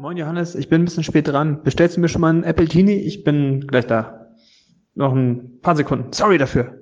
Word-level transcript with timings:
Moin 0.00 0.16
Johannes, 0.16 0.54
ich 0.54 0.68
bin 0.68 0.82
ein 0.82 0.84
bisschen 0.84 1.02
spät 1.02 1.26
dran. 1.26 1.64
Bestellst 1.64 1.96
du 1.96 2.00
mir 2.00 2.06
schon 2.06 2.20
mal 2.20 2.28
einen 2.28 2.44
Apple 2.44 2.66
Genie? 2.66 3.00
Ich 3.00 3.24
bin 3.24 3.66
gleich 3.66 3.84
da. 3.84 4.28
Noch 4.94 5.12
ein 5.12 5.58
paar 5.60 5.74
Sekunden. 5.74 6.12
Sorry 6.12 6.38
dafür. 6.38 6.78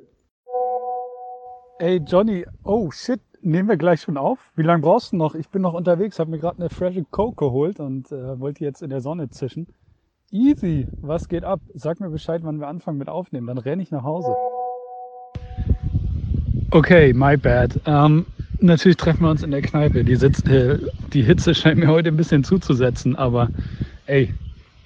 Ey 1.78 1.96
Johnny, 2.06 2.44
oh 2.62 2.90
shit, 2.90 3.22
nehmen 3.40 3.70
wir 3.70 3.78
gleich 3.78 4.02
schon 4.02 4.18
auf? 4.18 4.38
Wie 4.54 4.64
lange 4.64 4.82
brauchst 4.82 5.12
du 5.12 5.16
noch? 5.16 5.34
Ich 5.34 5.48
bin 5.48 5.62
noch 5.62 5.72
unterwegs, 5.72 6.18
habe 6.18 6.30
mir 6.30 6.38
gerade 6.38 6.58
eine 6.58 6.68
frische 6.68 7.06
Coke 7.10 7.36
geholt 7.36 7.80
und 7.80 8.12
äh, 8.12 8.38
wollte 8.38 8.62
jetzt 8.64 8.82
in 8.82 8.90
der 8.90 9.00
Sonne 9.00 9.30
zischen. 9.30 9.66
Easy, 10.30 10.86
was 11.00 11.26
geht 11.26 11.44
ab? 11.44 11.60
Sag 11.72 12.00
mir 12.00 12.10
Bescheid, 12.10 12.42
wann 12.44 12.60
wir 12.60 12.68
anfangen 12.68 12.98
mit 12.98 13.08
aufnehmen, 13.08 13.46
dann 13.46 13.56
renne 13.56 13.82
ich 13.82 13.90
nach 13.90 14.02
Hause. 14.02 14.34
Okay, 16.70 17.14
my 17.14 17.38
bad. 17.38 17.80
Ähm, 17.86 18.26
natürlich 18.60 18.96
treffen 18.96 19.22
wir 19.22 19.30
uns 19.30 19.42
in 19.42 19.50
der 19.50 19.62
Kneipe. 19.62 20.04
Die, 20.04 20.16
sitzt, 20.16 20.48
äh, 20.48 20.78
die 21.12 21.22
Hitze 21.22 21.54
scheint 21.54 21.78
mir 21.78 21.88
heute 21.88 22.08
ein 22.08 22.16
bisschen 22.16 22.44
zuzusetzen, 22.44 23.16
aber 23.16 23.48
ey, 24.06 24.32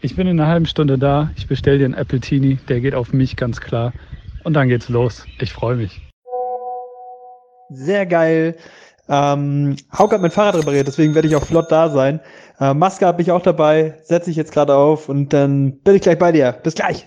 ich 0.00 0.16
bin 0.16 0.26
in 0.26 0.40
einer 0.40 0.48
halben 0.48 0.66
Stunde 0.66 0.98
da. 0.98 1.30
Ich 1.36 1.46
bestelle 1.46 1.78
dir 1.78 1.84
einen 1.84 1.94
Apple 1.94 2.20
Teenie, 2.20 2.58
der 2.68 2.80
geht 2.80 2.94
auf 2.94 3.12
mich 3.12 3.36
ganz 3.36 3.60
klar. 3.60 3.92
Und 4.44 4.54
dann 4.54 4.68
geht's 4.68 4.88
los. 4.88 5.26
Ich 5.38 5.52
freue 5.52 5.76
mich. 5.76 6.00
Sehr 7.68 8.06
geil. 8.06 8.56
Ähm, 9.08 9.76
Hauke 9.96 10.14
hat 10.14 10.22
mein 10.22 10.30
Fahrrad 10.30 10.54
repariert, 10.56 10.86
deswegen 10.86 11.14
werde 11.14 11.28
ich 11.28 11.36
auch 11.36 11.44
flott 11.44 11.70
da 11.70 11.90
sein. 11.90 12.20
Äh, 12.60 12.74
Maske 12.74 13.06
habe 13.06 13.22
ich 13.22 13.32
auch 13.32 13.42
dabei, 13.42 13.94
setze 14.04 14.30
ich 14.30 14.36
jetzt 14.36 14.52
gerade 14.52 14.74
auf 14.74 15.08
und 15.08 15.32
dann 15.32 15.72
bin 15.78 15.96
ich 15.96 16.02
gleich 16.02 16.18
bei 16.18 16.30
dir. 16.30 16.52
Bis 16.52 16.74
gleich. 16.74 17.06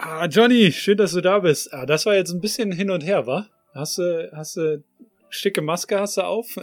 Ah, 0.00 0.26
Johnny, 0.26 0.70
schön, 0.70 0.96
dass 0.96 1.10
du 1.10 1.20
da 1.20 1.40
bist. 1.40 1.74
Ah, 1.74 1.84
das 1.84 2.06
war 2.06 2.14
jetzt 2.14 2.30
ein 2.30 2.40
bisschen 2.40 2.70
hin 2.70 2.88
und 2.92 3.02
her, 3.02 3.26
wa? 3.26 3.48
Hast 3.74 3.98
du, 3.98 4.30
hast 4.32 4.56
du 4.56 4.84
schicke 5.28 5.60
Maske 5.60 5.98
hast 5.98 6.16
du 6.16 6.22
auf 6.22 6.56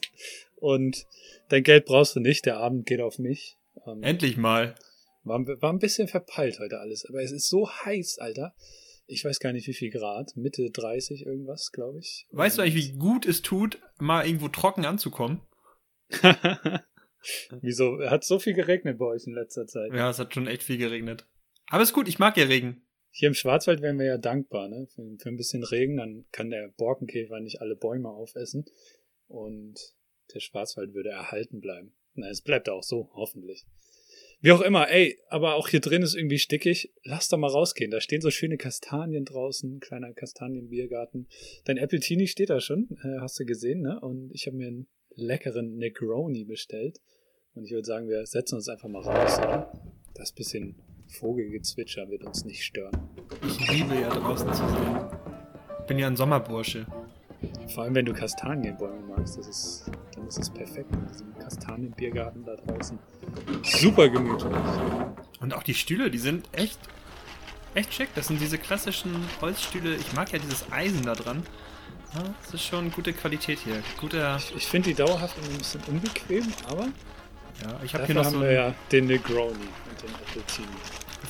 und 0.56 1.06
dein 1.50 1.62
Geld 1.64 1.84
brauchst 1.84 2.16
du 2.16 2.20
nicht. 2.20 2.46
Der 2.46 2.56
Abend 2.56 2.86
geht 2.86 3.02
auf 3.02 3.18
mich. 3.18 3.58
Ähm, 3.86 4.02
Endlich 4.02 4.38
mal. 4.38 4.74
War, 5.22 5.46
war 5.46 5.70
ein 5.70 5.80
bisschen 5.80 6.08
verpeilt 6.08 6.60
heute 6.60 6.80
alles, 6.80 7.04
aber 7.06 7.22
es 7.22 7.30
ist 7.30 7.50
so 7.50 7.68
heiß, 7.68 8.20
Alter. 8.20 8.54
Ich 9.06 9.22
weiß 9.22 9.38
gar 9.38 9.52
nicht, 9.52 9.68
wie 9.68 9.74
viel 9.74 9.90
Grad. 9.90 10.34
Mitte 10.34 10.70
30 10.70 11.26
irgendwas, 11.26 11.72
glaube 11.72 11.98
ich. 11.98 12.26
Weißt 12.30 12.56
du 12.56 12.62
eigentlich, 12.62 12.92
wie 12.92 12.98
gut 12.98 13.26
es 13.26 13.42
tut, 13.42 13.78
mal 13.98 14.24
irgendwo 14.24 14.48
trocken 14.48 14.86
anzukommen? 14.86 15.42
Wieso? 17.60 17.98
Hat 18.08 18.24
so 18.24 18.38
viel 18.38 18.54
geregnet 18.54 18.96
bei 18.96 19.04
euch 19.04 19.26
in 19.26 19.34
letzter 19.34 19.66
Zeit? 19.66 19.92
Ja, 19.92 20.08
es 20.08 20.18
hat 20.18 20.32
schon 20.32 20.46
echt 20.46 20.62
viel 20.62 20.78
geregnet. 20.78 21.26
Aber 21.70 21.82
ist 21.82 21.92
gut, 21.92 22.08
ich 22.08 22.18
mag 22.18 22.36
ja 22.36 22.44
Regen. 22.44 22.82
Hier 23.10 23.28
im 23.28 23.34
Schwarzwald 23.34 23.82
wären 23.82 23.98
wir 23.98 24.06
ja 24.06 24.18
dankbar, 24.18 24.68
ne? 24.68 24.86
Für, 24.94 25.02
für, 25.18 25.28
ein 25.28 25.36
bisschen 25.36 25.64
Regen, 25.64 25.96
dann 25.96 26.26
kann 26.30 26.50
der 26.50 26.68
Borkenkäfer 26.76 27.40
nicht 27.40 27.60
alle 27.60 27.74
Bäume 27.74 28.10
aufessen 28.10 28.64
und 29.26 29.78
der 30.34 30.40
Schwarzwald 30.40 30.94
würde 30.94 31.10
erhalten 31.10 31.60
bleiben. 31.60 31.94
Na, 32.14 32.28
es 32.28 32.42
bleibt 32.42 32.68
auch 32.68 32.82
so, 32.82 33.10
hoffentlich. 33.14 33.66
Wie 34.40 34.52
auch 34.52 34.60
immer, 34.60 34.88
ey, 34.88 35.18
aber 35.28 35.56
auch 35.56 35.68
hier 35.68 35.80
drin 35.80 36.02
ist 36.02 36.14
irgendwie 36.14 36.38
stickig. 36.38 36.92
Lass 37.02 37.28
doch 37.28 37.38
mal 37.38 37.50
rausgehen. 37.50 37.90
Da 37.90 38.00
stehen 38.00 38.20
so 38.20 38.30
schöne 38.30 38.56
Kastanien 38.56 39.24
draußen, 39.24 39.80
kleiner 39.80 40.12
Kastanienbiergarten. 40.12 41.26
Dein 41.64 41.76
Apple 41.76 41.98
Teenie 41.98 42.28
steht 42.28 42.50
da 42.50 42.60
schon, 42.60 42.88
äh, 43.02 43.20
hast 43.20 43.40
du 43.40 43.44
gesehen, 43.44 43.82
ne? 43.82 43.98
Und 44.00 44.30
ich 44.32 44.46
habe 44.46 44.56
mir 44.56 44.68
einen 44.68 44.86
leckeren 45.16 45.76
Negroni 45.76 46.44
bestellt. 46.44 47.00
Und 47.54 47.64
ich 47.64 47.72
würde 47.72 47.86
sagen, 47.86 48.08
wir 48.08 48.24
setzen 48.26 48.54
uns 48.54 48.68
einfach 48.68 48.88
mal 48.88 49.02
raus, 49.02 49.38
oder? 49.38 49.72
Das 50.14 50.30
bisschen 50.32 50.76
Vogelgezwitscher 51.08 52.08
wird 52.08 52.24
uns 52.24 52.44
nicht 52.44 52.62
stören. 52.62 53.08
Ich 53.46 53.70
liebe 53.70 53.94
ja 53.94 54.08
draußen 54.08 54.52
zu 54.52 54.68
sein. 54.68 55.10
Ich 55.80 55.86
bin 55.86 55.98
ja 55.98 56.06
ein 56.06 56.16
Sommerbursche. 56.16 56.86
Vor 57.74 57.84
allem, 57.84 57.94
wenn 57.94 58.04
du 58.04 58.12
Kastanienbäume 58.12 59.00
magst, 59.16 59.38
das 59.38 59.46
ist, 59.46 59.90
dann 60.14 60.26
ist 60.26 60.38
es 60.38 60.50
perfekt 60.50 60.94
in 60.94 61.06
diesem 61.06 61.38
Kastanienbiergarten 61.38 62.44
da 62.44 62.56
draußen. 62.56 62.98
Super 63.62 64.08
gemütlich. 64.08 64.52
Und 65.40 65.54
auch 65.54 65.62
die 65.62 65.74
Stühle, 65.74 66.10
die 66.10 66.18
sind 66.18 66.48
echt, 66.52 66.78
echt 67.74 67.94
schick. 67.94 68.08
Das 68.14 68.26
sind 68.26 68.40
diese 68.40 68.58
klassischen 68.58 69.14
Holzstühle. 69.40 69.94
Ich 69.96 70.12
mag 70.14 70.32
ja 70.32 70.38
dieses 70.38 70.70
Eisen 70.72 71.04
da 71.04 71.14
dran. 71.14 71.42
Ja, 72.14 72.34
das 72.42 72.54
ist 72.54 72.64
schon 72.64 72.90
gute 72.90 73.12
Qualität 73.12 73.58
hier. 73.60 73.82
Guter. 74.00 74.36
Ich, 74.36 74.56
ich 74.56 74.66
finde 74.66 74.90
die 74.90 74.94
dauerhaft 74.94 75.36
ein 75.38 75.58
bisschen 75.58 75.80
unbequem, 75.86 76.46
aber 76.68 76.88
ja, 77.62 77.80
ich 77.84 77.94
habe 77.94 78.06
hier 78.06 78.14
noch 78.14 78.24
haben 78.24 78.34
so 78.34 78.40
wir 78.40 78.52
ja 78.52 78.74
den 78.92 79.06
Negroni 79.06 79.52
und 79.52 80.02
den 80.02 80.14
Appletini. 80.14 80.68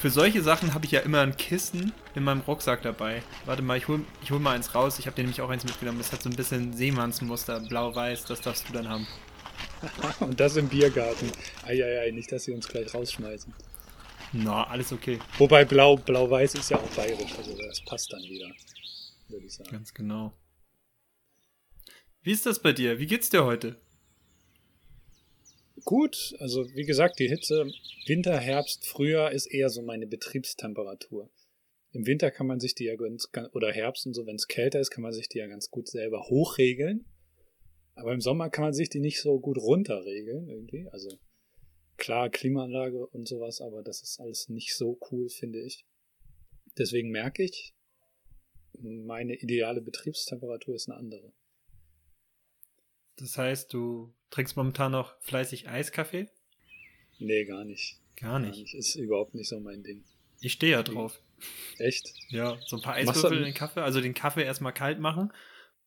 Für 0.00 0.10
solche 0.10 0.42
Sachen 0.42 0.74
habe 0.74 0.84
ich 0.84 0.92
ja 0.92 1.00
immer 1.00 1.22
ein 1.22 1.36
Kissen 1.36 1.92
in 2.14 2.22
meinem 2.22 2.42
Rucksack 2.42 2.82
dabei. 2.82 3.22
Warte 3.46 3.62
mal, 3.62 3.76
ich 3.76 3.88
hol, 3.88 4.04
ich 4.22 4.30
hol 4.30 4.38
mal 4.38 4.54
eins 4.54 4.74
raus. 4.74 4.98
Ich 4.98 5.06
habe 5.06 5.16
dir 5.16 5.22
nämlich 5.22 5.40
auch 5.40 5.48
eins 5.48 5.64
mitgenommen. 5.64 5.98
Das 5.98 6.12
hat 6.12 6.22
so 6.22 6.28
ein 6.28 6.36
bisschen 6.36 6.72
Seemannsmuster, 6.72 7.60
blau-weiß. 7.60 8.26
Das 8.26 8.40
darfst 8.40 8.68
du 8.68 8.72
dann 8.72 8.88
haben. 8.88 9.06
und 10.20 10.38
das 10.38 10.56
im 10.56 10.68
Biergarten. 10.68 11.32
Eieiei, 11.64 12.10
nicht, 12.12 12.30
dass 12.30 12.44
sie 12.44 12.52
uns 12.52 12.68
gleich 12.68 12.94
rausschmeißen. 12.94 13.52
Na, 14.32 14.64
alles 14.64 14.92
okay. 14.92 15.18
Wobei 15.38 15.64
blau, 15.64 15.96
blau-weiß 15.96 16.54
ist 16.54 16.70
ja 16.70 16.76
auch 16.76 16.90
bayerisch. 16.90 17.34
Also 17.36 17.56
das 17.56 17.80
passt 17.84 18.12
dann 18.12 18.22
wieder, 18.22 18.50
würde 19.28 19.46
ich 19.46 19.54
sagen. 19.54 19.70
Ganz 19.70 19.94
genau. 19.94 20.32
Wie 22.22 22.32
ist 22.32 22.46
das 22.46 22.60
bei 22.60 22.72
dir? 22.72 22.98
Wie 22.98 23.06
geht's 23.06 23.30
dir 23.30 23.44
heute? 23.44 23.80
Gut, 25.84 26.34
also 26.38 26.66
wie 26.74 26.84
gesagt, 26.84 27.18
die 27.18 27.28
Hitze 27.28 27.70
Winter, 28.06 28.38
Herbst, 28.38 28.86
Frühjahr 28.86 29.32
ist 29.32 29.46
eher 29.46 29.68
so 29.68 29.82
meine 29.82 30.06
Betriebstemperatur. 30.06 31.30
Im 31.92 32.06
Winter 32.06 32.30
kann 32.30 32.46
man 32.46 32.60
sich 32.60 32.74
die 32.74 32.84
ja 32.84 32.96
ganz, 32.96 33.28
oder 33.52 33.72
Herbst 33.72 34.06
und 34.06 34.14
so, 34.14 34.26
wenn 34.26 34.36
es 34.36 34.48
kälter 34.48 34.80
ist, 34.80 34.90
kann 34.90 35.02
man 35.02 35.12
sich 35.12 35.28
die 35.28 35.38
ja 35.38 35.46
ganz 35.46 35.70
gut 35.70 35.88
selber 35.88 36.28
hochregeln. 36.28 37.06
Aber 37.94 38.12
im 38.12 38.20
Sommer 38.20 38.50
kann 38.50 38.64
man 38.64 38.72
sich 38.72 38.88
die 38.90 39.00
nicht 39.00 39.20
so 39.20 39.40
gut 39.40 39.58
runterregeln 39.58 40.48
irgendwie. 40.48 40.88
Also 40.90 41.18
klar, 41.96 42.30
Klimaanlage 42.30 43.06
und 43.06 43.26
sowas, 43.26 43.60
aber 43.60 43.82
das 43.82 44.02
ist 44.02 44.20
alles 44.20 44.48
nicht 44.48 44.76
so 44.76 44.98
cool, 45.10 45.28
finde 45.28 45.60
ich. 45.60 45.84
Deswegen 46.76 47.10
merke 47.10 47.42
ich, 47.42 47.74
meine 48.80 49.34
ideale 49.34 49.80
Betriebstemperatur 49.80 50.76
ist 50.76 50.88
eine 50.88 50.98
andere. 50.98 51.32
Das 53.16 53.36
heißt, 53.36 53.72
du 53.72 54.14
trinkst 54.30 54.56
momentan 54.56 54.92
noch 54.92 55.18
fleißig 55.20 55.68
Eiskaffee? 55.68 56.28
Nee, 57.18 57.44
gar 57.44 57.64
nicht. 57.64 57.98
Gar 58.16 58.38
nicht. 58.38 58.52
Gar 58.52 58.62
nicht. 58.62 58.74
Ist 58.74 58.94
überhaupt 58.96 59.34
nicht 59.34 59.48
so 59.48 59.60
mein 59.60 59.82
Ding. 59.82 60.04
Ich 60.40 60.52
stehe 60.52 60.72
ja 60.72 60.82
drauf. 60.82 61.20
Echt? 61.78 62.12
Ja, 62.28 62.58
so 62.66 62.76
ein 62.76 62.82
paar 62.82 62.94
Eiswürfel 62.94 63.38
in 63.38 63.44
den 63.44 63.54
Kaffee, 63.54 63.80
also 63.80 64.00
den 64.00 64.14
Kaffee 64.14 64.42
erstmal 64.42 64.72
kalt 64.72 64.98
machen. 64.98 65.32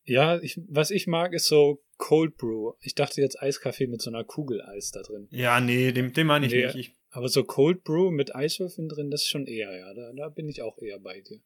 Ja, 0.04 0.40
ich, 0.40 0.60
was 0.68 0.92
ich 0.92 1.08
mag, 1.08 1.34
ist 1.34 1.46
so 1.46 1.84
Cold 1.98 2.38
Brew. 2.38 2.74
Ich 2.82 2.96
dachte 2.96 3.22
jetzt 3.22 3.40
Eiskaffee 3.42 3.88
mit 3.88 4.02
so 4.02 4.10
einer 4.10 4.24
Kugel 4.24 4.62
Eis 4.62 4.92
da 4.92 5.04
drin. 5.04 5.28
Ja, 5.30 5.60
nee, 5.60 5.92
den, 5.92 6.14
den 6.14 6.28
meine 6.28 6.48
ich 6.48 6.54
nee, 6.54 6.66
nicht. 6.66 6.76
Ich, 6.76 6.96
aber 7.10 7.30
so 7.30 7.44
Cold 7.44 7.84
Brew 7.84 8.10
mit 8.10 8.34
Eiswürfeln 8.34 8.90
drin, 8.90 9.12
das 9.12 9.22
ist 9.24 9.30
schon 9.30 9.46
eher, 9.46 9.78
ja. 9.78 9.94
Da, 9.94 10.12
da 10.14 10.30
bin 10.30 10.50
ich 10.50 10.62
auch 10.62 10.78
eher 10.80 11.00
bei 11.00 11.22
dir. 11.22 11.40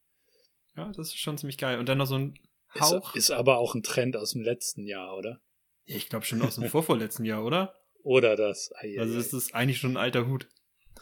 Ja, 0.77 0.91
das 0.95 1.07
ist 1.07 1.19
schon 1.19 1.37
ziemlich 1.37 1.57
geil. 1.57 1.79
Und 1.79 1.89
dann 1.89 1.97
noch 1.97 2.05
so 2.05 2.17
ein 2.17 2.39
Hauch. 2.79 3.15
Ist, 3.15 3.29
ist 3.29 3.31
aber 3.31 3.57
auch 3.57 3.75
ein 3.75 3.83
Trend 3.83 4.15
aus 4.17 4.31
dem 4.31 4.41
letzten 4.41 4.85
Jahr, 4.85 5.17
oder? 5.17 5.41
Ich 5.85 6.09
glaube 6.09 6.25
schon 6.25 6.41
aus 6.41 6.55
dem 6.55 6.69
vorvorletzten 6.69 7.25
Jahr, 7.25 7.43
oder? 7.43 7.75
Oder 8.03 8.35
das. 8.35 8.71
Ai, 8.75 8.99
also 8.99 9.15
das 9.15 9.33
ist 9.33 9.55
eigentlich 9.55 9.79
schon 9.79 9.93
ein 9.93 9.97
alter 9.97 10.27
Hut. 10.27 10.47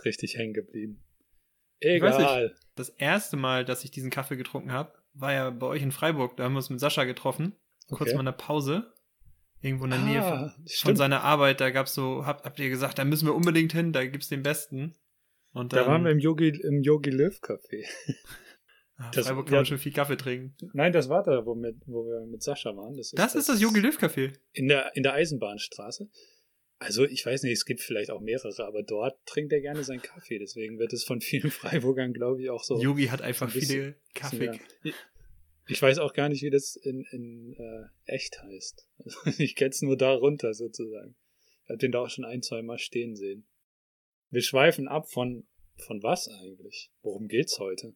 Richtig 0.06 0.38
hängen 0.38 0.54
geblieben. 0.54 1.04
Egal. 1.82 2.44
Nicht, 2.46 2.56
das 2.76 2.90
erste 2.90 3.36
Mal, 3.36 3.66
dass 3.66 3.84
ich 3.84 3.92
diesen 3.92 4.10
Kaffee 4.10 4.38
getrunken 4.38 4.72
habe, 4.72 4.94
war 5.14 5.34
ja 5.34 5.50
bei 5.50 5.68
euch 5.68 5.82
in 5.82 5.92
Freiburg. 5.92 6.38
Da 6.38 6.46
haben 6.46 6.54
wir 6.54 6.58
uns 6.60 6.70
mit 6.70 6.80
Sascha 6.80 7.04
getroffen. 7.04 7.58
Okay. 7.88 7.98
Kurz 7.98 8.14
mal 8.14 8.22
in 8.22 8.26
der 8.26 8.32
Pause. 8.32 8.94
Irgendwo 9.62 9.84
in 9.84 9.92
der 9.92 10.00
ah, 10.00 10.04
Nähe 10.04 10.22
von, 10.22 10.66
von, 10.68 10.96
seiner 10.96 11.24
Arbeit. 11.24 11.62
Da 11.62 11.72
gab's 11.72 11.94
so, 11.94 12.26
habt, 12.26 12.46
habt 12.46 12.60
ihr 12.60 12.70
gesagt, 12.70 13.00
da 13.00 13.06
müssen 13.06 13.28
wir 13.28 13.36
unbedingt 13.36 13.74
hin, 13.74 13.94
da 13.94 14.06
gibt's 14.06 14.30
den 14.30 14.44
besten. 14.44 14.96
Und 15.54 15.74
dann, 15.74 15.86
da 15.86 15.92
waren 15.92 16.04
wir 16.04 16.12
im 16.12 16.20
Yogi, 16.20 16.50
im 16.50 16.82
Yogi 16.82 17.10
Löw 17.12 17.38
Café. 17.42 17.86
Ach, 18.98 19.12
das, 19.12 19.26
Freiburg 19.28 19.46
kann 19.46 19.54
ja, 19.54 19.60
man 19.60 19.66
schon 19.66 19.78
viel 19.80 19.92
Kaffee 19.92 20.18
trinken. 20.18 20.56
Nein, 20.74 20.94
das 20.94 21.10
war 21.10 21.24
da, 21.24 21.46
wo, 21.46 21.56
mit, 21.56 21.78
wo 21.86 22.06
wir 22.06 22.26
mit 22.28 22.44
Sascha 22.44 22.76
waren. 22.76 22.96
Das 22.96 23.08
ist 23.08 23.18
das, 23.18 23.34
das, 23.34 23.48
das 23.48 23.60
Yogi 23.60 23.80
Löw 23.80 23.98
Café. 23.98 24.34
In 24.52 24.68
der, 24.68 24.96
in 24.96 25.04
der 25.04 25.14
Eisenbahnstraße. 25.14 26.10
Also 26.78 27.06
ich 27.06 27.26
weiß 27.26 27.44
nicht, 27.44 27.54
es 27.54 27.66
gibt 27.66 27.82
vielleicht 27.82 28.12
auch 28.12 28.20
mehrere, 28.20 28.66
aber 28.66 28.84
dort 28.84 29.18
trinkt 29.26 29.54
er 29.54 29.62
gerne 29.62 29.84
seinen 29.84 30.02
Kaffee. 30.02 30.38
Deswegen 30.38 30.80
wird 30.80 30.94
es 30.94 31.04
von 31.04 31.22
vielen 31.22 31.50
Freiburgern, 31.52 32.14
glaube 32.14 32.42
ich, 32.42 32.50
auch 32.50 32.64
so. 32.64 32.80
Yogi 32.80 33.06
hat 33.08 33.22
einfach 33.22 33.48
ein 33.48 33.62
viele 33.62 33.96
Kaffee. 34.14 34.60
Ich 35.68 35.82
weiß 35.82 36.00
auch 36.00 36.14
gar 36.14 36.28
nicht, 36.28 36.44
wie 36.44 36.50
das 36.50 36.76
in, 36.76 37.06
in 37.12 37.54
äh, 37.54 38.14
echt 38.14 38.42
heißt. 38.42 38.88
Ich 39.40 39.56
kenne 39.56 39.70
es 39.70 39.82
nur 39.82 39.98
darunter 39.98 40.54
sozusagen. 40.54 41.16
Ich 41.64 41.70
habe 41.70 41.78
den 41.78 41.94
da 41.94 42.00
auch 42.00 42.10
schon 42.10 42.26
ein, 42.26 42.42
zwei 42.42 42.62
Mal 42.62 42.78
stehen 42.78 43.16
sehen. 43.16 43.48
Wir 44.30 44.42
schweifen 44.42 44.88
ab 44.90 45.10
von, 45.10 45.48
von 45.78 46.04
was 46.04 46.28
eigentlich? 46.28 46.92
Worum 47.02 47.28
geht's 47.28 47.60
heute? 47.60 47.96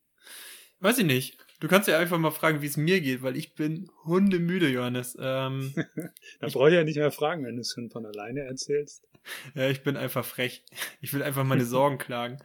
Weiß 0.80 1.00
ich 1.00 1.06
nicht. 1.06 1.38
Du 1.60 1.68
kannst 1.68 1.88
ja 1.88 1.98
einfach 1.98 2.20
mal 2.20 2.32
fragen, 2.32 2.62
wie 2.62 2.68
es 2.68 2.78
mir 2.78 3.02
geht, 3.02 3.24
weil 3.24 3.36
ich 3.36 3.56
bin 3.56 3.90
hundemüde, 4.06 4.70
Johannes. 4.70 5.18
Ähm, 5.20 5.74
da 6.40 6.48
brauche 6.48 6.70
ich 6.70 6.76
ja 6.76 6.84
nicht 6.84 6.98
mehr 6.98 7.12
fragen, 7.12 7.46
wenn 7.46 7.56
du 7.56 7.62
es 7.62 7.74
schon 7.74 7.90
von 7.90 8.06
alleine 8.06 8.42
erzählst. 8.42 9.08
Ja, 9.56 9.68
ich 9.68 9.82
bin 9.82 9.98
einfach 9.98 10.24
frech. 10.24 10.64
Ich 11.02 11.14
will 11.14 11.24
einfach 11.24 11.44
meine 11.44 11.66
Sorgen 11.66 11.98
klagen. 11.98 12.38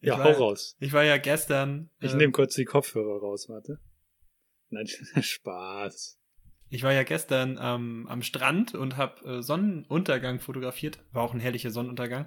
Ich 0.00 0.08
ja, 0.08 0.18
war, 0.18 0.24
hau 0.24 0.48
raus. 0.48 0.76
Ich 0.80 0.92
war 0.92 1.04
ja 1.04 1.16
gestern. 1.16 1.90
Ich 2.00 2.12
äh, 2.12 2.16
nehme 2.16 2.32
kurz 2.32 2.54
die 2.54 2.64
Kopfhörer 2.64 3.20
raus, 3.20 3.48
warte. 3.48 3.78
Nein, 4.70 4.86
Spaß. 5.20 6.18
Ich 6.68 6.82
war 6.82 6.92
ja 6.92 7.04
gestern 7.04 7.58
ähm, 7.62 8.06
am 8.08 8.22
Strand 8.22 8.74
und 8.74 8.96
habe 8.96 9.24
äh, 9.24 9.42
Sonnenuntergang 9.42 10.40
fotografiert. 10.40 10.98
War 11.12 11.22
auch 11.22 11.32
ein 11.32 11.40
herrlicher 11.40 11.70
Sonnenuntergang. 11.70 12.26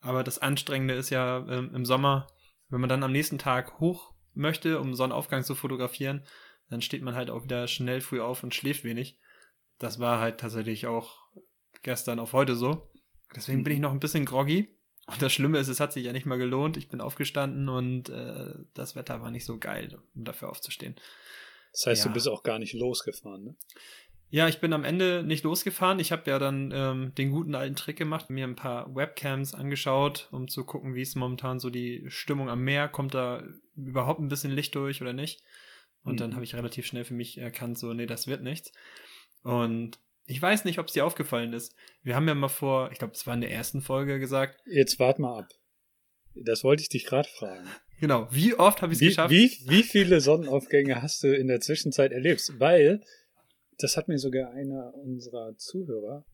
Aber 0.00 0.24
das 0.24 0.40
Anstrengende 0.40 0.94
ist 0.94 1.10
ja 1.10 1.46
ähm, 1.48 1.72
im 1.72 1.84
Sommer, 1.84 2.26
wenn 2.68 2.80
man 2.80 2.88
dann 2.88 3.04
am 3.04 3.12
nächsten 3.12 3.38
Tag 3.38 3.78
hoch 3.78 4.15
möchte, 4.36 4.80
um 4.80 4.94
Sonnenaufgang 4.94 5.44
zu 5.44 5.54
fotografieren, 5.54 6.24
dann 6.68 6.82
steht 6.82 7.02
man 7.02 7.14
halt 7.14 7.30
auch 7.30 7.44
wieder 7.44 7.68
schnell 7.68 8.00
früh 8.00 8.20
auf 8.20 8.42
und 8.42 8.54
schläft 8.54 8.84
wenig. 8.84 9.18
Das 9.78 9.98
war 9.98 10.20
halt 10.20 10.38
tatsächlich 10.38 10.86
auch 10.86 11.18
gestern 11.82 12.18
auf 12.18 12.32
heute 12.32 12.56
so. 12.56 12.90
Deswegen 13.34 13.64
bin 13.64 13.74
ich 13.74 13.80
noch 13.80 13.92
ein 13.92 14.00
bisschen 14.00 14.24
groggy. 14.24 14.68
Und 15.06 15.22
das 15.22 15.32
Schlimme 15.32 15.58
ist, 15.58 15.68
es 15.68 15.78
hat 15.78 15.92
sich 15.92 16.04
ja 16.04 16.12
nicht 16.12 16.26
mal 16.26 16.38
gelohnt. 16.38 16.76
Ich 16.76 16.88
bin 16.88 17.00
aufgestanden 17.00 17.68
und 17.68 18.08
äh, 18.08 18.54
das 18.74 18.96
Wetter 18.96 19.22
war 19.22 19.30
nicht 19.30 19.44
so 19.44 19.58
geil, 19.58 19.98
um 20.14 20.24
dafür 20.24 20.48
aufzustehen. 20.50 20.96
Das 21.72 21.86
heißt, 21.86 22.04
ja. 22.04 22.08
du 22.08 22.14
bist 22.14 22.28
auch 22.28 22.42
gar 22.42 22.58
nicht 22.58 22.72
losgefahren, 22.72 23.44
ne? 23.44 23.56
Ja, 24.28 24.48
ich 24.48 24.58
bin 24.58 24.72
am 24.72 24.84
Ende 24.84 25.22
nicht 25.22 25.44
losgefahren. 25.44 26.00
Ich 26.00 26.10
habe 26.10 26.28
ja 26.28 26.38
dann 26.38 26.72
ähm, 26.74 27.14
den 27.14 27.30
guten 27.30 27.54
alten 27.54 27.76
Trick 27.76 27.96
gemacht, 27.96 28.28
mir 28.28 28.44
ein 28.44 28.56
paar 28.56 28.94
Webcams 28.94 29.54
angeschaut, 29.54 30.28
um 30.32 30.48
zu 30.48 30.64
gucken, 30.64 30.94
wie 30.94 31.02
ist 31.02 31.14
momentan 31.14 31.60
so 31.60 31.70
die 31.70 32.04
Stimmung 32.08 32.50
am 32.50 32.62
Meer. 32.62 32.88
Kommt 32.88 33.14
da 33.14 33.44
überhaupt 33.76 34.20
ein 34.20 34.28
bisschen 34.28 34.50
Licht 34.50 34.74
durch 34.74 35.00
oder 35.00 35.12
nicht? 35.12 35.42
Und 36.02 36.14
mhm. 36.14 36.18
dann 36.18 36.34
habe 36.34 36.44
ich 36.44 36.54
relativ 36.54 36.86
schnell 36.86 37.04
für 37.04 37.14
mich 37.14 37.38
erkannt, 37.38 37.78
so, 37.78 37.92
nee, 37.92 38.06
das 38.06 38.26
wird 38.26 38.42
nichts. 38.42 38.72
Und 39.42 39.98
ich 40.26 40.42
weiß 40.42 40.64
nicht, 40.64 40.80
ob 40.80 40.86
es 40.86 40.92
dir 40.92 41.06
aufgefallen 41.06 41.52
ist. 41.52 41.76
Wir 42.02 42.16
haben 42.16 42.26
ja 42.26 42.34
mal 42.34 42.48
vor, 42.48 42.90
ich 42.90 42.98
glaube, 42.98 43.14
es 43.14 43.26
war 43.26 43.34
in 43.34 43.40
der 43.40 43.52
ersten 43.52 43.80
Folge 43.80 44.18
gesagt. 44.18 44.60
Jetzt 44.66 44.98
wart 44.98 45.20
mal 45.20 45.40
ab. 45.40 45.48
Das 46.34 46.64
wollte 46.64 46.82
ich 46.82 46.88
dich 46.88 47.04
gerade 47.04 47.28
fragen. 47.28 47.66
Genau. 47.98 48.28
Wie 48.30 48.52
oft 48.52 48.82
habe 48.82 48.92
ich 48.92 49.00
es 49.00 49.08
geschafft? 49.08 49.30
Wie, 49.30 49.50
wie 49.68 49.82
viele 49.82 50.20
Sonnenaufgänge 50.20 51.00
hast 51.00 51.22
du 51.22 51.34
in 51.34 51.48
der 51.48 51.60
Zwischenzeit 51.60 52.12
erlebt? 52.12 52.42
Weil 52.58 53.02
das 53.78 53.96
hat 53.96 54.08
mir 54.08 54.18
sogar 54.18 54.50
einer 54.52 54.94
unserer 54.94 55.56
Zuhörer 55.56 56.24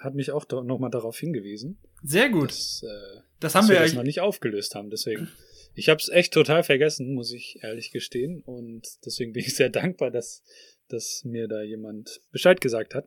hat 0.00 0.14
mich 0.14 0.30
auch 0.32 0.46
nochmal 0.48 0.90
darauf 0.90 1.18
hingewiesen. 1.18 1.78
Sehr 2.02 2.30
gut. 2.30 2.50
Dass, 2.50 2.82
äh, 2.82 3.20
das 3.38 3.54
haben 3.54 3.68
wir, 3.68 3.76
wir 3.76 3.82
das 3.82 3.92
noch 3.92 4.02
nicht 4.02 4.20
aufgelöst 4.20 4.74
haben. 4.74 4.90
Deswegen, 4.90 5.28
ich 5.74 5.88
habe 5.88 6.00
es 6.00 6.08
echt 6.08 6.32
total 6.32 6.62
vergessen, 6.62 7.14
muss 7.14 7.32
ich 7.32 7.58
ehrlich 7.62 7.92
gestehen. 7.92 8.40
Und 8.40 8.86
deswegen 9.04 9.32
bin 9.32 9.44
ich 9.44 9.54
sehr 9.54 9.68
dankbar, 9.70 10.10
dass, 10.10 10.42
dass 10.88 11.22
mir 11.24 11.48
da 11.48 11.62
jemand 11.62 12.20
Bescheid 12.32 12.60
gesagt 12.60 12.94
hat. 12.94 13.06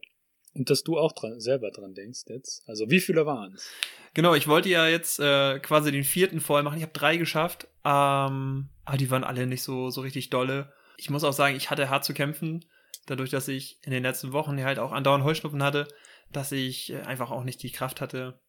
Und 0.54 0.70
dass 0.70 0.84
du 0.84 1.00
auch 1.00 1.14
dran, 1.14 1.40
selber 1.40 1.72
dran 1.72 1.96
denkst 1.96 2.26
jetzt. 2.28 2.62
Also 2.70 2.92
wie 2.92 3.00
viele 3.00 3.26
waren 3.26 3.56
es? 3.56 3.72
Genau, 4.14 4.36
ich 4.36 4.48
wollte 4.48 4.70
ja 4.70 4.88
jetzt 4.88 5.20
äh, 5.20 5.58
quasi 5.60 5.92
den 5.92 6.04
vierten 6.04 6.40
voll 6.40 6.62
machen. 6.62 6.78
Ich 6.78 6.84
habe 6.84 6.94
drei 6.94 7.18
geschafft. 7.18 7.68
Ähm, 7.84 8.70
aber 8.86 8.98
die 8.98 9.10
waren 9.10 9.24
alle 9.24 9.48
nicht 9.48 9.64
so, 9.64 9.90
so 9.90 10.02
richtig 10.02 10.30
dolle. 10.30 10.72
Ich 10.98 11.10
muss 11.10 11.24
auch 11.24 11.34
sagen, 11.34 11.56
ich 11.56 11.72
hatte 11.72 11.90
hart 11.90 12.06
zu 12.06 12.14
kämpfen 12.14 12.64
dadurch, 13.06 13.30
dass 13.30 13.48
ich 13.48 13.80
in 13.84 13.92
den 13.92 14.04
letzten 14.04 14.34
Wochen 14.34 14.62
halt 14.64 14.80
auch 14.80 14.92
andauernd 14.92 15.24
Heuschnupfen 15.24 15.64
hatte, 15.64 15.88
dass 16.32 16.52
ich 16.52 16.92
äh, 16.92 17.02
einfach 17.02 17.32
auch 17.32 17.44
nicht 17.44 17.62
die 17.64 17.72
Kraft 17.72 18.02
hatte, 18.02 18.40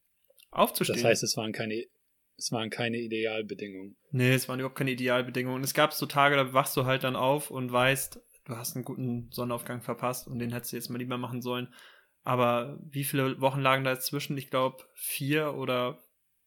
aufzustehen. 0.51 0.99
Das 0.99 1.05
heißt, 1.05 1.23
es 1.23 1.37
waren 1.37 1.53
keine, 1.53 1.85
es 2.37 2.53
waren 2.53 2.71
keine 2.71 2.99
Idealbedingungen. 2.99 3.97
Nee, 4.11 4.35
es 4.35 4.49
waren 4.49 4.59
überhaupt 4.59 4.79
keine 4.79 4.93
Idealbedingungen. 4.93 5.63
Es 5.63 5.75
gab 5.75 5.93
so 5.93 6.07
Tage, 6.07 6.37
da 6.37 6.53
wachst 6.53 6.77
du 6.77 6.85
halt 6.85 7.05
dann 7.05 7.17
auf 7.17 7.51
und 7.51 7.73
weißt, 7.73 8.21
du 8.45 8.57
hast 8.57 8.77
einen 8.77 8.85
guten 8.85 9.31
Sonnenaufgang 9.33 9.83
verpasst 9.83 10.27
und 10.27 10.39
den 10.39 10.53
hättest 10.53 10.73
du 10.73 10.77
jetzt 10.77 10.91
mal 10.91 10.99
lieber 10.99 11.19
machen 11.19 11.43
sollen. 11.43 11.73
Aber 12.23 12.79
wie 12.83 13.05
viele 13.05 13.41
Wochen 13.41 13.61
lagen 13.61 13.85
da 13.85 13.93
jetzt 13.93 14.07
zwischen? 14.07 14.39
Ich 14.39 14.51
glaube 14.51 14.85
vier 14.95 15.55
oder 15.55 16.03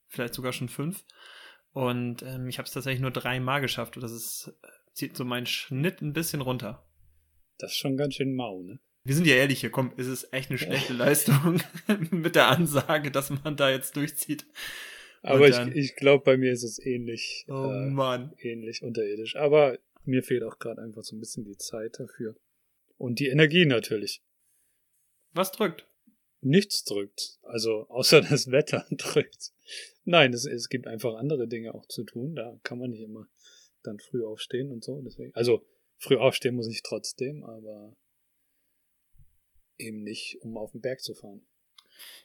vielleicht 0.07 0.33
sogar 0.33 0.53
schon 0.53 0.69
fünf. 0.69 1.05
Und 1.71 2.23
ähm, 2.23 2.47
ich 2.47 2.57
habe 2.57 2.65
es 2.65 2.73
tatsächlich 2.73 3.01
nur 3.01 3.11
dreimal 3.11 3.61
geschafft. 3.61 3.95
Und 3.97 4.01
das 4.01 4.11
ist, 4.11 4.51
äh, 4.63 4.67
zieht 4.93 5.15
so 5.15 5.25
meinen 5.25 5.45
Schnitt 5.45 6.01
ein 6.01 6.13
bisschen 6.13 6.41
runter. 6.41 6.86
Das 7.57 7.71
ist 7.71 7.77
schon 7.77 7.97
ganz 7.97 8.15
schön 8.15 8.33
mau, 8.33 8.61
ne? 8.61 8.79
Wir 9.03 9.15
sind 9.15 9.25
ja 9.25 9.35
ehrlich 9.35 9.61
hier, 9.61 9.69
komm, 9.69 9.93
ist 9.95 10.07
es 10.07 10.27
echt 10.33 10.49
eine 10.49 10.59
schlechte 10.59 10.93
ja. 10.93 10.99
Leistung 10.99 11.61
mit 12.11 12.35
der 12.35 12.49
Ansage, 12.49 13.09
dass 13.09 13.29
man 13.29 13.55
da 13.55 13.69
jetzt 13.69 13.95
durchzieht. 13.95 14.45
Aber 15.21 15.47
ich, 15.47 15.57
ich 15.75 15.95
glaube, 15.95 16.23
bei 16.23 16.37
mir 16.37 16.51
ist 16.51 16.63
es 16.63 16.77
ähnlich. 16.77 17.45
Oh 17.47 17.71
äh, 17.71 17.89
Mann. 17.89 18.33
Ähnlich 18.37 18.83
unterirdisch. 18.83 19.35
Aber 19.35 19.77
mir 20.03 20.23
fehlt 20.23 20.43
auch 20.43 20.59
gerade 20.59 20.81
einfach 20.81 21.03
so 21.03 21.15
ein 21.15 21.19
bisschen 21.19 21.45
die 21.45 21.57
Zeit 21.57 21.99
dafür. 21.99 22.35
Und 22.97 23.19
die 23.19 23.27
Energie 23.27 23.65
natürlich. 23.65 24.21
Was 25.33 25.51
drückt? 25.51 25.87
Nichts 26.41 26.83
drückt. 26.83 27.39
Also, 27.43 27.87
außer 27.89 28.21
das 28.29 28.51
Wetter 28.51 28.85
drückt. 28.91 29.51
Nein, 30.05 30.33
es, 30.33 30.45
es 30.45 30.69
gibt 30.69 30.87
einfach 30.87 31.15
andere 31.15 31.47
Dinge 31.47 31.73
auch 31.73 31.85
zu 31.87 32.03
tun. 32.03 32.35
Da 32.35 32.59
kann 32.63 32.79
man 32.79 32.91
nicht 32.91 33.01
immer 33.01 33.27
dann 33.83 33.99
früh 33.99 34.25
aufstehen 34.25 34.71
und 34.71 34.83
so. 34.83 35.01
Deswegen, 35.01 35.33
also, 35.33 35.65
Früh 35.99 36.17
aufstehen 36.17 36.55
muss 36.55 36.67
ich 36.67 36.83
trotzdem, 36.83 37.43
aber 37.43 37.95
eben 39.77 40.03
nicht, 40.03 40.37
um 40.41 40.57
auf 40.57 40.71
den 40.71 40.81
Berg 40.81 41.01
zu 41.01 41.13
fahren. 41.13 41.45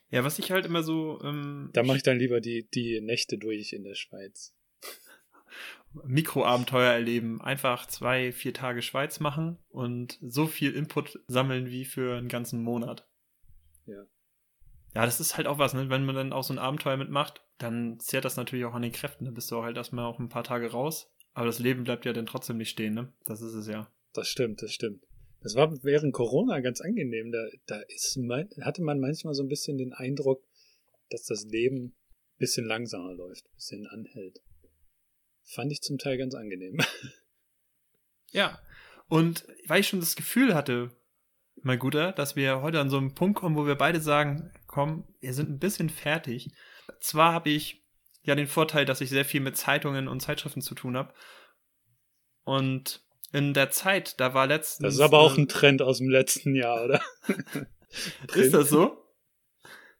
Ja, 0.09 0.23
was 0.23 0.39
ich 0.39 0.51
halt 0.51 0.65
immer 0.65 0.83
so. 0.83 1.19
Ähm, 1.23 1.69
da 1.73 1.83
mache 1.83 1.97
ich 1.97 2.03
dann 2.03 2.19
lieber 2.19 2.41
die, 2.41 2.69
die 2.69 3.01
Nächte 3.01 3.37
durch 3.37 3.73
in 3.73 3.83
der 3.83 3.95
Schweiz. 3.95 4.55
Mikroabenteuer 6.05 6.91
erleben. 6.91 7.41
Einfach 7.41 7.87
zwei, 7.87 8.31
vier 8.31 8.53
Tage 8.53 8.81
Schweiz 8.81 9.19
machen 9.19 9.57
und 9.69 10.17
so 10.21 10.47
viel 10.47 10.73
Input 10.73 11.19
sammeln 11.27 11.67
wie 11.67 11.85
für 11.85 12.17
einen 12.17 12.29
ganzen 12.29 12.61
Monat. 12.61 13.07
Ja. 13.85 14.05
Ja, 14.95 15.05
das 15.05 15.19
ist 15.19 15.37
halt 15.37 15.47
auch 15.47 15.57
was, 15.57 15.73
ne? 15.73 15.89
Wenn 15.89 16.05
man 16.05 16.15
dann 16.15 16.33
auch 16.33 16.43
so 16.43 16.53
ein 16.53 16.59
Abenteuer 16.59 16.97
mitmacht, 16.97 17.43
dann 17.57 17.99
zehrt 17.99 18.25
das 18.25 18.37
natürlich 18.37 18.65
auch 18.65 18.75
an 18.75 18.83
den 18.83 18.91
Kräften. 18.91 19.25
Dann 19.25 19.33
bist 19.33 19.49
du 19.49 19.63
halt 19.63 19.77
erstmal 19.77 20.05
auch 20.05 20.19
ein 20.19 20.29
paar 20.29 20.43
Tage 20.43 20.71
raus. 20.71 21.11
Aber 21.33 21.45
das 21.45 21.59
Leben 21.59 21.83
bleibt 21.83 22.05
ja 22.05 22.13
dann 22.13 22.25
trotzdem 22.25 22.57
nicht 22.57 22.69
stehen, 22.69 22.93
ne? 22.93 23.11
Das 23.25 23.41
ist 23.41 23.53
es 23.53 23.67
ja. 23.67 23.91
Das 24.13 24.27
stimmt, 24.27 24.61
das 24.61 24.71
stimmt. 24.71 25.03
Das 25.41 25.55
war 25.55 25.83
während 25.83 26.13
Corona 26.13 26.59
ganz 26.61 26.79
angenehm. 26.79 27.31
Da, 27.31 27.45
da 27.65 27.81
ist, 27.87 28.17
hatte 28.61 28.81
man 28.81 28.99
manchmal 28.99 29.33
so 29.33 29.43
ein 29.43 29.49
bisschen 29.49 29.77
den 29.77 29.93
Eindruck, 29.93 30.43
dass 31.09 31.25
das 31.25 31.45
Leben 31.45 31.85
ein 31.85 32.37
bisschen 32.37 32.65
langsamer 32.65 33.13
läuft, 33.13 33.45
ein 33.45 33.55
bisschen 33.55 33.87
anhält. 33.87 34.39
Fand 35.43 35.71
ich 35.71 35.81
zum 35.81 35.97
Teil 35.97 36.17
ganz 36.17 36.35
angenehm. 36.35 36.77
Ja. 38.33 38.59
Und 39.07 39.45
weil 39.67 39.81
ich 39.81 39.87
schon 39.87 39.99
das 39.99 40.15
Gefühl 40.15 40.55
hatte, 40.55 40.89
mein 41.61 41.79
Guter, 41.79 42.11
dass 42.11 42.35
wir 42.35 42.61
heute 42.61 42.79
an 42.79 42.89
so 42.89 42.97
einen 42.97 43.13
Punkt 43.13 43.37
kommen, 43.37 43.55
wo 43.55 43.67
wir 43.67 43.75
beide 43.75 44.01
sagen, 44.01 44.51
komm, 44.65 45.07
wir 45.19 45.33
sind 45.33 45.49
ein 45.49 45.59
bisschen 45.59 45.89
fertig. 45.89 46.49
Zwar 46.99 47.31
habe 47.31 47.51
ich 47.51 47.82
ja 48.23 48.35
den 48.35 48.47
Vorteil, 48.47 48.85
dass 48.85 49.01
ich 49.01 49.09
sehr 49.09 49.25
viel 49.25 49.41
mit 49.41 49.57
Zeitungen 49.57 50.07
und 50.07 50.21
Zeitschriften 50.21 50.61
zu 50.61 50.75
tun 50.75 50.97
habe. 50.97 51.13
Und 52.43 53.01
in 53.31 53.53
der 53.53 53.71
Zeit, 53.71 54.19
da 54.19 54.33
war 54.33 54.47
letztens. 54.47 54.85
Das 54.85 54.93
ist 54.95 54.99
aber 55.01 55.19
auch 55.19 55.37
ein 55.37 55.47
Trend 55.47 55.81
aus 55.81 55.97
dem 55.97 56.09
letzten 56.09 56.55
Jahr, 56.55 56.85
oder? 56.85 57.01
ist 58.35 58.53
das 58.53 58.69
so? 58.69 58.97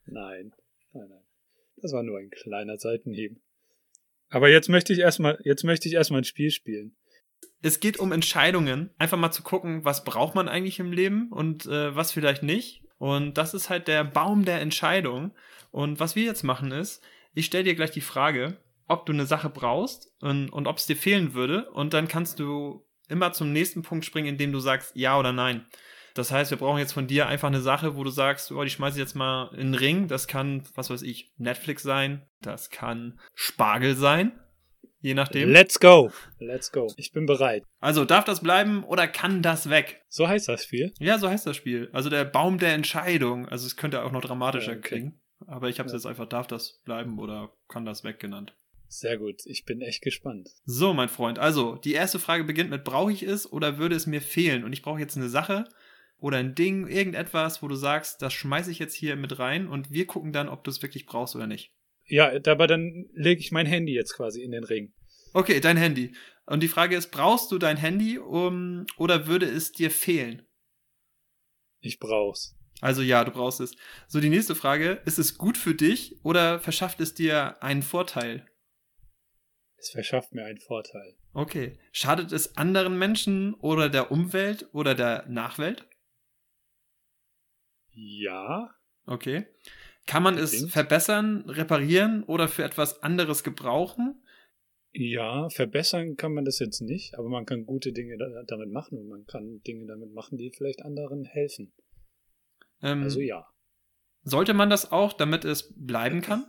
Nein, 0.06 0.52
nein, 0.92 1.08
nein. 1.08 1.22
Das 1.76 1.92
war 1.92 2.02
nur 2.02 2.18
ein 2.18 2.30
kleiner 2.30 2.78
Seitenhieb. 2.78 3.36
Aber 4.30 4.48
jetzt 4.48 4.68
möchte 4.68 4.92
ich 4.92 5.00
erstmal, 5.00 5.38
jetzt 5.44 5.64
möchte 5.64 5.88
ich 5.88 5.94
erstmal 5.94 6.20
ein 6.22 6.24
Spiel 6.24 6.50
spielen. 6.50 6.96
Es 7.62 7.80
geht 7.80 7.98
um 7.98 8.12
Entscheidungen. 8.12 8.90
Einfach 8.98 9.18
mal 9.18 9.32
zu 9.32 9.42
gucken, 9.42 9.84
was 9.84 10.04
braucht 10.04 10.34
man 10.34 10.48
eigentlich 10.48 10.78
im 10.78 10.92
Leben 10.92 11.30
und 11.30 11.66
äh, 11.66 11.94
was 11.94 12.12
vielleicht 12.12 12.42
nicht. 12.42 12.84
Und 12.98 13.38
das 13.38 13.54
ist 13.54 13.70
halt 13.70 13.88
der 13.88 14.04
Baum 14.04 14.44
der 14.44 14.60
Entscheidung. 14.60 15.34
Und 15.70 16.00
was 16.00 16.14
wir 16.16 16.24
jetzt 16.24 16.42
machen 16.42 16.72
ist, 16.72 17.02
ich 17.34 17.46
stelle 17.46 17.64
dir 17.64 17.74
gleich 17.74 17.90
die 17.90 18.00
Frage, 18.00 18.56
ob 18.86 19.06
du 19.06 19.12
eine 19.12 19.26
Sache 19.26 19.50
brauchst 19.50 20.12
und, 20.20 20.50
und 20.50 20.66
ob 20.66 20.78
es 20.78 20.86
dir 20.86 20.96
fehlen 20.96 21.34
würde. 21.34 21.70
Und 21.70 21.94
dann 21.94 22.08
kannst 22.08 22.38
du 22.38 22.86
immer 23.08 23.32
zum 23.32 23.52
nächsten 23.52 23.82
Punkt 23.82 24.04
springen, 24.04 24.28
indem 24.28 24.52
du 24.52 24.60
sagst 24.60 24.92
ja 24.94 25.18
oder 25.18 25.32
nein. 25.32 25.66
Das 26.14 26.30
heißt, 26.30 26.52
wir 26.52 26.58
brauchen 26.58 26.78
jetzt 26.78 26.92
von 26.92 27.08
dir 27.08 27.26
einfach 27.26 27.48
eine 27.48 27.60
Sache, 27.60 27.96
wo 27.96 28.04
du 28.04 28.10
sagst, 28.10 28.52
oh, 28.52 28.62
die 28.62 28.70
schmeiße 28.70 28.96
ich 28.96 29.00
jetzt 29.00 29.16
mal 29.16 29.50
in 29.54 29.72
den 29.72 29.74
Ring. 29.74 30.06
Das 30.06 30.28
kann, 30.28 30.62
was 30.74 30.88
weiß 30.88 31.02
ich, 31.02 31.32
Netflix 31.38 31.82
sein. 31.82 32.22
Das 32.40 32.70
kann 32.70 33.18
Spargel 33.34 33.96
sein. 33.96 34.38
Je 35.00 35.12
nachdem. 35.12 35.50
Let's 35.50 35.80
go. 35.80 36.12
Let's 36.38 36.70
go. 36.70 36.90
Ich 36.96 37.12
bin 37.12 37.26
bereit. 37.26 37.64
Also 37.80 38.04
darf 38.04 38.24
das 38.24 38.40
bleiben 38.40 38.84
oder 38.84 39.06
kann 39.08 39.42
das 39.42 39.68
weg? 39.68 40.02
So 40.08 40.28
heißt 40.28 40.48
das 40.48 40.64
Spiel? 40.64 40.94
Ja, 40.98 41.18
so 41.18 41.28
heißt 41.28 41.46
das 41.46 41.56
Spiel. 41.56 41.90
Also 41.92 42.08
der 42.08 42.24
Baum 42.24 42.58
der 42.58 42.72
Entscheidung. 42.74 43.46
Also 43.48 43.66
es 43.66 43.76
könnte 43.76 44.02
auch 44.04 44.12
noch 44.12 44.22
dramatischer 44.22 44.72
ja, 44.72 44.78
okay. 44.78 44.88
klingen. 44.88 45.20
Aber 45.46 45.68
ich 45.68 45.78
habe 45.78 45.86
es 45.86 45.92
ja. 45.92 45.98
jetzt 45.98 46.06
einfach, 46.06 46.28
darf 46.28 46.46
das 46.46 46.80
bleiben 46.84 47.18
oder 47.18 47.52
kann 47.68 47.84
das 47.84 48.04
weg 48.04 48.18
genannt. 48.20 48.54
Sehr 48.88 49.18
gut, 49.18 49.44
ich 49.46 49.64
bin 49.64 49.80
echt 49.80 50.02
gespannt. 50.02 50.50
So, 50.64 50.94
mein 50.94 51.08
Freund, 51.08 51.38
also 51.38 51.76
die 51.76 51.94
erste 51.94 52.18
Frage 52.18 52.44
beginnt 52.44 52.70
mit, 52.70 52.84
brauche 52.84 53.12
ich 53.12 53.22
es 53.22 53.50
oder 53.50 53.78
würde 53.78 53.96
es 53.96 54.06
mir 54.06 54.20
fehlen? 54.20 54.62
Und 54.62 54.72
ich 54.72 54.82
brauche 54.82 55.00
jetzt 55.00 55.16
eine 55.16 55.28
Sache 55.28 55.64
oder 56.18 56.38
ein 56.38 56.54
Ding, 56.54 56.86
irgendetwas, 56.86 57.62
wo 57.62 57.68
du 57.68 57.74
sagst, 57.74 58.22
das 58.22 58.32
schmeiße 58.32 58.70
ich 58.70 58.78
jetzt 58.78 58.94
hier 58.94 59.16
mit 59.16 59.38
rein 59.38 59.68
und 59.68 59.90
wir 59.90 60.06
gucken 60.06 60.32
dann, 60.32 60.48
ob 60.48 60.62
du 60.64 60.70
es 60.70 60.82
wirklich 60.82 61.06
brauchst 61.06 61.34
oder 61.34 61.46
nicht. 61.46 61.72
Ja, 62.06 62.32
aber 62.46 62.66
dann 62.66 63.08
lege 63.14 63.40
ich 63.40 63.50
mein 63.50 63.66
Handy 63.66 63.94
jetzt 63.94 64.14
quasi 64.14 64.42
in 64.42 64.52
den 64.52 64.64
Ring. 64.64 64.92
Okay, 65.32 65.60
dein 65.60 65.76
Handy. 65.76 66.14
Und 66.46 66.62
die 66.62 66.68
Frage 66.68 66.96
ist, 66.96 67.10
brauchst 67.10 67.50
du 67.50 67.58
dein 67.58 67.76
Handy 67.76 68.18
um, 68.18 68.86
oder 68.96 69.26
würde 69.26 69.46
es 69.46 69.72
dir 69.72 69.90
fehlen? 69.90 70.46
Ich 71.80 71.98
brauch's. 71.98 72.56
Also 72.84 73.00
ja, 73.00 73.24
du 73.24 73.30
brauchst 73.30 73.60
es. 73.60 73.74
So, 74.08 74.20
die 74.20 74.28
nächste 74.28 74.54
Frage, 74.54 75.00
ist 75.06 75.18
es 75.18 75.38
gut 75.38 75.56
für 75.56 75.74
dich 75.74 76.22
oder 76.22 76.60
verschafft 76.60 77.00
es 77.00 77.14
dir 77.14 77.62
einen 77.62 77.80
Vorteil? 77.80 78.46
Es 79.78 79.88
verschafft 79.88 80.34
mir 80.34 80.44
einen 80.44 80.60
Vorteil. 80.60 81.16
Okay. 81.32 81.78
Schadet 81.92 82.30
es 82.30 82.58
anderen 82.58 82.98
Menschen 82.98 83.54
oder 83.54 83.88
der 83.88 84.10
Umwelt 84.10 84.68
oder 84.74 84.94
der 84.94 85.24
Nachwelt? 85.28 85.88
Ja. 87.92 88.74
Okay. 89.06 89.46
Kann 90.04 90.22
man 90.22 90.36
es 90.36 90.70
verbessern, 90.70 91.48
reparieren 91.48 92.22
oder 92.24 92.48
für 92.48 92.64
etwas 92.64 93.02
anderes 93.02 93.44
gebrauchen? 93.44 94.22
Ja, 94.92 95.48
verbessern 95.48 96.16
kann 96.16 96.34
man 96.34 96.44
das 96.44 96.58
jetzt 96.58 96.82
nicht, 96.82 97.18
aber 97.18 97.30
man 97.30 97.46
kann 97.46 97.64
gute 97.64 97.94
Dinge 97.94 98.18
damit 98.46 98.70
machen 98.70 98.98
und 98.98 99.08
man 99.08 99.24
kann 99.24 99.62
Dinge 99.62 99.86
damit 99.86 100.12
machen, 100.12 100.36
die 100.36 100.52
vielleicht 100.54 100.82
anderen 100.82 101.24
helfen. 101.24 101.72
Ähm, 102.84 103.02
also 103.02 103.20
ja. 103.20 103.46
Sollte 104.22 104.54
man 104.54 104.70
das 104.70 104.92
auch, 104.92 105.12
damit 105.12 105.44
es 105.44 105.74
bleiben 105.76 106.22
kann? 106.22 106.46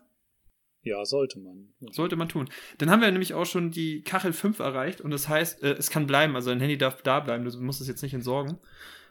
Ja, 0.81 1.03
sollte 1.03 1.39
man. 1.39 1.73
Sollte 1.91 2.15
man 2.15 2.29
tun. 2.29 2.47
Dann 2.77 2.91
haben 2.91 3.01
wir 3.01 3.11
nämlich 3.11 3.33
auch 3.33 3.45
schon 3.45 3.71
die 3.71 4.03
Kachel 4.03 4.33
5 4.33 4.59
erreicht 4.59 5.01
und 5.01 5.09
das 5.09 5.27
heißt, 5.27 5.63
äh, 5.63 5.73
es 5.73 5.89
kann 5.89 6.05
bleiben, 6.05 6.35
also 6.35 6.51
dein 6.51 6.59
Handy 6.59 6.77
darf 6.77 7.01
da 7.01 7.19
bleiben, 7.21 7.43
du 7.43 7.59
musst 7.59 7.81
es 7.81 7.87
jetzt 7.87 8.03
nicht 8.03 8.13
entsorgen. 8.13 8.59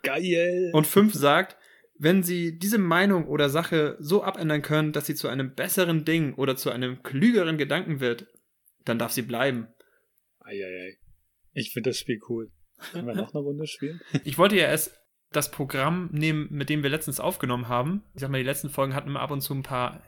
Geil! 0.03 0.71
Und 0.73 0.87
5 0.87 1.13
sagt, 1.13 1.57
wenn 1.99 2.23
Sie 2.23 2.59
diese 2.59 2.79
Meinung 2.79 3.27
oder 3.27 3.49
Sache 3.49 3.97
so 3.99 4.23
abändern 4.23 4.63
können, 4.63 4.93
dass 4.93 5.07
sie 5.07 5.15
zu 5.15 5.29
einem 5.29 5.55
besseren 5.55 6.05
Ding 6.05 6.35
oder 6.35 6.57
zu 6.57 6.71
einem 6.71 7.03
klügeren 7.03 7.57
Gedanken 7.57 8.01
wird, 8.01 8.27
dann 8.85 8.99
darf 8.99 9.13
sie 9.13 9.23
bleiben. 9.23 9.69
Eieiei. 10.41 10.99
Ich 11.53 11.73
finde 11.73 11.91
das 11.91 11.99
Spiel 11.99 12.21
cool. 12.29 12.51
Können 12.93 13.07
wir 13.07 13.15
noch 13.15 13.33
eine 13.33 13.43
Runde 13.43 13.67
spielen? 13.67 14.01
Ich 14.25 14.39
wollte 14.39 14.57
ja 14.57 14.67
erst 14.67 15.01
das 15.35 15.51
Programm 15.51 16.09
nehmen, 16.13 16.49
mit 16.51 16.71
dem 16.71 16.83
wir 16.83 16.91
letztens 16.91 17.21
aufgenommen 17.21 17.69
haben. 17.69 18.03
Ich 18.15 18.21
sag 18.21 18.31
mal, 18.31 18.39
die 18.39 18.45
letzten 18.45 18.71
Folgen 18.71 18.95
hatten 18.95 19.13
wir 19.13 19.21
ab 19.21 19.31
und 19.31 19.41
zu 19.41 19.53
ein 19.55 19.63
paar 19.63 20.01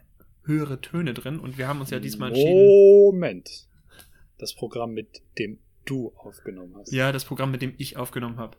höhere 0.45 0.81
Töne 0.81 1.15
drin 1.15 1.41
und 1.41 1.59
wir 1.59 1.67
haben 1.67 1.81
uns 1.81 1.91
ja 1.91 1.99
diesmal 1.99 2.31
entschieden. 2.31 2.55
Moment. 2.55 3.67
Das 4.39 4.55
Programm, 4.55 4.95
mit 4.95 5.23
dem 5.39 5.59
du 5.85 6.13
aufgenommen 6.17 6.75
hast. 6.79 6.93
Ja, 6.93 7.11
das 7.13 7.25
Programm, 7.25 7.51
mit 7.51 7.63
dem 7.63 7.75
ich 7.79 7.97
aufgenommen 7.97 8.39
habe. 8.39 8.57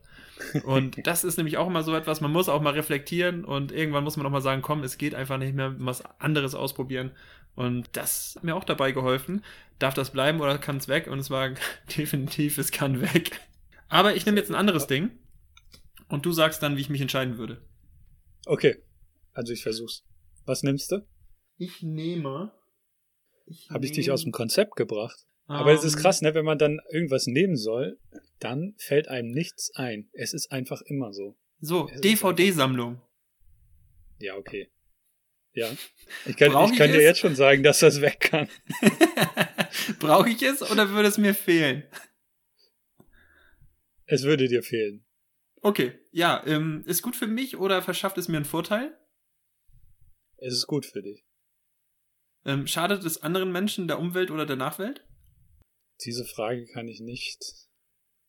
Und 0.63 0.97
das 1.07 1.23
ist 1.23 1.37
nämlich 1.37 1.57
auch 1.57 1.67
immer 1.67 1.83
so 1.83 1.95
etwas, 1.95 2.19
man 2.21 2.31
muss 2.31 2.49
auch 2.49 2.61
mal 2.61 2.73
reflektieren 2.73 3.45
und 3.45 3.71
irgendwann 3.71 4.03
muss 4.03 4.17
man 4.17 4.25
auch 4.25 4.31
mal 4.31 4.41
sagen, 4.41 4.61
komm, 4.61 4.83
es 4.83 4.97
geht 4.97 5.15
einfach 5.15 5.37
nicht 5.37 5.55
mehr, 5.55 5.75
was 5.77 6.03
anderes 6.19 6.55
ausprobieren. 6.55 7.11
Und 7.55 7.89
das 7.93 8.33
hat 8.35 8.43
mir 8.43 8.55
auch 8.55 8.63
dabei 8.63 8.91
geholfen. 8.91 9.43
Darf 9.79 9.93
das 9.93 10.11
bleiben 10.11 10.41
oder 10.41 10.57
kann 10.57 10.77
es 10.77 10.87
weg? 10.87 11.07
Und 11.07 11.19
es 11.19 11.29
war 11.29 11.49
definitiv, 11.97 12.57
es 12.57 12.71
kann 12.71 13.01
weg. 13.01 13.39
Aber 13.89 14.15
ich 14.15 14.25
nehme 14.25 14.37
jetzt 14.37 14.49
ein 14.49 14.55
anderes 14.55 14.87
Ding 14.87 15.11
und 16.09 16.25
du 16.25 16.31
sagst 16.31 16.63
dann, 16.63 16.77
wie 16.77 16.81
ich 16.81 16.89
mich 16.89 17.01
entscheiden 17.01 17.37
würde. 17.37 17.65
Okay, 18.45 18.77
also 19.33 19.53
ich 19.53 19.63
versuch's. 19.63 20.03
Was 20.45 20.63
nimmst 20.63 20.91
du? 20.91 21.05
Ich 21.57 21.81
nehme. 21.81 22.51
Habe 23.69 23.85
ich 23.85 23.91
dich 23.91 24.11
aus 24.11 24.23
dem 24.23 24.31
Konzept 24.31 24.75
gebracht? 24.75 25.25
Um, 25.47 25.55
Aber 25.55 25.73
es 25.73 25.83
ist 25.83 25.95
ähm. 25.95 26.01
krass, 26.01 26.21
ne? 26.21 26.33
Wenn 26.33 26.45
man 26.45 26.57
dann 26.57 26.79
irgendwas 26.91 27.27
nehmen 27.27 27.55
soll, 27.55 27.99
dann 28.39 28.75
fällt 28.77 29.07
einem 29.07 29.31
nichts 29.31 29.71
ein. 29.75 30.09
Es 30.13 30.33
ist 30.33 30.51
einfach 30.51 30.81
immer 30.81 31.13
so. 31.13 31.37
So, 31.59 31.89
DVD-Sammlung. 32.03 33.01
Ja, 34.19 34.35
okay. 34.35 34.69
Ja. 35.53 35.71
Ich 36.25 36.37
kann, 36.37 36.51
ich 36.71 36.77
kann 36.77 36.91
dir 36.91 37.01
jetzt 37.01 37.19
schon 37.19 37.35
sagen, 37.35 37.63
dass 37.63 37.79
das 37.79 38.01
weg 38.01 38.19
kann. 38.19 38.47
Brauche 39.99 40.29
ich 40.29 40.41
es 40.43 40.61
oder 40.61 40.89
würde 40.91 41.09
es 41.09 41.17
mir 41.17 41.33
fehlen? 41.33 41.83
Es 44.05 44.23
würde 44.23 44.47
dir 44.47 44.61
fehlen. 44.61 45.06
Okay, 45.61 45.99
ja, 46.11 46.43
ähm, 46.45 46.83
ist 46.85 47.01
gut 47.01 47.15
für 47.15 47.27
mich 47.27 47.57
oder 47.57 47.81
verschafft 47.81 48.17
es 48.17 48.27
mir 48.27 48.37
einen 48.37 48.45
Vorteil? 48.45 48.97
Es 50.37 50.53
ist 50.53 50.67
gut 50.67 50.85
für 50.85 51.01
dich. 51.01 51.25
Ähm, 52.45 52.67
schadet 52.67 53.03
es 53.03 53.23
anderen 53.23 53.51
Menschen, 53.51 53.87
der 53.87 53.99
Umwelt 53.99 54.31
oder 54.31 54.45
der 54.45 54.55
Nachwelt? 54.55 55.05
Diese 56.05 56.25
Frage 56.25 56.65
kann 56.67 56.87
ich 56.87 57.01
nicht 57.01 57.67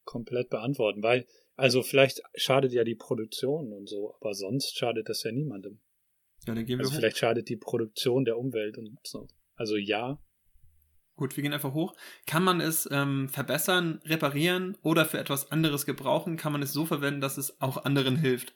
komplett 0.04 0.49
beantworten, 0.49 1.02
weil, 1.02 1.26
also 1.54 1.82
vielleicht 1.82 2.23
schadet 2.35 2.73
ja 2.73 2.82
die 2.82 2.94
Produktion 2.94 3.73
und 3.73 3.88
so, 3.88 4.14
aber 4.20 4.35
sonst 4.35 4.76
schadet 4.76 5.08
das 5.08 5.23
ja 5.23 5.32
niemandem. 5.32 5.80
Ja, 6.47 6.54
dann 6.54 6.64
gehen 6.64 6.78
wir 6.78 6.85
also 6.85 6.92
hoch. 6.92 6.99
vielleicht 6.99 7.18
schadet 7.18 7.49
die 7.49 7.56
Produktion 7.56 8.25
der 8.25 8.38
Umwelt 8.38 8.78
und 8.78 8.99
so. 9.04 9.28
Also 9.54 9.76
ja. 9.76 10.23
Gut, 11.19 11.37
wir 11.37 11.43
gehen 11.43 11.53
einfach 11.53 11.75
hoch. 11.75 11.97
Kann 12.27 12.45
man 12.45 12.61
es 12.61 12.89
ähm, 12.93 13.29
verbessern, 13.29 14.01
reparieren 14.05 14.79
oder 14.83 15.05
für 15.05 15.19
etwas 15.19 15.51
anderes 15.51 15.85
gebrauchen? 15.85 16.37
Kann 16.37 16.53
man 16.53 16.63
es 16.63 16.73
so 16.73 16.87
verwenden, 16.87 17.21
dass 17.21 17.39
es 17.39 17.61
auch 17.61 17.85
anderen 17.85 18.15
hilft? 18.15 18.55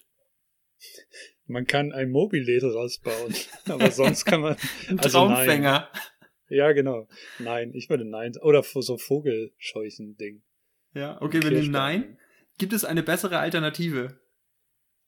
Man 1.46 1.66
kann 1.66 1.92
ein 1.92 2.12
Mobilled 2.12 2.62
rausbauen, 2.62 3.34
aber 3.68 3.90
sonst 3.90 4.24
kann 4.26 4.42
man. 4.42 4.56
ein 4.88 5.00
also 5.00 5.26
Traumfänger. 5.26 5.88
Nein. 5.92 6.02
Ja, 6.50 6.70
genau. 6.70 7.08
Nein, 7.40 7.72
ich 7.74 7.90
würde 7.90 8.04
nein. 8.04 8.36
Oder 8.40 8.62
so 8.62 8.96
Vogelscheuchen-Ding. 8.96 10.44
Ja, 10.94 11.20
okay, 11.20 11.42
wir 11.42 11.50
nehmen 11.50 11.72
nein. 11.72 12.16
Gibt 12.58 12.72
es 12.74 12.84
eine 12.84 13.02
bessere 13.02 13.40
Alternative? 13.40 14.20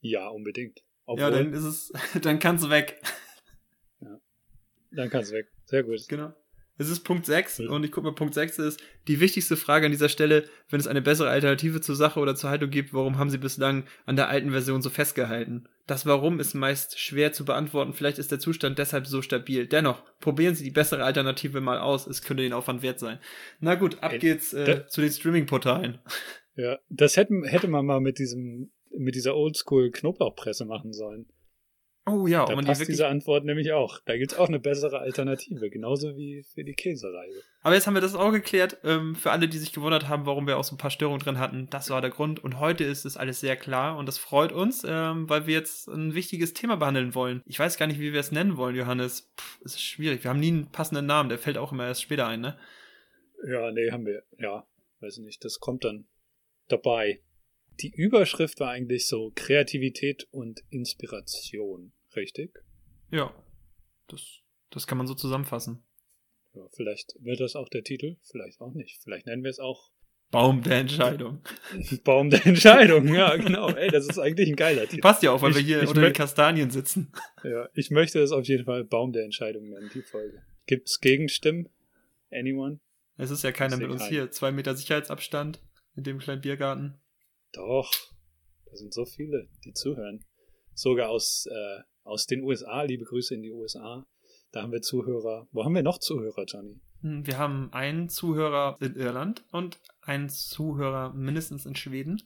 Ja, 0.01 0.27
unbedingt. 0.27 0.83
Obwohl, 1.05 1.23
ja, 1.23 1.31
dann 1.31 1.53
ist 1.53 1.63
es, 1.63 1.93
dann 2.21 2.41
kannst 2.41 2.65
du 2.65 2.71
weg. 2.71 3.01
Ja. 4.01 4.21
Dann 4.91 5.09
kannst 5.09 5.31
du 5.31 5.37
weg. 5.37 5.53
Sehr 5.67 5.85
gut. 5.85 6.01
Genau. 6.09 6.35
Es 6.77 6.89
ist 6.89 7.01
Punkt 7.01 7.25
6 7.25 7.61
und 7.61 7.85
ich 7.85 7.93
gucke 7.93 8.07
mal, 8.07 8.15
Punkt 8.15 8.35
6 8.35 8.59
ist 8.59 8.83
die 9.07 9.21
wichtigste 9.21 9.57
Frage 9.57 9.87
an 9.87 9.93
dieser 9.93 10.09
Stelle, 10.09 10.45
wenn 10.69 10.81
es 10.81 10.89
eine 10.89 11.03
bessere 11.03 11.31
Alternative 11.31 11.81
zur 11.81 11.95
Sache 11.95 12.19
oder 12.19 12.35
zur 12.35 12.51
Haltung 12.51 12.71
gibt, 12.71 12.93
warum 12.93 13.17
haben 13.19 13.31
sie 13.31 13.39
bislang 13.39 13.85
an 14.07 14.17
der 14.17 14.29
alten 14.29 14.51
Version 14.51 14.83
so 14.83 14.91
festgehalten? 14.91 15.69
Das 15.87 16.07
Warum 16.07 16.41
ist 16.41 16.55
meist 16.55 16.99
schwer 16.99 17.33
zu 17.33 17.45
beantworten, 17.45 17.93
vielleicht 17.93 18.19
ist 18.19 18.33
der 18.33 18.41
Zustand 18.41 18.79
deshalb 18.79 19.07
so 19.07 19.23
stabil. 19.23 19.67
Dennoch, 19.67 20.03
probieren 20.19 20.55
Sie 20.55 20.65
die 20.65 20.71
bessere 20.71 21.05
Alternative 21.05 21.61
mal 21.61 21.79
aus, 21.79 22.07
es 22.07 22.23
könnte 22.23 22.43
den 22.43 22.55
Aufwand 22.55 22.83
wert 22.83 22.99
sein. 22.99 23.19
Na 23.61 23.75
gut, 23.75 24.03
ab 24.03 24.19
geht's 24.19 24.53
äh, 24.53 24.87
zu 24.89 25.01
den 25.01 25.11
Streaming-Portalen. 25.11 25.99
Ja, 26.57 26.79
das 26.89 27.17
hätte, 27.17 27.35
hätte 27.45 27.69
man 27.69 27.85
mal 27.85 28.01
mit 28.01 28.19
diesem 28.19 28.71
mit 28.97 29.15
dieser 29.15 29.37
Oldschool 29.37 29.91
Knoblauchpresse 29.91 30.65
machen 30.65 30.93
sollen. 30.93 31.27
Oh 32.07 32.27
ja, 32.27 32.45
da 32.45 32.55
passt 32.57 32.83
die 32.83 32.87
diese 32.87 33.09
Antwort 33.09 33.47
nämlich 33.47 33.73
auch. 33.73 33.99
Da 34.05 34.19
gibt's 34.19 34.37
auch 34.37 34.49
eine 34.49 34.61
bessere 34.61 34.99
Alternative, 34.99 35.71
genauso 35.71 36.17
wie 36.17 36.43
für 36.43 36.63
die 36.63 36.75
Käsereibe. 36.75 37.33
Aber 37.63 37.75
jetzt 37.75 37.87
haben 37.87 37.95
wir 37.95 38.03
das 38.03 38.15
auch 38.15 38.31
geklärt. 38.31 38.77
Ähm, 38.85 39.15
für 39.15 39.31
alle, 39.31 39.49
die 39.49 39.57
sich 39.57 39.73
gewundert 39.73 40.07
haben, 40.07 40.27
warum 40.27 40.47
wir 40.47 40.59
auch 40.59 40.65
so 40.65 40.75
ein 40.75 40.79
paar 40.79 40.91
Störungen 40.91 41.21
drin 41.21 41.39
hatten, 41.39 41.67
das 41.71 41.89
war 41.89 42.03
der 42.03 42.11
Grund. 42.11 42.45
Und 42.45 42.61
heute 42.61 42.85
ist 42.85 43.07
es 43.07 43.17
alles 43.17 43.41
sehr 43.41 43.57
klar 43.57 43.97
und 43.97 44.05
das 44.07 44.19
freut 44.19 44.53
uns, 44.53 44.85
ähm, 44.87 45.31
weil 45.31 45.47
wir 45.47 45.55
jetzt 45.55 45.89
ein 45.89 46.15
wichtiges 46.15 46.53
Thema 46.53 46.77
behandeln 46.77 47.15
wollen. 47.15 47.43
Ich 47.47 47.59
weiß 47.59 47.79
gar 47.79 47.87
nicht, 47.87 48.01
wie 48.01 48.13
wir 48.13 48.21
es 48.21 48.33
nennen 48.33 48.59
wollen, 48.59 48.77
Johannes. 48.77 49.33
Puh, 49.35 49.65
es 49.65 49.75
ist 49.75 49.83
schwierig. 49.83 50.25
Wir 50.25 50.31
haben 50.31 50.41
nie 50.41 50.49
einen 50.49 50.71
passenden 50.71 51.07
Namen. 51.07 51.31
Der 51.31 51.39
fällt 51.39 51.57
auch 51.57 51.73
immer 51.73 51.87
erst 51.87 52.03
später 52.03 52.27
ein, 52.27 52.43
ne? 52.43 52.59
Ja, 53.49 53.71
nee, 53.73 53.91
haben 53.91 54.05
wir. 54.05 54.25
Ja, 54.39 54.67
weiß 55.01 55.19
nicht. 55.19 55.43
Das 55.43 55.59
kommt 55.59 55.85
dann 55.85 56.07
dabei 56.69 57.21
die 57.81 57.91
Überschrift 57.91 58.61
war 58.61 58.71
eigentlich 58.71 59.07
so 59.07 59.33
Kreativität 59.35 60.27
und 60.31 60.63
Inspiration, 60.71 61.93
richtig? 62.17 62.59
Ja, 63.11 63.35
das, 64.09 64.41
das 64.71 64.87
kann 64.87 64.99
man 64.99 65.07
so 65.07 65.15
zusammenfassen. 65.15 65.83
Ja, 66.55 66.69
vielleicht 66.73 67.17
wird 67.21 67.41
das 67.41 67.57
auch 67.57 67.69
der 67.69 67.83
Titel, 67.83 68.17
vielleicht 68.23 68.61
auch 68.61 68.75
nicht. 68.75 69.01
Vielleicht 69.03 69.27
nennen 69.27 69.43
wir 69.43 69.51
es 69.51 69.59
auch 69.59 69.91
Baum 70.31 70.63
der 70.63 70.79
Entscheidung. 70.79 71.43
Baum 72.05 72.31
der 72.31 72.45
Entscheidung, 72.45 73.07
ja, 73.15 73.37
genau. 73.37 73.71
Ey, 73.71 73.89
das 73.89 74.09
ist 74.09 74.19
eigentlich 74.19 74.49
ein 74.49 74.57
geiler 74.57 74.87
Titel. 74.87 75.01
Passt 75.01 75.23
ja 75.23 75.31
auch, 75.31 75.43
weil 75.43 75.51
ich, 75.53 75.59
wir 75.59 75.63
hier 75.63 75.89
unter 75.89 76.01
den 76.01 76.13
Kastanien 76.13 76.71
sitzen. 76.71 77.13
Ja, 77.45 77.69
ich 77.75 77.91
möchte 77.91 78.21
es 78.21 78.33
auf 78.33 78.45
jeden 78.47 78.65
Fall 78.65 78.85
Baum 78.85 79.13
der 79.13 79.25
Entscheidung 79.25 79.69
nennen, 79.69 79.91
die 79.95 80.03
Folge. 80.03 80.43
Gibt's 80.67 81.01
Gegenstimmen? 81.01 81.69
Anyone? 82.33 82.81
Es 83.17 83.31
ist 83.31 83.45
ja 83.45 83.53
keiner 83.53 83.77
mit 83.77 83.91
uns 83.91 84.03
ein. 84.03 84.09
hier. 84.09 84.31
Zwei 84.31 84.51
Meter 84.51 84.75
Sicherheitsabstand 84.75 85.61
in 85.95 86.03
dem 86.03 86.19
kleinen 86.19 86.41
Biergarten. 86.41 86.99
Doch, 87.55 87.93
da 88.67 88.77
sind 88.77 88.93
so 88.93 89.05
viele, 89.05 89.49
die 89.65 89.73
zuhören. 89.73 90.25
Sogar 90.75 91.09
aus, 91.09 91.47
äh, 91.47 91.81
aus 92.03 92.27
den 92.27 92.43
USA, 92.43 92.83
liebe 92.83 93.05
Grüße 93.05 93.35
in 93.35 93.43
die 93.43 93.53
USA. 93.53 94.07
Da 94.51 94.63
haben 94.63 94.73
wir 94.73 94.83
Zuhörer. 94.83 95.49
Wo 95.53 95.65
haben 95.65 95.75
wir 95.75 95.83
noch 95.83 95.99
Zuhörer, 95.99 96.45
Johnny? 96.47 96.81
Hm, 97.01 97.27
wir 97.27 97.39
haben 97.39 97.73
einen 97.73 98.09
Zuhörer 98.09 98.77
in 98.81 98.97
Irland 98.97 99.45
und 99.53 99.81
einen 100.01 100.29
Zuhörer 100.29 101.13
mindestens 101.13 101.67
in 101.67 101.77
Schweden. 101.77 102.23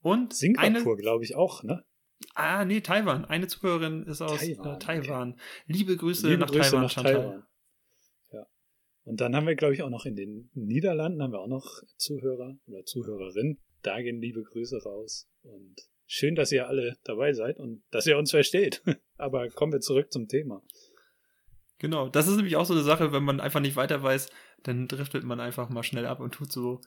Und 0.00 0.34
Singapur, 0.34 0.96
glaube 0.96 1.24
ich, 1.24 1.34
auch, 1.34 1.62
ne? 1.62 1.84
Ah, 2.34 2.64
nee, 2.64 2.80
Taiwan. 2.80 3.24
Eine 3.24 3.46
Zuhörerin 3.46 4.04
ist 4.04 4.22
aus 4.22 4.40
Taiwan. 4.40 4.74
Äh, 4.74 4.78
Taiwan. 4.78 5.32
Okay. 5.32 5.40
Liebe 5.66 5.96
Grüße 5.96 6.28
Liebe 6.28 6.40
nach 6.40 6.50
Grüße 6.50 6.70
Taiwan, 6.70 6.82
nach 6.82 6.94
Taiwan. 6.94 7.46
Ja. 8.32 8.46
Und 9.04 9.20
dann 9.20 9.36
haben 9.36 9.46
wir, 9.46 9.54
glaube 9.54 9.74
ich, 9.74 9.82
auch 9.82 9.90
noch 9.90 10.04
in 10.04 10.16
den 10.16 10.50
Niederlanden 10.54 11.22
haben 11.22 11.32
wir 11.32 11.40
auch 11.40 11.48
noch 11.48 11.82
Zuhörer 11.96 12.56
oder 12.66 12.84
Zuhörerinnen. 12.84 13.60
Da 13.88 14.02
gehen 14.02 14.20
liebe 14.20 14.42
Grüße 14.42 14.82
raus. 14.82 15.26
Und 15.40 15.76
schön, 16.06 16.34
dass 16.34 16.52
ihr 16.52 16.68
alle 16.68 16.98
dabei 17.04 17.32
seid 17.32 17.58
und 17.58 17.82
dass 17.90 18.06
ihr 18.06 18.18
uns 18.18 18.30
versteht. 18.30 18.82
Aber 19.16 19.48
kommen 19.48 19.72
wir 19.72 19.80
zurück 19.80 20.12
zum 20.12 20.28
Thema. 20.28 20.62
Genau, 21.78 22.10
das 22.10 22.28
ist 22.28 22.36
nämlich 22.36 22.56
auch 22.56 22.66
so 22.66 22.74
eine 22.74 22.82
Sache, 22.82 23.12
wenn 23.12 23.22
man 23.22 23.40
einfach 23.40 23.60
nicht 23.60 23.76
weiter 23.76 24.02
weiß, 24.02 24.28
dann 24.62 24.88
driftet 24.88 25.24
man 25.24 25.40
einfach 25.40 25.70
mal 25.70 25.82
schnell 25.82 26.04
ab 26.04 26.20
und 26.20 26.34
tut 26.34 26.52
so 26.52 26.82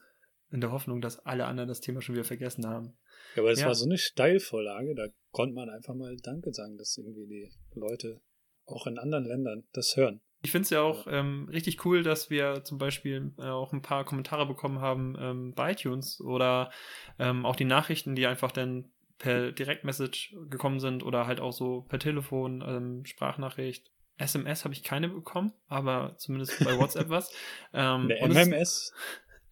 in 0.52 0.60
der 0.60 0.70
Hoffnung, 0.70 1.00
dass 1.00 1.18
alle 1.26 1.46
anderen 1.46 1.68
das 1.68 1.80
Thema 1.80 2.02
schon 2.02 2.14
wieder 2.14 2.24
vergessen 2.24 2.68
haben. 2.68 2.96
Ja, 3.34 3.42
aber 3.42 3.50
es 3.50 3.60
ja. 3.60 3.66
war 3.66 3.74
so 3.74 3.86
eine 3.86 3.98
Steilvorlage, 3.98 4.94
da 4.94 5.08
konnte 5.32 5.56
man 5.56 5.70
einfach 5.70 5.94
mal 5.94 6.16
Danke 6.18 6.52
sagen, 6.52 6.78
dass 6.78 6.98
irgendwie 6.98 7.26
die 7.26 7.50
Leute 7.74 8.20
auch 8.64 8.86
in 8.86 8.96
anderen 8.96 9.24
Ländern 9.24 9.64
das 9.72 9.96
hören. 9.96 10.20
Ich 10.42 10.50
finde 10.50 10.64
es 10.64 10.70
ja 10.70 10.82
auch 10.82 11.06
ähm, 11.08 11.48
richtig 11.50 11.84
cool, 11.84 12.02
dass 12.02 12.28
wir 12.28 12.64
zum 12.64 12.78
Beispiel 12.78 13.32
äh, 13.38 13.42
auch 13.42 13.72
ein 13.72 13.82
paar 13.82 14.04
Kommentare 14.04 14.46
bekommen 14.46 14.80
haben 14.80 15.16
ähm, 15.18 15.54
bei 15.54 15.72
iTunes 15.72 16.20
oder 16.20 16.70
ähm, 17.18 17.46
auch 17.46 17.56
die 17.56 17.64
Nachrichten, 17.64 18.16
die 18.16 18.26
einfach 18.26 18.50
dann 18.50 18.90
per 19.18 19.52
Direktmessage 19.52 20.34
gekommen 20.50 20.80
sind 20.80 21.04
oder 21.04 21.26
halt 21.28 21.40
auch 21.40 21.52
so 21.52 21.82
per 21.88 22.00
Telefon, 22.00 22.64
ähm, 22.66 23.06
Sprachnachricht. 23.06 23.90
SMS 24.18 24.64
habe 24.64 24.74
ich 24.74 24.82
keine 24.82 25.08
bekommen, 25.08 25.52
aber 25.68 26.14
zumindest 26.18 26.62
bei 26.64 26.76
WhatsApp 26.76 27.08
was. 27.08 27.32
Ähm, 27.72 28.08
MMS? 28.08 28.92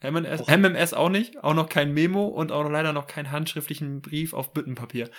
MMS, 0.02 0.46
MMS 0.46 0.94
auch 0.94 1.10
nicht, 1.10 1.42
auch 1.44 1.54
noch 1.54 1.68
kein 1.68 1.92
Memo 1.92 2.26
und 2.26 2.52
auch 2.52 2.64
noch 2.64 2.70
leider 2.70 2.92
noch 2.92 3.06
keinen 3.06 3.30
handschriftlichen 3.30 4.00
Brief 4.00 4.32
auf 4.32 4.52
Büttenpapier. 4.52 5.10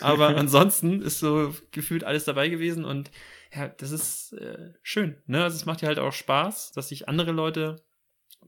Aber 0.00 0.28
ansonsten 0.36 1.02
ist 1.02 1.18
so 1.18 1.54
gefühlt 1.72 2.04
alles 2.04 2.24
dabei 2.24 2.48
gewesen 2.48 2.84
und 2.84 3.10
ja, 3.52 3.68
das 3.68 3.90
ist 3.90 4.32
äh, 4.34 4.72
schön. 4.82 5.20
Ne? 5.26 5.42
Also 5.42 5.56
es 5.56 5.66
macht 5.66 5.82
ja 5.82 5.88
halt 5.88 5.98
auch 5.98 6.12
Spaß, 6.12 6.72
dass 6.72 6.88
sich 6.88 7.08
andere 7.08 7.32
Leute 7.32 7.76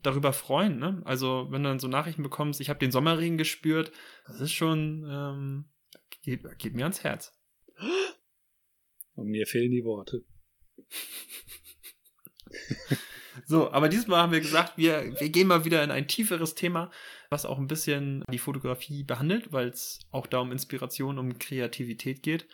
darüber 0.02 0.32
freuen. 0.32 0.78
Ne? 0.78 1.02
Also 1.04 1.48
wenn 1.50 1.62
du 1.62 1.68
dann 1.68 1.78
so 1.78 1.88
Nachrichten 1.88 2.22
bekommst, 2.22 2.60
ich 2.60 2.68
habe 2.68 2.78
den 2.78 2.92
Sommerregen 2.92 3.38
gespürt, 3.38 3.92
das 4.26 4.40
ist 4.40 4.52
schon, 4.52 5.06
ähm, 5.10 5.64
geht, 6.22 6.42
geht 6.58 6.74
mir 6.74 6.84
ans 6.84 7.04
Herz. 7.04 7.36
Und 9.14 9.28
mir 9.28 9.46
fehlen 9.46 9.70
die 9.70 9.84
Worte. 9.84 10.24
So, 13.46 13.72
aber 13.72 13.88
diesmal 13.88 14.20
haben 14.20 14.32
wir 14.32 14.40
gesagt, 14.40 14.76
wir, 14.76 15.18
wir 15.18 15.28
gehen 15.28 15.48
mal 15.48 15.64
wieder 15.64 15.82
in 15.82 15.90
ein 15.90 16.08
tieferes 16.08 16.54
Thema, 16.54 16.90
was 17.30 17.46
auch 17.46 17.58
ein 17.58 17.66
bisschen 17.66 18.24
die 18.30 18.38
Fotografie 18.38 19.04
behandelt, 19.04 19.52
weil 19.52 19.68
es 19.68 20.00
auch 20.10 20.26
da 20.26 20.38
um 20.38 20.52
Inspiration, 20.52 21.18
um 21.18 21.38
Kreativität 21.38 22.22
geht. 22.22 22.46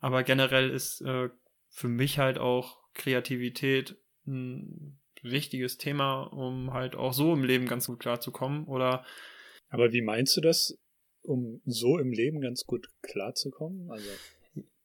Aber 0.00 0.22
generell 0.22 0.70
ist 0.70 1.02
äh, 1.02 1.28
für 1.70 1.88
mich 1.88 2.18
halt 2.18 2.38
auch 2.38 2.78
Kreativität 2.94 3.96
ein 4.26 4.98
wichtiges 5.22 5.78
Thema, 5.78 6.22
um 6.22 6.72
halt 6.72 6.96
auch 6.96 7.12
so 7.12 7.32
im 7.32 7.44
Leben 7.44 7.66
ganz 7.66 7.86
gut 7.86 8.00
klarzukommen. 8.00 8.64
Oder 8.66 9.04
aber 9.68 9.92
wie 9.92 10.02
meinst 10.02 10.36
du 10.36 10.40
das, 10.40 10.78
um 11.22 11.60
so 11.64 11.98
im 11.98 12.12
Leben 12.12 12.40
ganz 12.40 12.64
gut 12.64 12.88
klarzukommen? 13.02 13.90
Also 13.90 14.08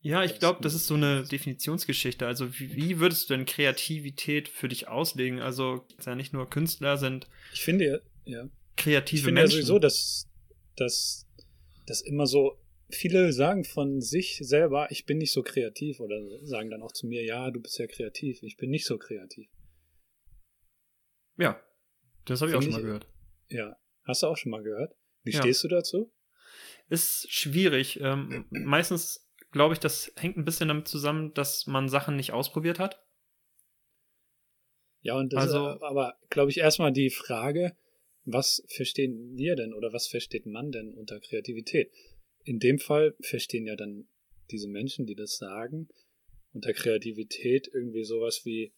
ja, 0.05 0.23
ich 0.23 0.37
glaube, 0.37 0.59
das 0.61 0.75
ist 0.75 0.85
so 0.85 0.93
eine 0.93 1.23
Definitionsgeschichte. 1.23 2.27
Also 2.27 2.59
wie, 2.59 2.75
wie, 2.75 2.99
würdest 2.99 3.27
du 3.27 3.35
denn 3.35 3.47
Kreativität 3.47 4.47
für 4.47 4.67
dich 4.67 4.87
auslegen? 4.87 5.39
Also 5.39 5.87
ja 6.05 6.13
nicht 6.13 6.31
nur 6.31 6.47
Künstler 6.47 6.97
sind. 6.97 7.27
Ich 7.51 7.61
finde 7.61 8.03
ja, 8.25 8.47
kreative 8.77 9.17
ich 9.17 9.23
finde 9.25 9.41
Menschen. 9.41 9.57
ja 9.57 9.65
sowieso, 9.65 9.79
dass, 9.79 10.29
dass, 10.75 11.27
dass 11.87 12.01
immer 12.01 12.27
so 12.27 12.55
viele 12.89 13.33
sagen 13.33 13.63
von 13.63 14.01
sich 14.01 14.39
selber, 14.41 14.87
ich 14.91 15.05
bin 15.05 15.17
nicht 15.17 15.31
so 15.31 15.43
kreativ 15.43 15.99
oder 15.99 16.15
sagen 16.43 16.69
dann 16.69 16.81
auch 16.81 16.91
zu 16.91 17.07
mir, 17.07 17.23
ja, 17.23 17.51
du 17.51 17.59
bist 17.61 17.77
ja 17.79 17.87
kreativ, 17.87 18.43
ich 18.43 18.57
bin 18.57 18.69
nicht 18.69 18.85
so 18.85 18.97
kreativ. 18.97 19.49
Ja, 21.37 21.61
das 22.25 22.41
habe 22.41 22.51
ich 22.51 22.57
auch 22.57 22.61
schon 22.61 22.71
mal 22.71 22.81
gehört. 22.81 23.07
Ja, 23.49 23.77
hast 24.03 24.23
du 24.23 24.27
auch 24.27 24.37
schon 24.37 24.51
mal 24.51 24.63
gehört? 24.63 24.95
Wie 25.23 25.31
ja. 25.31 25.41
stehst 25.41 25.63
du 25.63 25.67
dazu? 25.67 26.11
Ist 26.87 27.31
schwierig. 27.31 27.99
Ähm, 27.99 28.45
meistens 28.49 29.25
glaube 29.51 29.73
ich, 29.73 29.79
das 29.79 30.11
hängt 30.17 30.37
ein 30.37 30.45
bisschen 30.45 30.67
damit 30.67 30.87
zusammen, 30.87 31.33
dass 31.33 31.65
man 31.65 31.87
Sachen 31.87 32.15
nicht 32.15 32.33
ausprobiert 32.33 32.77
hat. 32.77 33.01
Ja, 35.01 35.17
und 35.17 35.33
das 35.33 35.43
also, 35.43 35.69
ist 35.69 35.81
aber, 35.81 36.17
glaube 36.29 36.51
ich, 36.51 36.57
erstmal 36.57 36.91
die 36.91 37.09
Frage, 37.09 37.75
was 38.25 38.65
verstehen 38.67 39.37
wir 39.37 39.55
denn 39.55 39.73
oder 39.73 39.93
was 39.93 40.07
versteht 40.07 40.45
man 40.45 40.71
denn 40.71 40.93
unter 40.93 41.19
Kreativität? 41.19 41.91
In 42.45 42.59
dem 42.59 42.79
Fall 42.79 43.15
verstehen 43.19 43.65
ja 43.65 43.75
dann 43.75 44.07
diese 44.51 44.67
Menschen, 44.67 45.05
die 45.05 45.15
das 45.15 45.37
sagen, 45.37 45.89
unter 46.53 46.73
Kreativität 46.73 47.69
irgendwie 47.73 48.03
sowas 48.03 48.45
wie, 48.45 48.71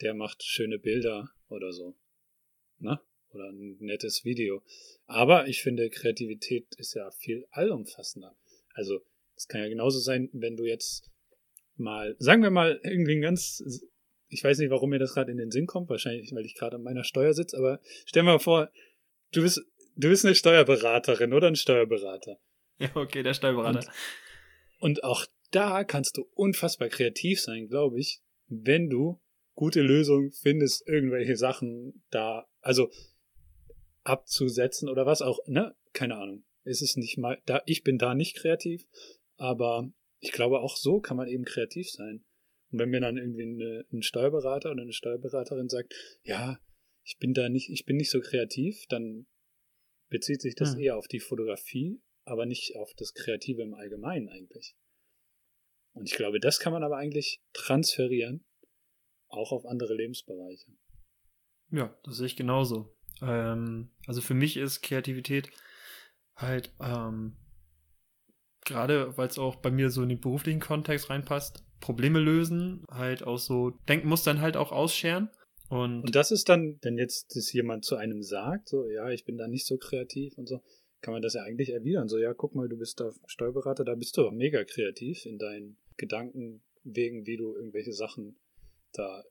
der 0.00 0.14
macht 0.14 0.42
schöne 0.44 0.78
Bilder 0.78 1.30
oder 1.48 1.72
so. 1.72 1.96
Ne? 2.78 3.00
Oder 3.30 3.50
ein 3.50 3.76
nettes 3.80 4.24
Video. 4.24 4.62
Aber 5.06 5.48
ich 5.48 5.62
finde, 5.62 5.90
Kreativität 5.90 6.74
ist 6.76 6.94
ja 6.94 7.10
viel 7.10 7.46
allumfassender. 7.50 8.36
Also 8.74 9.00
es 9.36 9.48
kann 9.48 9.62
ja 9.62 9.68
genauso 9.68 9.98
sein, 9.98 10.28
wenn 10.32 10.56
du 10.56 10.64
jetzt 10.64 11.10
mal, 11.76 12.14
sagen 12.18 12.42
wir 12.42 12.50
mal, 12.50 12.80
irgendwie 12.84 13.16
ein 13.16 13.22
ganz, 13.22 13.62
ich 14.28 14.44
weiß 14.44 14.58
nicht, 14.58 14.70
warum 14.70 14.90
mir 14.90 14.98
das 14.98 15.14
gerade 15.14 15.32
in 15.32 15.38
den 15.38 15.50
Sinn 15.50 15.66
kommt, 15.66 15.88
wahrscheinlich, 15.88 16.32
weil 16.32 16.44
ich 16.44 16.54
gerade 16.54 16.76
an 16.76 16.82
meiner 16.82 17.04
Steuer 17.04 17.32
sitze, 17.32 17.56
aber 17.56 17.80
stell 18.04 18.22
mal 18.22 18.38
vor, 18.38 18.70
du 19.32 19.42
bist, 19.42 19.62
du 19.96 20.08
bist 20.08 20.24
eine 20.24 20.34
Steuerberaterin 20.34 21.32
oder 21.32 21.48
ein 21.48 21.56
Steuerberater. 21.56 22.38
Ja, 22.94 22.94
okay, 22.94 23.24
der 23.24 23.34
Steuerberater. 23.34 23.80
Und, 24.78 25.00
und 25.00 25.04
auch 25.04 25.26
da 25.50 25.82
kannst 25.82 26.16
du 26.16 26.28
unfassbar 26.34 26.88
kreativ 26.88 27.40
sein, 27.40 27.66
glaube 27.66 27.98
ich, 27.98 28.20
wenn 28.46 28.88
du 28.88 29.20
gute 29.54 29.82
Lösungen 29.82 30.30
findest, 30.30 30.86
irgendwelche 30.86 31.36
Sachen 31.36 32.04
da, 32.10 32.46
also 32.60 32.90
abzusetzen 34.04 34.88
oder 34.88 35.06
was 35.06 35.22
auch, 35.22 35.40
ne? 35.46 35.74
Keine 35.92 36.16
Ahnung. 36.16 36.44
Es 36.64 36.82
ist 36.82 36.96
nicht 36.96 37.18
mal, 37.18 37.42
da, 37.46 37.62
ich 37.66 37.82
bin 37.82 37.98
da 37.98 38.14
nicht 38.14 38.36
kreativ, 38.36 38.86
aber 39.36 39.90
ich 40.20 40.32
glaube, 40.32 40.60
auch 40.60 40.76
so 40.76 41.00
kann 41.00 41.16
man 41.16 41.28
eben 41.28 41.44
kreativ 41.44 41.90
sein. 41.90 42.24
Und 42.70 42.78
wenn 42.78 42.90
mir 42.90 43.00
dann 43.00 43.16
irgendwie 43.16 43.42
eine, 43.42 43.84
ein 43.92 44.02
Steuerberater 44.02 44.70
oder 44.70 44.82
eine 44.82 44.92
Steuerberaterin 44.92 45.68
sagt, 45.68 45.94
ja, 46.22 46.60
ich 47.02 47.18
bin 47.18 47.32
da 47.32 47.48
nicht, 47.48 47.70
ich 47.70 47.84
bin 47.84 47.96
nicht 47.96 48.10
so 48.10 48.20
kreativ, 48.20 48.86
dann 48.88 49.26
bezieht 50.08 50.42
sich 50.42 50.54
das 50.54 50.74
hm. 50.74 50.80
eher 50.80 50.96
auf 50.96 51.08
die 51.08 51.20
Fotografie, 51.20 52.00
aber 52.28 52.46
nicht 52.46 52.76
auf 52.76 52.92
das 52.94 53.14
Kreative 53.14 53.62
im 53.62 53.74
Allgemeinen 53.74 54.28
eigentlich. 54.28 54.76
Und 55.92 56.06
ich 56.06 56.14
glaube, 56.14 56.40
das 56.40 56.60
kann 56.60 56.72
man 56.72 56.84
aber 56.84 56.96
eigentlich 56.96 57.40
transferieren, 57.52 58.44
auch 59.28 59.52
auf 59.52 59.66
andere 59.66 59.94
Lebensbereiche. 59.94 60.72
Ja, 61.70 61.98
das 62.04 62.16
sehe 62.16 62.26
ich 62.26 62.36
genauso. 62.36 62.96
Ähm, 63.20 63.90
also 64.06 64.20
für 64.20 64.34
mich 64.34 64.56
ist 64.56 64.82
Kreativität 64.82 65.50
halt 66.36 66.72
ähm, 66.80 67.36
gerade 68.68 69.16
weil 69.16 69.28
es 69.28 69.38
auch 69.38 69.56
bei 69.56 69.70
mir 69.70 69.90
so 69.90 70.02
in 70.02 70.10
den 70.10 70.20
beruflichen 70.20 70.60
Kontext 70.60 71.10
reinpasst, 71.10 71.64
Probleme 71.80 72.20
lösen, 72.20 72.84
halt 72.90 73.22
auch 73.24 73.38
so 73.38 73.70
Denkmustern 73.88 74.40
halt 74.40 74.56
auch 74.56 74.72
ausscheren. 74.72 75.30
Und, 75.68 76.02
und 76.02 76.14
das 76.14 76.30
ist 76.30 76.48
dann, 76.48 76.78
wenn 76.82 76.98
jetzt 76.98 77.34
das 77.36 77.52
jemand 77.52 77.84
zu 77.84 77.96
einem 77.96 78.22
sagt, 78.22 78.68
so, 78.68 78.88
ja, 78.88 79.10
ich 79.10 79.24
bin 79.24 79.36
da 79.36 79.48
nicht 79.48 79.66
so 79.66 79.76
kreativ 79.76 80.36
und 80.38 80.46
so, 80.46 80.62
kann 81.00 81.12
man 81.12 81.22
das 81.22 81.34
ja 81.34 81.42
eigentlich 81.42 81.70
erwidern. 81.70 82.08
So, 82.08 82.18
ja, 82.18 82.34
guck 82.34 82.54
mal, 82.54 82.68
du 82.68 82.76
bist 82.76 83.00
da 83.00 83.12
Steuerberater, 83.26 83.84
da 83.84 83.94
bist 83.94 84.16
du 84.16 84.26
auch 84.26 84.32
mega 84.32 84.64
kreativ 84.64 85.26
in 85.26 85.38
deinen 85.38 85.76
Gedanken 85.96 86.62
wegen, 86.84 87.26
wie 87.26 87.36
du 87.36 87.54
irgendwelche 87.54 87.92
Sachen 87.92 88.36
da 88.92 89.24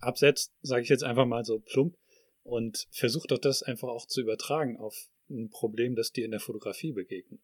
absetzt, 0.00 0.52
sage 0.62 0.82
ich 0.82 0.88
jetzt 0.88 1.04
einfach 1.04 1.26
mal 1.26 1.44
so 1.44 1.60
plump, 1.60 1.96
und 2.42 2.88
versuch 2.90 3.26
doch 3.26 3.38
das 3.38 3.62
einfach 3.62 3.88
auch 3.88 4.06
zu 4.06 4.20
übertragen 4.20 4.76
auf 4.78 5.08
ein 5.28 5.50
Problem, 5.50 5.94
das 5.94 6.12
dir 6.12 6.24
in 6.24 6.30
der 6.30 6.40
Fotografie 6.40 6.92
begegnet. 6.92 7.40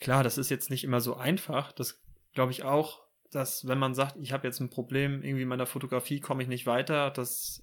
Klar, 0.00 0.24
das 0.24 0.38
ist 0.38 0.50
jetzt 0.50 0.70
nicht 0.70 0.82
immer 0.82 1.00
so 1.00 1.14
einfach. 1.14 1.72
Das 1.72 2.00
glaube 2.32 2.52
ich 2.52 2.64
auch, 2.64 3.06
dass 3.30 3.68
wenn 3.68 3.78
man 3.78 3.94
sagt, 3.94 4.16
ich 4.16 4.32
habe 4.32 4.46
jetzt 4.46 4.60
ein 4.60 4.70
Problem, 4.70 5.22
irgendwie 5.22 5.42
in 5.42 5.48
meiner 5.48 5.66
Fotografie 5.66 6.20
komme 6.20 6.42
ich 6.42 6.48
nicht 6.48 6.66
weiter, 6.66 7.10
das 7.10 7.62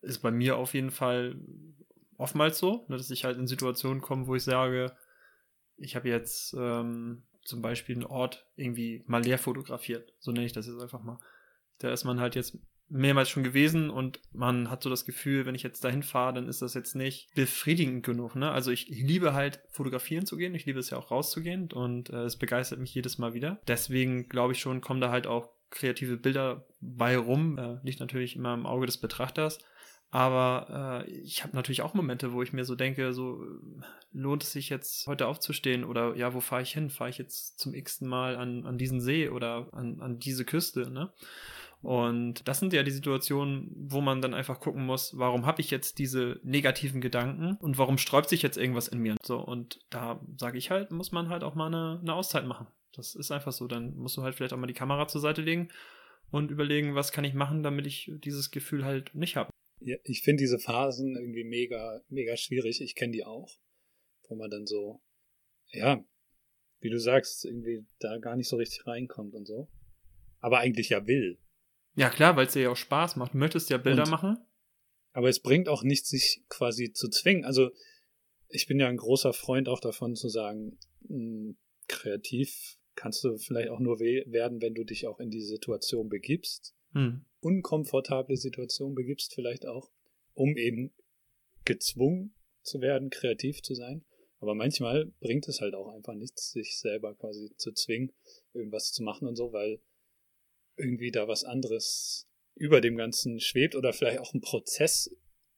ist 0.00 0.20
bei 0.20 0.30
mir 0.30 0.56
auf 0.56 0.74
jeden 0.74 0.90
Fall 0.90 1.36
oftmals 2.18 2.58
so, 2.58 2.84
ne, 2.88 2.96
dass 2.98 3.10
ich 3.10 3.24
halt 3.24 3.38
in 3.38 3.46
Situationen 3.46 4.02
komme, 4.02 4.26
wo 4.26 4.34
ich 4.34 4.44
sage, 4.44 4.94
ich 5.78 5.96
habe 5.96 6.08
jetzt 6.08 6.54
ähm, 6.58 7.22
zum 7.44 7.62
Beispiel 7.62 7.94
einen 7.94 8.04
Ort 8.04 8.46
irgendwie 8.56 9.02
mal 9.06 9.22
leer 9.22 9.38
fotografiert. 9.38 10.12
So 10.18 10.32
nenne 10.32 10.44
ich 10.44 10.52
das 10.52 10.66
jetzt 10.66 10.82
einfach 10.82 11.02
mal. 11.02 11.18
Da 11.78 11.92
ist 11.92 12.04
man 12.04 12.20
halt 12.20 12.34
jetzt 12.34 12.58
mehrmals 12.90 13.28
schon 13.28 13.44
gewesen 13.44 13.90
und 13.90 14.18
man 14.32 14.70
hat 14.70 14.82
so 14.82 14.90
das 14.90 15.04
Gefühl, 15.04 15.46
wenn 15.46 15.54
ich 15.54 15.62
jetzt 15.62 15.84
dahin 15.84 16.02
fahre, 16.02 16.32
dann 16.32 16.48
ist 16.48 16.62
das 16.62 16.74
jetzt 16.74 16.96
nicht 16.96 17.32
befriedigend 17.34 18.04
genug. 18.04 18.34
Ne? 18.34 18.50
Also 18.50 18.70
ich, 18.70 18.88
liebe 18.88 19.34
halt 19.34 19.60
fotografieren 19.70 20.26
zu 20.26 20.36
gehen, 20.36 20.54
ich 20.54 20.66
liebe 20.66 20.80
es 20.80 20.90
ja 20.90 20.98
auch 20.98 21.10
rauszugehen 21.10 21.70
und 21.70 22.10
äh, 22.10 22.24
es 22.24 22.36
begeistert 22.36 22.80
mich 22.80 22.94
jedes 22.94 23.18
Mal 23.18 23.34
wieder. 23.34 23.60
Deswegen 23.68 24.28
glaube 24.28 24.54
ich 24.54 24.60
schon, 24.60 24.80
kommen 24.80 25.00
da 25.00 25.10
halt 25.10 25.26
auch 25.26 25.50
kreative 25.70 26.16
Bilder 26.16 26.66
bei 26.80 27.16
rum. 27.16 27.58
Äh, 27.58 27.76
liegt 27.82 28.00
natürlich 28.00 28.36
immer 28.36 28.54
im 28.54 28.66
Auge 28.66 28.86
des 28.86 28.98
Betrachters. 28.98 29.58
Aber 30.10 31.04
äh, 31.06 31.10
ich 31.10 31.44
habe 31.44 31.54
natürlich 31.54 31.82
auch 31.82 31.92
Momente, 31.92 32.32
wo 32.32 32.42
ich 32.42 32.52
mir 32.52 32.64
so 32.64 32.74
denke, 32.74 33.12
so 33.12 33.44
lohnt 34.12 34.42
es 34.42 34.52
sich 34.52 34.70
jetzt 34.70 35.06
heute 35.06 35.26
aufzustehen 35.26 35.84
oder 35.84 36.16
ja, 36.16 36.32
wo 36.32 36.40
fahre 36.40 36.62
ich 36.62 36.72
hin? 36.72 36.88
Fahre 36.88 37.10
ich 37.10 37.18
jetzt 37.18 37.58
zum 37.58 37.74
x-ten 37.74 38.08
Mal 38.08 38.36
an, 38.36 38.64
an 38.64 38.78
diesen 38.78 39.00
See 39.00 39.28
oder 39.28 39.68
an, 39.72 40.00
an 40.00 40.18
diese 40.18 40.44
Küste, 40.44 40.90
ne? 40.90 41.12
Und 41.80 42.48
das 42.48 42.58
sind 42.58 42.72
ja 42.72 42.82
die 42.82 42.90
Situationen, 42.90 43.70
wo 43.76 44.00
man 44.00 44.20
dann 44.20 44.34
einfach 44.34 44.58
gucken 44.58 44.84
muss, 44.84 45.16
warum 45.16 45.46
habe 45.46 45.60
ich 45.60 45.70
jetzt 45.70 45.98
diese 45.98 46.40
negativen 46.42 47.00
Gedanken 47.00 47.56
und 47.60 47.78
warum 47.78 47.98
sträubt 47.98 48.28
sich 48.28 48.42
jetzt 48.42 48.56
irgendwas 48.56 48.88
in 48.88 48.98
mir? 48.98 49.14
So, 49.22 49.38
und 49.38 49.78
da 49.90 50.20
sage 50.36 50.58
ich 50.58 50.70
halt, 50.70 50.90
muss 50.90 51.12
man 51.12 51.28
halt 51.28 51.44
auch 51.44 51.54
mal 51.54 51.66
eine, 51.66 52.00
eine 52.00 52.14
Auszeit 52.14 52.46
machen. 52.46 52.66
Das 52.94 53.14
ist 53.14 53.30
einfach 53.30 53.52
so. 53.52 53.68
Dann 53.68 53.96
musst 53.96 54.16
du 54.16 54.22
halt 54.22 54.34
vielleicht 54.34 54.52
auch 54.52 54.58
mal 54.58 54.66
die 54.66 54.74
Kamera 54.74 55.06
zur 55.06 55.20
Seite 55.20 55.42
legen 55.42 55.68
und 56.32 56.50
überlegen, 56.50 56.96
was 56.96 57.12
kann 57.12 57.24
ich 57.24 57.34
machen, 57.34 57.62
damit 57.62 57.86
ich 57.86 58.10
dieses 58.24 58.50
Gefühl 58.50 58.84
halt 58.84 59.14
nicht 59.14 59.36
habe. 59.36 59.50
Ja, 59.80 59.96
ich 60.04 60.22
finde 60.22 60.42
diese 60.42 60.58
Phasen 60.58 61.16
irgendwie 61.16 61.44
mega, 61.44 62.02
mega 62.08 62.36
schwierig. 62.36 62.80
Ich 62.80 62.94
kenne 62.94 63.12
die 63.12 63.24
auch, 63.24 63.58
wo 64.28 64.34
man 64.34 64.50
dann 64.50 64.66
so, 64.66 65.00
ja, 65.70 66.04
wie 66.80 66.90
du 66.90 66.98
sagst, 66.98 67.44
irgendwie 67.44 67.86
da 67.98 68.18
gar 68.18 68.36
nicht 68.36 68.48
so 68.48 68.56
richtig 68.56 68.86
reinkommt 68.86 69.34
und 69.34 69.46
so. 69.46 69.68
Aber 70.40 70.58
eigentlich 70.58 70.90
ja 70.90 71.06
will. 71.06 71.38
Ja, 71.94 72.10
klar, 72.10 72.36
weil 72.36 72.46
es 72.46 72.52
dir 72.52 72.62
ja 72.62 72.70
auch 72.70 72.76
Spaß 72.76 73.16
macht. 73.16 73.34
Du 73.34 73.38
möchtest 73.38 73.70
ja 73.70 73.78
Bilder 73.78 74.04
und, 74.04 74.10
machen. 74.10 74.38
Aber 75.12 75.28
es 75.28 75.40
bringt 75.40 75.68
auch 75.68 75.82
nichts, 75.82 76.08
sich 76.08 76.44
quasi 76.48 76.92
zu 76.92 77.08
zwingen. 77.08 77.44
Also, 77.44 77.70
ich 78.48 78.66
bin 78.66 78.78
ja 78.78 78.88
ein 78.88 78.96
großer 78.96 79.32
Freund 79.32 79.68
auch 79.68 79.80
davon 79.80 80.14
zu 80.14 80.28
sagen, 80.28 80.78
mh, 81.08 81.08
hm, 81.08 81.58
kreativ 81.88 82.78
kannst 82.94 83.24
du 83.24 83.36
vielleicht 83.38 83.70
auch 83.70 83.80
nur 83.80 84.00
werden, 84.00 84.60
wenn 84.60 84.74
du 84.74 84.84
dich 84.84 85.06
auch 85.06 85.20
in 85.20 85.30
die 85.30 85.42
Situation 85.42 86.08
begibst. 86.08 86.74
Hm. 86.92 87.24
Unkomfortable 87.40 88.36
Situation 88.36 88.94
begibst 88.94 89.34
vielleicht 89.34 89.66
auch, 89.66 89.90
um 90.34 90.56
eben 90.56 90.92
gezwungen 91.64 92.34
zu 92.62 92.80
werden, 92.80 93.10
kreativ 93.10 93.62
zu 93.62 93.74
sein. 93.74 94.04
Aber 94.40 94.54
manchmal 94.54 95.06
bringt 95.20 95.48
es 95.48 95.60
halt 95.60 95.74
auch 95.74 95.88
einfach 95.88 96.14
nichts, 96.14 96.52
sich 96.52 96.78
selber 96.78 97.14
quasi 97.14 97.52
zu 97.56 97.72
zwingen, 97.72 98.12
irgendwas 98.52 98.92
zu 98.92 99.02
machen 99.02 99.26
und 99.26 99.36
so, 99.36 99.52
weil 99.52 99.80
irgendwie 100.76 101.10
da 101.10 101.26
was 101.26 101.44
anderes 101.44 102.28
über 102.54 102.80
dem 102.80 102.96
Ganzen 102.96 103.40
schwebt 103.40 103.74
oder 103.74 103.92
vielleicht 103.92 104.20
auch 104.20 104.34
ein 104.34 104.40
Prozess, 104.40 105.10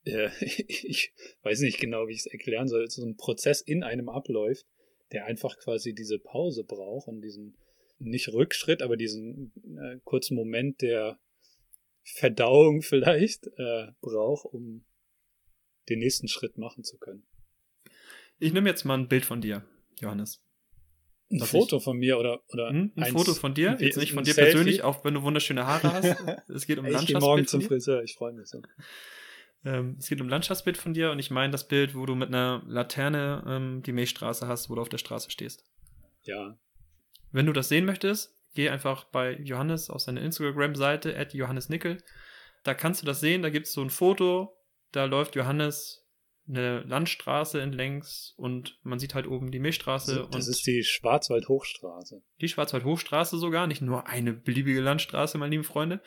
äh, 0.05 0.29
ich 0.41 1.13
weiß 1.43 1.59
nicht 1.61 1.79
genau, 1.79 2.07
wie 2.07 2.13
ich 2.13 2.21
es 2.21 2.25
erklären 2.25 2.67
soll, 2.67 2.89
so 2.89 3.05
ein 3.05 3.17
Prozess 3.17 3.61
in 3.61 3.83
einem 3.83 4.09
abläuft, 4.09 4.65
der 5.11 5.25
einfach 5.25 5.57
quasi 5.59 5.93
diese 5.93 6.19
Pause 6.19 6.63
braucht 6.63 7.07
und 7.07 7.21
diesen 7.21 7.57
nicht 7.99 8.29
Rückschritt, 8.29 8.81
aber 8.81 8.97
diesen 8.97 9.53
äh, 9.77 9.99
kurzen 10.03 10.35
Moment 10.35 10.81
der 10.81 11.19
Verdauung 12.03 12.81
vielleicht 12.81 13.47
äh, 13.57 13.87
braucht, 14.01 14.45
um 14.45 14.85
den 15.89 15.99
nächsten 15.99 16.27
Schritt 16.27 16.57
machen 16.57 16.83
zu 16.83 16.97
können. 16.97 17.25
Ich 18.39 18.53
nehme 18.53 18.69
jetzt 18.69 18.85
mal 18.85 18.97
ein 18.97 19.07
Bild 19.07 19.25
von 19.25 19.41
dir, 19.41 19.63
Johannes. 19.99 20.43
Ein 21.29 21.39
Foto 21.39 21.77
ich, 21.77 21.83
von 21.83 21.97
mir 21.97 22.17
oder, 22.17 22.41
oder 22.49 22.69
hm, 22.69 22.91
ein 22.97 23.11
Foto 23.13 23.33
von 23.33 23.53
dir, 23.53 23.77
jetzt 23.79 23.97
nicht 23.97 24.13
von 24.13 24.23
dir 24.23 24.33
Selfie. 24.33 24.51
persönlich, 24.51 24.83
auch 24.83 25.05
wenn 25.05 25.13
du 25.13 25.21
wunderschöne 25.21 25.65
Haare 25.65 25.93
hast. 25.93 26.49
Es 26.49 26.65
geht 26.65 26.77
um 26.77 26.85
ich 26.85 26.91
Landschaftsbild. 26.91 27.17
Ich 27.17 27.21
morgen 27.21 27.47
zum 27.47 27.61
Friseur, 27.61 28.03
ich 28.03 28.15
freue 28.15 28.33
mich 28.33 28.47
so. 28.47 28.61
Ähm, 29.63 29.97
es 29.99 30.09
geht 30.09 30.19
um 30.21 30.27
Landschaftsbild 30.27 30.75
von 30.75 30.95
dir 30.95 31.11
und 31.11 31.19
ich 31.19 31.29
meine 31.29 31.51
das 31.51 31.67
Bild, 31.67 31.93
wo 31.93 32.07
du 32.07 32.15
mit 32.15 32.29
einer 32.29 32.63
Laterne 32.65 33.43
ähm, 33.47 33.83
die 33.83 33.91
Milchstraße 33.91 34.47
hast, 34.47 34.71
wo 34.71 34.75
du 34.75 34.81
auf 34.81 34.89
der 34.89 34.97
Straße 34.97 35.29
stehst. 35.29 35.63
Ja. 36.23 36.57
Wenn 37.31 37.45
du 37.45 37.53
das 37.53 37.69
sehen 37.69 37.85
möchtest, 37.85 38.35
geh 38.53 38.69
einfach 38.69 39.05
bei 39.05 39.33
Johannes 39.37 39.89
auf 39.89 40.01
seine 40.01 40.21
Instagram-Seite, 40.21 41.17
at 41.17 41.33
johannesnickel. 41.33 42.03
Da 42.63 42.73
kannst 42.73 43.01
du 43.01 43.05
das 43.05 43.19
sehen, 43.19 43.41
da 43.41 43.49
gibt 43.49 43.67
es 43.67 43.73
so 43.73 43.81
ein 43.81 43.89
Foto, 43.89 44.55
da 44.91 45.05
läuft 45.05 45.35
Johannes 45.35 46.01
eine 46.47 46.81
Landstraße 46.81 47.61
entlängs 47.61 48.33
und 48.35 48.79
man 48.83 48.99
sieht 48.99 49.15
halt 49.15 49.27
oben 49.27 49.51
die 49.51 49.59
Milchstraße. 49.59 50.15
Das, 50.15 50.29
das 50.29 50.47
ist 50.47 50.67
die 50.67 50.83
Schwarzwald-Hochstraße. 50.83 52.21
Die 52.41 52.49
Schwarzwald-Hochstraße 52.49 53.37
sogar, 53.37 53.67
nicht 53.67 53.81
nur 53.81 54.07
eine 54.07 54.33
beliebige 54.33 54.81
Landstraße, 54.81 55.37
meine 55.37 55.51
lieben 55.51 55.63
Freunde, 55.63 56.01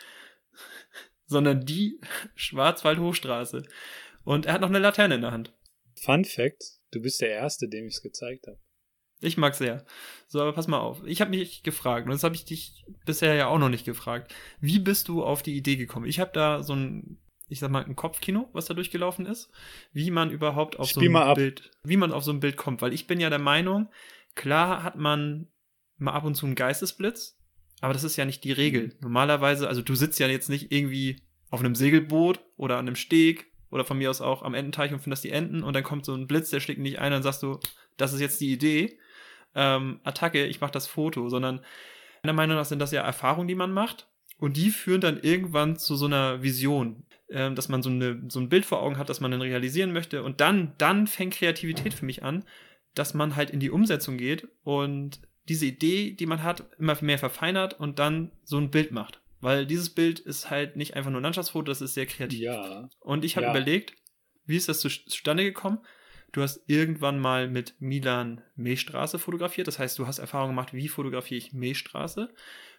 sondern 1.27 1.65
die 1.65 2.01
Schwarzwald-Hochstraße. 2.35 3.63
Und 4.25 4.47
er 4.47 4.55
hat 4.55 4.61
noch 4.61 4.69
eine 4.69 4.79
Laterne 4.79 5.15
in 5.15 5.23
der 5.23 5.33
Hand. 5.33 5.55
Fun 5.97 6.25
Fact, 6.25 6.63
du 6.91 7.01
bist 7.01 7.21
der 7.21 7.31
Erste, 7.31 7.69
dem 7.69 7.87
ich 7.87 7.95
es 7.95 8.03
gezeigt 8.03 8.47
habe. 8.47 8.59
Ich 9.25 9.37
mag 9.37 9.55
sehr. 9.55 9.85
So, 10.27 10.41
aber 10.41 10.53
pass 10.53 10.69
mal 10.69 10.79
auf. 10.79 11.03
Ich 11.07 11.21
habe 11.21 11.31
mich 11.31 11.63
gefragt, 11.63 12.07
und 12.07 12.13
das 12.13 12.25
habe 12.25 12.35
ich 12.35 12.45
dich 12.45 12.85
bisher 13.05 13.35
ja 13.35 13.47
auch 13.49 13.59
noch 13.59 13.69
nicht 13.69 13.85
gefragt. 13.85 14.35
Wie 14.61 14.79
bist 14.79 15.09
du 15.09 15.25
auf 15.25 15.43
die 15.43 15.57
Idee 15.57 15.77
gekommen? 15.77 16.07
Ich 16.07 16.21
habe 16.21 16.31
da 16.33 16.63
so 16.63 16.75
ein 16.75 17.19
ich 17.49 17.61
sag 17.61 17.71
mal, 17.71 17.85
ein 17.85 17.97
Kopfkino, 17.97 18.49
was 18.53 18.67
da 18.67 18.75
durchgelaufen 18.75 19.27
ist, 19.27 19.51
wie 19.93 20.11
man 20.11 20.31
überhaupt 20.31 20.79
auf 20.79 20.89
Spiel 20.89 21.11
so 21.11 21.19
ein 21.19 21.35
Bild, 21.35 21.71
wie 21.85 21.97
man 21.97 22.13
auf 22.13 22.25
so 22.25 22.33
ein 22.33 22.41
Bild 22.41 22.57
kommt, 22.57 22.83
weil 22.83 22.93
ich 22.93 23.07
bin 23.07 23.21
ja 23.21 23.31
der 23.31 23.39
Meinung, 23.39 23.91
klar 24.35 24.83
hat 24.83 24.97
man 24.97 25.49
mal 25.97 26.13
ab 26.13 26.25
und 26.25 26.35
zu 26.35 26.47
einen 26.47 26.55
Geistesblitz, 26.55 27.39
aber 27.81 27.93
das 27.93 28.05
ist 28.05 28.17
ja 28.17 28.25
nicht 28.25 28.45
die 28.45 28.53
Regel. 28.53 28.89
Mhm. 28.89 28.93
Normalerweise, 29.03 29.69
also 29.69 29.83
du 29.83 29.95
sitzt 29.95 30.19
ja 30.19 30.27
jetzt 30.27 30.49
nicht 30.49 30.73
irgendwie 30.73 31.23
auf 31.51 31.61
einem 31.61 31.75
Segelboot 31.75 32.41
oder 32.57 32.79
an 32.79 32.87
einem 32.87 32.97
Steg 32.97 33.53
oder 33.71 33.85
von 33.85 33.99
mir 33.99 34.11
aus 34.11 34.21
auch 34.21 34.43
am 34.43 34.55
Ententeich 34.55 34.93
und 34.93 35.01
findest 35.01 35.25
die 35.25 35.31
Enten 35.31 35.63
und 35.63 35.75
dann 35.75 35.85
kommt 35.85 36.05
so 36.05 36.15
ein 36.15 36.27
Blitz, 36.27 36.51
der 36.51 36.61
schlägt 36.61 36.81
nicht 36.81 36.99
ein 36.99 37.07
und 37.07 37.17
dann 37.17 37.23
sagst 37.23 37.43
du, 37.43 37.61
das 37.97 38.13
ist 38.13 38.21
jetzt 38.21 38.41
die 38.41 38.53
Idee, 38.53 38.99
ähm, 39.55 40.01
Attacke, 40.05 40.47
ich 40.47 40.61
mach 40.61 40.71
das 40.71 40.87
Foto, 40.87 41.29
sondern 41.29 41.61
meiner 42.23 42.35
Meinung 42.35 42.57
nach 42.57 42.65
sind 42.65 42.79
das 42.79 42.93
ja 42.93 43.03
Erfahrungen, 43.03 43.49
die 43.49 43.55
man 43.55 43.73
macht 43.73 44.09
und 44.39 44.57
die 44.57 44.71
führen 44.71 45.01
dann 45.01 45.21
irgendwann 45.21 45.77
zu 45.77 45.97
so 45.97 46.07
einer 46.07 46.43
Vision. 46.43 47.05
Ähm, 47.31 47.55
dass 47.55 47.71
man 47.71 47.83
so, 47.83 47.89
eine, 47.89 48.23
so 48.29 48.39
ein 48.39 48.51
Bild 48.51 48.67
vor 48.67 48.83
Augen 48.83 48.99
hat, 48.99 49.09
das 49.09 49.21
man 49.21 49.31
dann 49.31 49.41
realisieren 49.41 49.93
möchte. 49.93 50.23
Und 50.23 50.41
dann, 50.41 50.75
dann 50.77 51.07
fängt 51.07 51.35
Kreativität 51.35 51.95
für 51.95 52.05
mich 52.05 52.23
an, 52.23 52.45
dass 52.95 53.15
man 53.15 53.35
halt 53.35 53.51
in 53.51 53.61
die 53.61 53.71
Umsetzung 53.71 54.19
geht 54.19 54.47
und 54.63 55.21
diese 55.49 55.67
Idee, 55.67 56.13
die 56.13 56.27
man 56.27 56.43
hat, 56.43 56.65
immer 56.79 56.97
mehr 57.03 57.19
verfeinert 57.19 57.79
und 57.81 57.99
dann 57.99 58.31
so 58.45 58.59
ein 58.59 58.71
Bild 58.71 58.93
macht. 58.93 59.21
Weil 59.41 59.67
dieses 59.67 59.91
Bild 59.91 60.21
ist 60.21 60.51
halt 60.51 60.77
nicht 60.77 60.95
einfach 60.95 61.11
nur 61.11 61.21
ein 61.21 61.25
Landschaftsfoto, 61.25 61.65
das 61.65 61.81
ist 61.81 61.95
sehr 61.95 62.07
kreativ. 62.07 62.41
Ja. 62.41 62.89
Und 63.01 63.25
ich 63.25 63.37
habe 63.37 63.47
ja. 63.47 63.53
überlegt, 63.53 63.95
wie 64.47 64.57
ist 64.57 64.69
das 64.69 64.81
zustande 64.81 65.45
gekommen? 65.45 65.79
Du 66.35 66.43
hast 66.43 66.63
irgendwann 66.67 67.21
mal 67.21 67.49
mit 67.49 67.77
Milan 67.79 68.43
Milchstraße 68.57 69.21
fotografiert. 69.21 69.69
Das 69.69 69.79
heißt, 69.79 69.97
du 70.01 70.09
hast 70.09 70.19
Erfahrung 70.19 70.49
gemacht, 70.49 70.75
wie 70.75 70.89
fotografiere 70.89 71.39
ich 71.39 71.53
Milchstraße. 71.53 72.29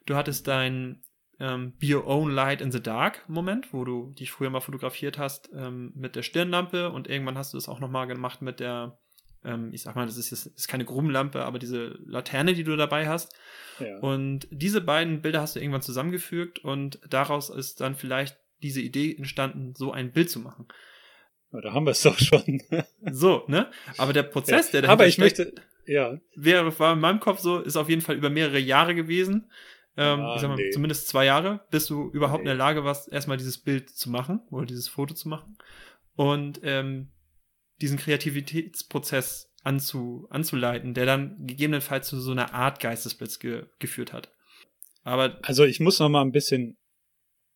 Du 0.06 0.16
hattest 0.18 0.50
dein 0.50 1.02
ähm, 1.40 1.72
Be 1.80 1.96
Your 1.96 2.06
Own 2.06 2.32
Light 2.32 2.60
in 2.60 2.74
the 2.74 2.84
Dark 2.84 3.24
Moment, 3.30 3.72
wo 3.72 3.86
du 3.86 4.12
dich 4.20 4.30
früher 4.30 4.50
mal 4.50 4.60
fotografiert 4.60 5.18
hast 5.18 5.52
ähm, 5.56 5.94
mit 5.96 6.18
der 6.18 6.24
Stirnlampe 6.24 6.92
und 6.92 7.08
irgendwann 7.08 7.38
hast 7.38 7.54
du 7.54 7.58
es 7.58 7.70
auch 7.70 7.80
nochmal 7.80 8.08
gemacht 8.08 8.42
mit 8.42 8.60
der, 8.60 9.00
ähm, 9.46 9.72
ich 9.72 9.84
sag 9.84 9.96
mal, 9.96 10.06
das 10.06 10.18
ist 10.18 10.32
jetzt 10.32 10.48
ist 10.48 10.68
keine 10.68 10.84
Grubenlampe, 10.84 11.46
aber 11.46 11.58
diese 11.58 11.98
Laterne, 12.06 12.56
die 12.56 12.66
du 12.66 12.76
dabei 12.76 13.08
hast. 13.08 13.34
Ja. 13.80 14.00
Und 14.00 14.50
diese 14.52 14.82
beiden 14.82 15.22
Bilder 15.22 15.40
hast 15.40 15.56
du 15.56 15.62
irgendwann 15.62 15.82
zusammengefügt 15.82 16.60
und 16.60 17.00
daraus 17.10 17.50
ist 17.50 17.80
dann 17.80 17.96
vielleicht 17.96 18.38
diese 18.62 18.82
Idee 18.82 19.16
entstanden, 19.16 19.76
so 19.76 19.94
ein 19.94 20.12
Bild 20.12 20.30
zu 20.30 20.42
machen. 20.42 20.68
Da 21.62 21.74
haben 21.74 21.86
wir 21.86 21.92
es 21.92 22.02
doch 22.02 22.18
schon. 22.18 22.62
so, 23.12 23.44
ne? 23.48 23.70
Aber 23.98 24.14
der 24.14 24.24
Prozess, 24.24 24.72
ja, 24.72 24.82
der 24.82 24.90
Aber 24.90 25.08
ich 25.08 25.16
steckt, 25.16 25.40
möchte, 25.40 25.62
ja. 25.86 26.20
Wäre, 26.36 26.78
war 26.80 26.94
in 26.94 27.00
meinem 27.00 27.20
Kopf 27.20 27.40
so, 27.40 27.60
ist 27.60 27.78
auf 27.78 27.90
jeden 27.90 28.02
Fall 28.02 28.16
über 28.16 28.30
mehrere 28.30 28.60
Jahre 28.60 28.96
gewesen. 28.96 29.52
Ähm, 29.98 30.20
ah, 30.20 30.36
ich 30.36 30.42
sag 30.42 30.50
mal, 30.50 30.56
nee. 30.56 30.72
zumindest 30.72 31.08
zwei 31.08 31.26
Jahre, 31.26 31.66
bis 31.72 31.88
du 31.88 32.10
überhaupt 32.12 32.44
nee. 32.44 32.50
in 32.50 32.58
der 32.58 32.66
Lage 32.66 32.84
warst, 32.84 33.12
erstmal 33.12 33.38
dieses 33.38 33.58
Bild 33.58 33.90
zu 33.90 34.10
machen 34.10 34.42
oder 34.52 34.66
dieses 34.66 34.90
Foto 34.90 35.14
zu 35.14 35.30
machen 35.30 35.58
und 36.16 36.60
ähm, 36.64 37.12
diesen 37.82 37.98
Kreativitätsprozess 37.98 39.54
anzu, 39.64 40.28
anzuleiten, 40.30 40.94
der 40.94 41.06
dann 41.06 41.46
gegebenenfalls 41.46 42.10
zu 42.10 42.20
so 42.20 42.32
einer 42.32 42.54
Art 42.54 42.80
Geistesblitz 42.82 43.40
ge 43.40 43.68
geführt 43.80 44.12
hat. 44.12 44.34
Aber 45.04 45.40
also 45.44 45.64
ich 45.64 45.80
muss 45.80 46.00
noch 46.00 46.10
mal 46.10 46.22
ein 46.22 46.32
bisschen 46.32 46.78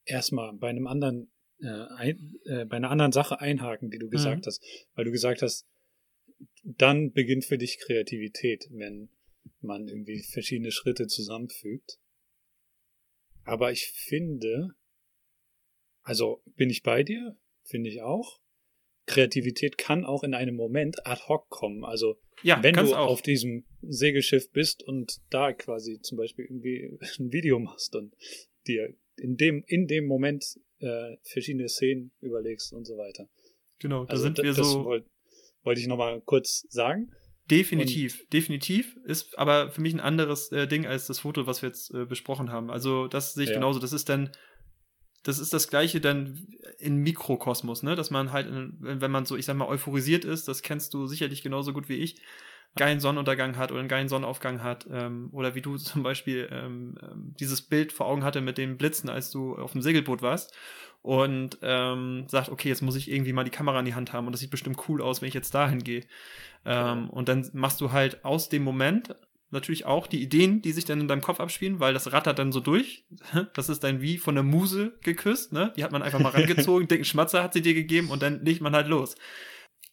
erstmal 0.06 0.54
bei 0.54 0.70
einem 0.70 0.88
anderen 0.88 1.32
äh, 1.62 1.86
ein, 1.96 2.40
äh, 2.46 2.66
bei 2.66 2.78
einer 2.78 2.92
anderen 2.92 3.12
Sache 3.12 3.40
einhaken, 3.40 3.90
die 3.90 4.00
du 4.00 4.10
gesagt 4.10 4.46
mhm. 4.46 4.48
hast, 4.48 4.64
weil 4.96 5.06
du 5.06 5.12
gesagt 5.12 5.42
hast, 5.42 5.68
dann 6.64 7.12
beginnt 7.12 7.46
für 7.46 7.58
dich 7.58 7.80
Kreativität, 7.80 8.68
wenn 8.72 9.10
man 9.62 9.88
irgendwie 9.88 10.22
verschiedene 10.22 10.72
Schritte 10.72 11.08
zusammenfügt. 11.08 12.00
Aber 13.44 13.72
ich 13.72 13.92
finde, 13.92 14.70
also 16.04 16.42
bin 16.56 16.70
ich 16.70 16.84
bei 16.84 17.04
dir, 17.04 17.38
finde 17.64 17.90
ich 17.90 18.02
auch. 18.02 18.40
Kreativität 19.06 19.78
kann 19.78 20.06
auch 20.06 20.24
in 20.24 20.36
einem 20.36 20.56
Moment 20.56 21.06
ad 21.06 21.24
hoc 21.28 21.50
kommen. 21.50 21.84
Also 21.84 22.20
ja, 22.44 22.62
wenn 22.62 22.76
du 22.76 22.96
auch. 22.96 23.10
auf 23.10 23.22
diesem 23.22 23.66
Segelschiff 23.82 24.52
bist 24.52 24.84
und 24.84 25.20
da 25.30 25.52
quasi 25.52 26.00
zum 26.02 26.18
Beispiel 26.18 26.46
irgendwie 26.46 26.98
ein 27.20 27.32
Video 27.32 27.60
machst 27.60 27.96
und 27.96 28.16
dir 28.68 28.96
in 29.18 29.36
dem, 29.36 29.64
in 29.68 29.88
dem 29.88 30.06
Moment 30.06 30.60
äh, 30.80 31.18
verschiedene 31.24 31.70
Szenen 31.70 32.12
überlegst 32.22 32.74
und 32.74 32.86
so 32.86 32.98
weiter. 32.98 33.28
Genau, 33.80 34.06
da 34.06 34.12
also 34.12 34.24
sind 34.24 34.38
wir 34.38 34.54
so. 34.54 34.86
Wollte 34.86 35.08
wollt 35.64 35.78
ich 35.78 35.88
nochmal 35.88 36.22
kurz 36.22 36.66
sagen. 36.70 37.12
Definitiv, 37.50 38.22
und 38.22 38.34
definitiv. 38.34 38.98
Ist 39.06 39.38
aber 39.38 39.72
für 39.72 39.82
mich 39.82 39.94
ein 39.94 40.00
anderes 40.00 40.52
äh, 40.52 40.68
Ding 40.68 40.86
als 40.86 41.08
das 41.08 41.20
Foto, 41.20 41.48
was 41.48 41.62
wir 41.62 41.70
jetzt 41.70 41.94
äh, 41.94 42.06
besprochen 42.06 42.52
haben. 42.52 42.70
Also 42.70 43.08
das 43.08 43.34
sehe 43.34 43.46
ich 43.46 43.50
ja. 43.50 43.56
genauso. 43.56 43.80
Das 43.80 43.94
ist 43.94 44.10
dann 44.10 44.32
das 45.24 45.40
ist 45.40 45.54
das 45.54 45.68
Gleiche 45.68 46.00
dann 46.00 46.48
in 46.78 46.98
Mikrokosmos, 46.98 47.84
ne? 47.84 47.96
Dass 47.96 48.10
man 48.10 48.32
halt, 48.32 48.48
wenn 48.80 49.12
man 49.12 49.26
so, 49.26 49.36
ich 49.36 49.46
sag 49.46 49.58
mal, 49.58 49.68
euphorisiert 49.68 50.24
ist, 50.24 50.48
das 50.48 50.62
kennst 50.62 50.94
du 50.94 51.08
sicherlich 51.08 51.42
genauso 51.42 51.74
gut 51.74 51.90
wie 51.90 51.96
ich, 51.96 52.22
geilen 52.76 53.00
Sonnenuntergang 53.00 53.58
hat 53.58 53.72
oder 53.72 53.80
einen 53.80 53.90
geilen 53.90 54.10
Sonnenaufgang 54.10 54.64
hat, 54.64 54.88
ähm, 54.92 55.30
oder 55.32 55.56
wie 55.56 55.62
du 55.62 55.78
zum 55.78 56.04
Beispiel 56.04 56.50
ähm, 56.52 56.98
ähm, 57.02 57.36
dieses 57.40 57.62
Bild 57.62 57.92
vor 57.92 58.08
Augen 58.08 58.24
hatte 58.24 58.42
mit 58.42 58.58
den 58.58 58.78
Blitzen, 58.78 59.10
als 59.10 59.32
du 59.32 59.56
auf 59.56 59.74
dem 59.74 59.82
Segelboot 59.82 60.22
warst 60.22 60.56
und 61.02 61.58
ähm, 61.62 62.26
sagt, 62.28 62.50
okay, 62.50 62.70
jetzt 62.70 62.82
muss 62.82 62.96
ich 62.96 63.10
irgendwie 63.10 63.34
mal 63.34 63.44
die 63.44 63.52
Kamera 63.52 63.80
in 63.80 63.86
die 63.86 63.96
Hand 63.96 64.14
haben 64.14 64.28
und 64.28 64.34
das 64.34 64.42
sieht 64.42 64.52
bestimmt 64.52 64.80
cool 64.88 65.02
aus, 65.02 65.22
wenn 65.22 65.30
ich 65.30 65.34
jetzt 65.34 65.56
dahin 65.56 65.84
gehe. 65.84 66.04
Ähm, 66.66 67.10
und 67.10 67.30
dann 67.30 67.50
machst 67.54 67.80
du 67.82 67.92
halt 67.92 68.26
aus 68.26 68.50
dem 68.50 68.64
Moment 68.64 69.16
natürlich 69.52 69.86
auch 69.86 70.08
die 70.08 70.22
Ideen, 70.22 70.62
die 70.62 70.72
sich 70.72 70.86
dann 70.86 71.02
in 71.02 71.08
deinem 71.08 71.22
Kopf 71.22 71.40
abspielen, 71.40 71.80
weil 71.80 71.94
das 71.94 72.12
rattert 72.12 72.40
dann 72.40 72.52
so 72.52 72.60
durch. 72.60 73.06
Das 73.54 73.70
ist 73.70 73.84
dann 73.84 74.02
wie 74.02 74.18
von 74.18 74.36
der 74.36 74.44
Muse 74.44 74.98
geküsst, 75.02 75.54
ne? 75.54 75.74
Die 75.76 75.84
hat 75.84 75.92
man 75.92 76.04
einfach 76.04 76.20
mal 76.20 76.30
rangezogen, 76.34 76.88
dicken 76.88 77.06
Schmatzer 77.06 77.44
hat 77.44 77.54
sie 77.54 77.62
dir 77.62 77.74
gegeben 77.74 78.10
und 78.10 78.22
dann 78.22 78.44
legt 78.44 78.62
man 78.62 78.76
halt 78.76 78.88
los. 78.88 79.16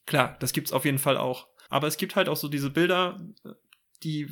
Klar, 0.07 0.37
das 0.41 0.53
gibt's 0.53 0.73
auf 0.73 0.85
jeden 0.85 0.99
Fall 0.99 1.17
auch. 1.17 1.49
Aber 1.69 1.87
es 1.87 1.97
gibt 1.97 2.17
halt 2.17 2.29
auch 2.29 2.37
so 2.37 2.49
diese 2.49 2.71
Bilder, 2.71 3.21
die 4.03 4.29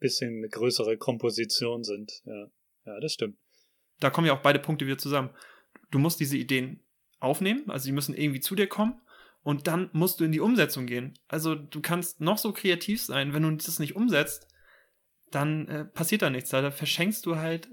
bisschen 0.00 0.38
eine 0.38 0.48
größere 0.48 0.96
Komposition 0.96 1.84
sind. 1.84 2.22
Ja, 2.24 2.50
ja, 2.86 3.00
das 3.00 3.12
stimmt. 3.12 3.36
Da 4.00 4.10
kommen 4.10 4.26
ja 4.26 4.32
auch 4.32 4.42
beide 4.42 4.58
Punkte 4.58 4.86
wieder 4.86 4.98
zusammen. 4.98 5.30
Du 5.90 5.98
musst 5.98 6.18
diese 6.20 6.36
Ideen 6.36 6.80
aufnehmen, 7.20 7.70
also 7.70 7.84
die 7.84 7.92
müssen 7.92 8.16
irgendwie 8.16 8.40
zu 8.40 8.54
dir 8.54 8.66
kommen 8.66 9.00
und 9.42 9.66
dann 9.66 9.90
musst 9.92 10.18
du 10.18 10.24
in 10.24 10.32
die 10.32 10.40
Umsetzung 10.40 10.86
gehen. 10.86 11.18
Also 11.28 11.54
du 11.54 11.80
kannst 11.80 12.20
noch 12.20 12.38
so 12.38 12.52
kreativ 12.52 13.02
sein, 13.02 13.34
wenn 13.34 13.42
du 13.42 13.50
das 13.50 13.78
nicht 13.78 13.94
umsetzt, 13.94 14.48
dann 15.30 15.68
äh, 15.68 15.84
passiert 15.84 16.22
da 16.22 16.30
nichts. 16.30 16.50
Da 16.50 16.70
verschenkst 16.70 17.24
du 17.26 17.36
halt, 17.36 17.68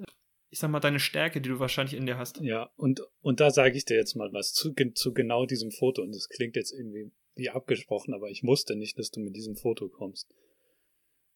ich 0.49 0.59
sag 0.59 0.69
mal, 0.69 0.79
deine 0.79 0.99
Stärke, 0.99 1.41
die 1.41 1.49
du 1.49 1.59
wahrscheinlich 1.59 1.95
in 1.95 2.05
dir 2.05 2.17
hast. 2.17 2.39
Ja, 2.41 2.69
und, 2.75 3.01
und 3.21 3.39
da 3.39 3.49
sage 3.51 3.77
ich 3.77 3.85
dir 3.85 3.97
jetzt 3.97 4.15
mal 4.15 4.31
was 4.33 4.53
zu, 4.53 4.73
zu 4.93 5.13
genau 5.13 5.45
diesem 5.45 5.71
Foto. 5.71 6.01
Und 6.01 6.13
das 6.13 6.29
klingt 6.29 6.55
jetzt 6.55 6.73
irgendwie 6.73 7.11
wie 7.37 7.49
abgesprochen, 7.49 8.13
aber 8.13 8.29
ich 8.29 8.43
wusste 8.43 8.75
nicht, 8.75 8.97
dass 8.97 9.11
du 9.11 9.19
mit 9.19 9.35
diesem 9.35 9.55
Foto 9.55 9.89
kommst. 9.89 10.33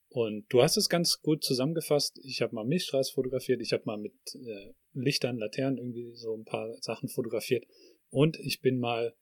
Und 0.09 0.45
du 0.49 0.61
hast 0.61 0.75
es 0.75 0.89
ganz 0.89 1.21
gut 1.21 1.43
zusammengefasst. 1.43 2.19
Ich 2.23 2.41
habe 2.41 2.53
mal 2.53 2.65
Milchstraße 2.65 3.13
fotografiert, 3.13 3.61
ich 3.61 3.71
habe 3.71 3.83
mal 3.85 3.97
mit 3.97 4.13
äh, 4.35 4.73
Lichtern, 4.93 5.37
Laternen 5.37 5.77
irgendwie 5.77 6.13
so 6.15 6.35
ein 6.35 6.43
paar 6.43 6.75
Sachen 6.81 7.07
fotografiert. 7.07 7.65
Und 8.09 8.37
ich 8.39 8.59
bin 8.59 8.77
mal 8.77 9.15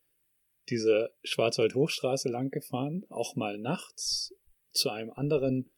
diese 0.69 1.11
Schwarzwald-Hochstraße 1.23 2.29
lang 2.29 2.49
gefahren, 2.49 3.05
auch 3.09 3.35
mal 3.35 3.59
nachts 3.59 4.33
zu 4.71 4.89
einem 4.89 5.11
anderen 5.11 5.71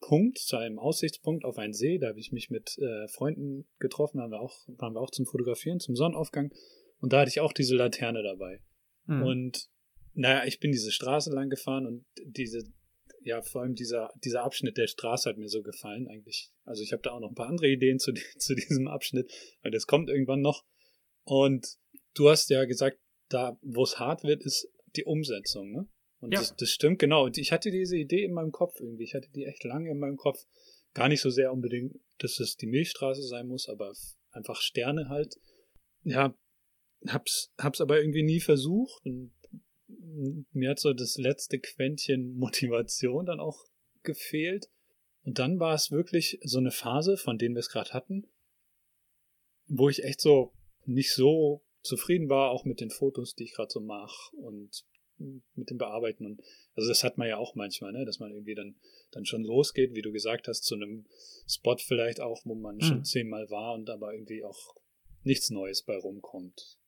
Punkt, 0.00 0.38
zu 0.38 0.56
einem 0.56 0.78
Aussichtspunkt 0.78 1.44
auf 1.44 1.58
einen 1.58 1.72
See. 1.74 1.98
Da 1.98 2.08
habe 2.08 2.20
ich 2.20 2.32
mich 2.32 2.50
mit 2.50 2.78
äh, 2.78 3.08
Freunden 3.08 3.66
getroffen, 3.78 4.20
haben 4.20 4.30
wir 4.30 4.40
auch, 4.40 4.56
waren 4.68 4.94
wir 4.94 5.00
auch 5.00 5.10
zum 5.10 5.26
Fotografieren, 5.26 5.80
zum 5.80 5.96
Sonnenaufgang. 5.96 6.50
Und 6.98 7.12
da 7.12 7.20
hatte 7.20 7.30
ich 7.30 7.40
auch 7.40 7.52
diese 7.52 7.76
Laterne 7.76 8.22
dabei. 8.22 8.62
Mhm. 9.06 9.22
Und 9.22 9.68
naja, 10.14 10.44
ich 10.46 10.60
bin 10.60 10.72
diese 10.72 10.92
Straße 10.92 11.30
lang 11.30 11.50
gefahren 11.50 11.86
und 11.86 12.04
diese, 12.24 12.64
ja, 13.22 13.42
vor 13.42 13.62
allem 13.62 13.74
dieser, 13.74 14.12
dieser 14.22 14.42
Abschnitt 14.42 14.76
der 14.76 14.86
Straße 14.86 15.28
hat 15.28 15.38
mir 15.38 15.48
so 15.48 15.62
gefallen 15.62 16.08
eigentlich. 16.08 16.50
Also 16.64 16.82
ich 16.82 16.92
habe 16.92 17.02
da 17.02 17.10
auch 17.10 17.20
noch 17.20 17.30
ein 17.30 17.34
paar 17.34 17.48
andere 17.48 17.68
Ideen 17.68 17.98
zu, 17.98 18.12
zu 18.38 18.54
diesem 18.54 18.88
Abschnitt, 18.88 19.32
weil 19.62 19.72
das 19.72 19.86
kommt 19.86 20.08
irgendwann 20.08 20.40
noch. 20.40 20.64
Und 21.24 21.76
du 22.14 22.30
hast 22.30 22.50
ja 22.50 22.64
gesagt, 22.64 22.98
da, 23.28 23.58
wo 23.62 23.82
es 23.82 23.98
hart 23.98 24.22
wird, 24.22 24.44
ist 24.44 24.68
die 24.96 25.04
Umsetzung, 25.04 25.72
ne? 25.72 25.88
Und 26.20 26.32
ja. 26.32 26.40
das, 26.40 26.56
das 26.56 26.70
stimmt, 26.70 26.98
genau. 27.00 27.24
Und 27.24 27.36
ich 27.36 27.52
hatte 27.52 27.70
diese 27.70 27.98
Idee 27.98 28.24
in 28.24 28.32
meinem 28.32 28.52
Kopf 28.52 28.80
irgendwie. 28.80 29.04
Ich 29.04 29.14
hatte 29.14 29.28
die 29.30 29.44
echt 29.44 29.62
lange 29.64 29.90
in 29.90 29.98
meinem 29.98 30.16
Kopf. 30.16 30.46
Gar 30.94 31.08
nicht 31.08 31.20
so 31.20 31.28
sehr 31.28 31.52
unbedingt, 31.52 31.96
dass 32.18 32.40
es 32.40 32.56
die 32.56 32.66
Milchstraße 32.66 33.22
sein 33.22 33.46
muss, 33.46 33.68
aber 33.68 33.92
einfach 34.30 34.60
Sterne 34.62 35.10
halt. 35.10 35.34
Ja, 36.02 36.34
hab's, 37.08 37.52
hab's 37.58 37.82
aber 37.82 37.98
irgendwie 37.98 38.22
nie 38.22 38.40
versucht. 38.40 39.04
Und 39.04 39.32
mir 39.86 40.70
hat 40.70 40.78
so 40.78 40.92
das 40.92 41.16
letzte 41.18 41.58
Quäntchen 41.58 42.34
Motivation 42.36 43.26
dann 43.26 43.40
auch 43.40 43.64
gefehlt. 44.02 44.70
Und 45.24 45.38
dann 45.38 45.58
war 45.58 45.74
es 45.74 45.90
wirklich 45.90 46.38
so 46.42 46.58
eine 46.58 46.70
Phase, 46.70 47.16
von 47.16 47.38
denen 47.38 47.54
wir 47.54 47.60
es 47.60 47.70
gerade 47.70 47.92
hatten, 47.92 48.26
wo 49.66 49.88
ich 49.88 50.04
echt 50.04 50.20
so 50.20 50.52
nicht 50.84 51.14
so 51.14 51.64
zufrieden 51.82 52.28
war, 52.28 52.50
auch 52.50 52.64
mit 52.64 52.80
den 52.80 52.90
Fotos, 52.90 53.34
die 53.34 53.44
ich 53.44 53.54
gerade 53.54 53.70
so 53.70 53.80
mache 53.80 54.36
und 54.36 54.84
mit 55.54 55.70
dem 55.70 55.78
Bearbeiten. 55.78 56.26
Und 56.26 56.42
also 56.74 56.88
das 56.88 57.04
hat 57.04 57.18
man 57.18 57.28
ja 57.28 57.38
auch 57.38 57.54
manchmal, 57.54 57.92
ne? 57.92 58.04
dass 58.04 58.18
man 58.18 58.32
irgendwie 58.32 58.54
dann, 58.54 58.76
dann 59.12 59.24
schon 59.24 59.44
losgeht, 59.44 59.94
wie 59.94 60.02
du 60.02 60.12
gesagt 60.12 60.48
hast, 60.48 60.62
zu 60.62 60.74
einem 60.74 61.06
Spot 61.46 61.76
vielleicht 61.76 62.20
auch, 62.20 62.42
wo 62.44 62.54
man 62.54 62.76
mhm. 62.76 62.82
schon 62.82 63.04
zehnmal 63.04 63.48
war 63.50 63.74
und 63.74 63.88
aber 63.90 64.12
irgendwie 64.12 64.44
auch 64.44 64.74
nichts 65.22 65.50
Neues 65.50 65.82
bei 65.82 65.96
rumkommt. 65.96 66.78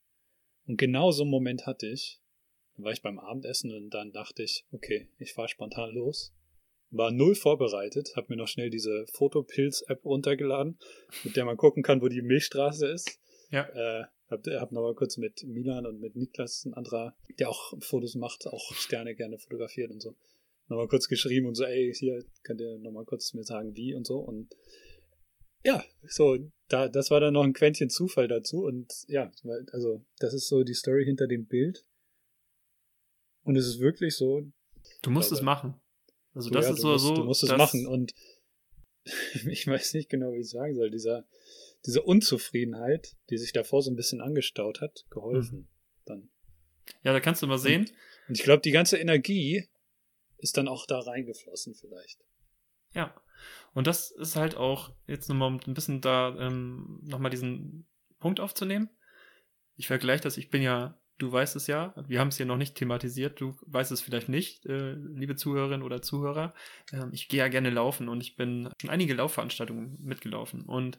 Und 0.67 0.77
genau 0.77 1.11
so 1.11 1.23
einen 1.23 1.31
Moment 1.31 1.67
hatte 1.67 1.87
ich. 1.87 2.21
Dann 2.77 2.85
war 2.85 2.93
ich 2.93 3.03
beim 3.03 3.19
Abendessen 3.19 3.73
und 3.73 3.91
dann 3.91 4.13
dachte 4.13 4.43
ich, 4.43 4.67
okay, 4.73 5.09
ich 5.19 5.33
fahre 5.33 5.49
spontan 5.49 5.95
los. 5.95 6.33
War 6.91 7.11
null 7.11 7.35
vorbereitet, 7.35 8.13
habe 8.17 8.29
mir 8.31 8.37
noch 8.37 8.49
schnell 8.49 8.71
diese 8.71 9.07
Fotopilz-App 9.13 10.05
runtergeladen, 10.05 10.79
mit 11.25 11.37
der 11.37 11.45
man 11.45 11.57
gucken 11.57 11.83
kann, 11.83 12.01
wo 12.01 12.09
die 12.09 12.23
Milchstraße 12.23 12.87
ist. 12.87 13.19
Ja. 13.51 13.67
Äh, 13.69 14.05
hab, 14.29 14.47
hab 14.47 14.73
noch 14.73 14.83
mal 14.83 14.95
kurz 14.95 15.17
mit 15.17 15.45
Milan 15.45 15.87
und 15.87 16.01
mit 16.01 16.17
Niklas, 16.17 16.65
ein 16.65 16.75
anderer, 16.75 17.17
der 17.39 17.49
auch 17.49 17.75
Fotos 17.81 18.15
macht, 18.15 18.47
auch 18.47 18.73
Sterne 18.75 19.15
gerne 19.15 19.39
fotografiert 19.39 19.91
und 19.91 20.01
so, 20.01 20.17
noch 20.69 20.77
mal 20.77 20.89
kurz 20.89 21.09
geschrieben 21.09 21.47
und 21.47 21.55
so, 21.55 21.65
ey, 21.65 21.93
hier 21.95 22.25
könnt 22.43 22.61
ihr 22.61 22.79
noch 22.79 22.91
mal 22.91 23.05
kurz 23.05 23.35
mir 23.35 23.45
sagen, 23.45 23.77
wie 23.77 23.95
und 23.95 24.07
so. 24.07 24.19
Und 24.19 24.55
ja, 25.65 25.85
so, 26.09 26.39
da, 26.69 26.89
das 26.89 27.11
war 27.11 27.21
dann 27.21 27.35
noch 27.35 27.45
ein 27.45 27.53
Quäntchen 27.53 27.91
Zufall 27.91 28.29
dazu. 28.29 28.65
Und 28.65 28.93
ja, 29.09 29.31
also, 29.73 30.05
das 30.19 30.35
ist 30.35 30.49
so 30.49 30.63
die 30.63 30.75
Story 30.75 31.05
hinter 31.05 31.27
dem 31.27 31.47
Bild. 31.47 31.85
Und 33.47 33.57
es 33.57 33.67
ist 33.67 33.79
wirklich 33.79 34.17
so. 34.17 34.43
Du 35.03 35.11
musst 35.11 35.29
glaube, 35.29 35.41
es 35.41 35.45
machen. 35.45 35.81
Also, 36.35 36.51
das 36.51 36.67
ja, 36.67 36.73
ist 36.73 36.81
so, 36.81 36.89
musst, 36.89 37.05
so. 37.05 37.15
Du 37.15 37.25
musst 37.25 37.43
es 37.45 37.57
machen. 37.57 37.87
Und 37.87 38.13
ich 39.49 39.67
weiß 39.67 39.95
nicht 39.95 40.11
genau, 40.11 40.33
wie 40.33 40.41
ich 40.41 40.51
sagen 40.51 40.75
soll. 40.75 40.91
Dieser, 40.91 41.27
diese 41.87 42.03
Unzufriedenheit, 42.03 43.17
die 43.31 43.39
sich 43.39 43.53
davor 43.53 43.83
so 43.83 43.91
ein 43.91 43.97
bisschen 43.97 44.21
angestaut 44.21 44.81
hat, 44.81 45.07
geholfen. 45.11 45.61
Mhm. 45.61 45.69
Dann. 46.05 46.29
Ja, 47.05 47.13
da 47.13 47.21
kannst 47.21 47.41
du 47.43 47.47
mal 47.47 47.59
sehen. 47.59 47.83
Und, 47.83 48.29
und 48.29 48.39
ich 48.39 48.43
glaube, 48.43 48.63
die 48.63 48.73
ganze 48.73 48.99
Energie 48.99 49.69
ist 50.39 50.57
dann 50.57 50.67
auch 50.67 50.87
da 50.87 50.99
reingeflossen 50.99 51.75
vielleicht. 51.75 52.25
Ja. 52.95 53.15
Und 53.75 53.87
das 53.87 54.11
ist 54.11 54.35
halt 54.35 54.57
auch, 54.57 54.93
jetzt 55.07 55.29
nochmal 55.29 55.53
ein 55.53 55.75
bisschen 55.75 56.01
da, 56.01 56.37
ähm, 56.39 57.01
nochmal 57.05 57.31
diesen 57.31 57.87
Punkt 58.19 58.41
aufzunehmen. 58.41 58.91
Ich 59.77 59.87
vergleiche 59.87 60.23
das, 60.23 60.37
ich 60.37 60.51
bin 60.51 60.63
ja, 60.63 60.99
du 61.19 61.33
weißt 61.33 61.57
es 61.57 61.67
ja, 61.67 61.95
wir 62.07 62.21
haben 62.21 62.29
es 62.29 62.37
hier 62.37 62.47
noch 62.47 62.57
nicht 62.57 62.75
thematisiert, 62.75 63.41
du 63.41 63.57
weißt 63.67 63.93
es 63.93 64.01
vielleicht 64.01 64.29
nicht, 64.29 64.67
äh, 64.67 64.93
liebe 64.93 65.37
Zuhörerinnen 65.37 65.83
oder 65.83 66.03
Zuhörer. 66.03 66.55
Ähm, 66.93 67.11
ich 67.13 67.29
gehe 67.29 67.41
ja 67.41 67.49
gerne 67.49 67.71
laufen 67.71 68.09
und 68.09 68.21
ich 68.21 68.37
bin 68.37 68.69
schon 68.81 68.91
einige 68.91 69.15
Laufveranstaltungen 69.15 69.99
mitgelaufen. 70.03 70.63
Und 70.63 70.99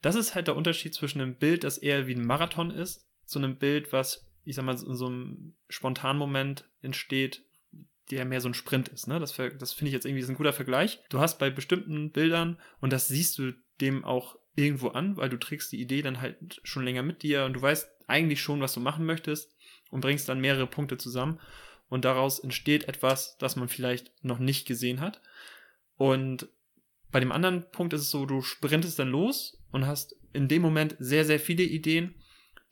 das 0.00 0.14
ist 0.14 0.34
halt 0.34 0.46
der 0.46 0.56
Unterschied 0.56 0.94
zwischen 0.94 1.20
einem 1.20 1.34
Bild, 1.34 1.64
das 1.64 1.78
eher 1.78 2.06
wie 2.06 2.14
ein 2.14 2.26
Marathon 2.26 2.70
ist, 2.70 3.06
zu 3.24 3.38
einem 3.38 3.56
Bild, 3.56 3.92
was, 3.92 4.26
ich 4.44 4.54
sag 4.56 4.64
mal, 4.64 4.72
in 4.72 4.94
so 4.94 5.06
einem 5.06 5.54
spontanen 5.68 6.18
Moment 6.18 6.68
entsteht, 6.80 7.44
der 8.10 8.24
mehr 8.24 8.40
so 8.40 8.48
ein 8.48 8.54
Sprint 8.54 8.88
ist. 8.88 9.06
Ne? 9.06 9.18
Das, 9.18 9.34
das 9.36 9.72
finde 9.72 9.88
ich 9.88 9.92
jetzt 9.92 10.06
irgendwie 10.06 10.24
ein 10.24 10.36
guter 10.36 10.54
Vergleich. 10.54 11.00
Du 11.10 11.18
hast 11.18 11.38
bei 11.38 11.50
bestimmten 11.50 12.10
Bildern, 12.10 12.58
und 12.80 12.92
das 12.92 13.08
siehst 13.08 13.38
du 13.38 13.52
dem 13.80 14.04
auch 14.04 14.38
irgendwo 14.54 14.88
an, 14.88 15.16
weil 15.16 15.28
du 15.28 15.36
trägst 15.36 15.70
die 15.72 15.80
Idee 15.80 16.02
dann 16.02 16.20
halt 16.20 16.60
schon 16.64 16.84
länger 16.84 17.02
mit 17.02 17.22
dir 17.22 17.44
und 17.44 17.52
du 17.52 17.62
weißt 17.62 17.88
eigentlich 18.08 18.40
schon, 18.40 18.60
was 18.60 18.72
du 18.72 18.80
machen 18.80 19.06
möchtest 19.06 19.54
und 19.90 20.00
bringst 20.00 20.28
dann 20.28 20.40
mehrere 20.40 20.66
Punkte 20.66 20.98
zusammen 20.98 21.40
und 21.88 22.04
daraus 22.04 22.38
entsteht 22.38 22.88
etwas, 22.88 23.36
das 23.38 23.56
man 23.56 23.68
vielleicht 23.68 24.12
noch 24.22 24.38
nicht 24.38 24.66
gesehen 24.66 25.00
hat. 25.00 25.20
Und 25.96 26.48
bei 27.10 27.20
dem 27.20 27.32
anderen 27.32 27.70
Punkt 27.70 27.92
ist 27.92 28.02
es 28.02 28.10
so, 28.10 28.26
du 28.26 28.42
sprintest 28.42 28.98
dann 28.98 29.08
los 29.08 29.62
und 29.72 29.86
hast 29.86 30.14
in 30.32 30.48
dem 30.48 30.62
Moment 30.62 30.96
sehr, 30.98 31.24
sehr 31.24 31.40
viele 31.40 31.62
Ideen, 31.64 32.14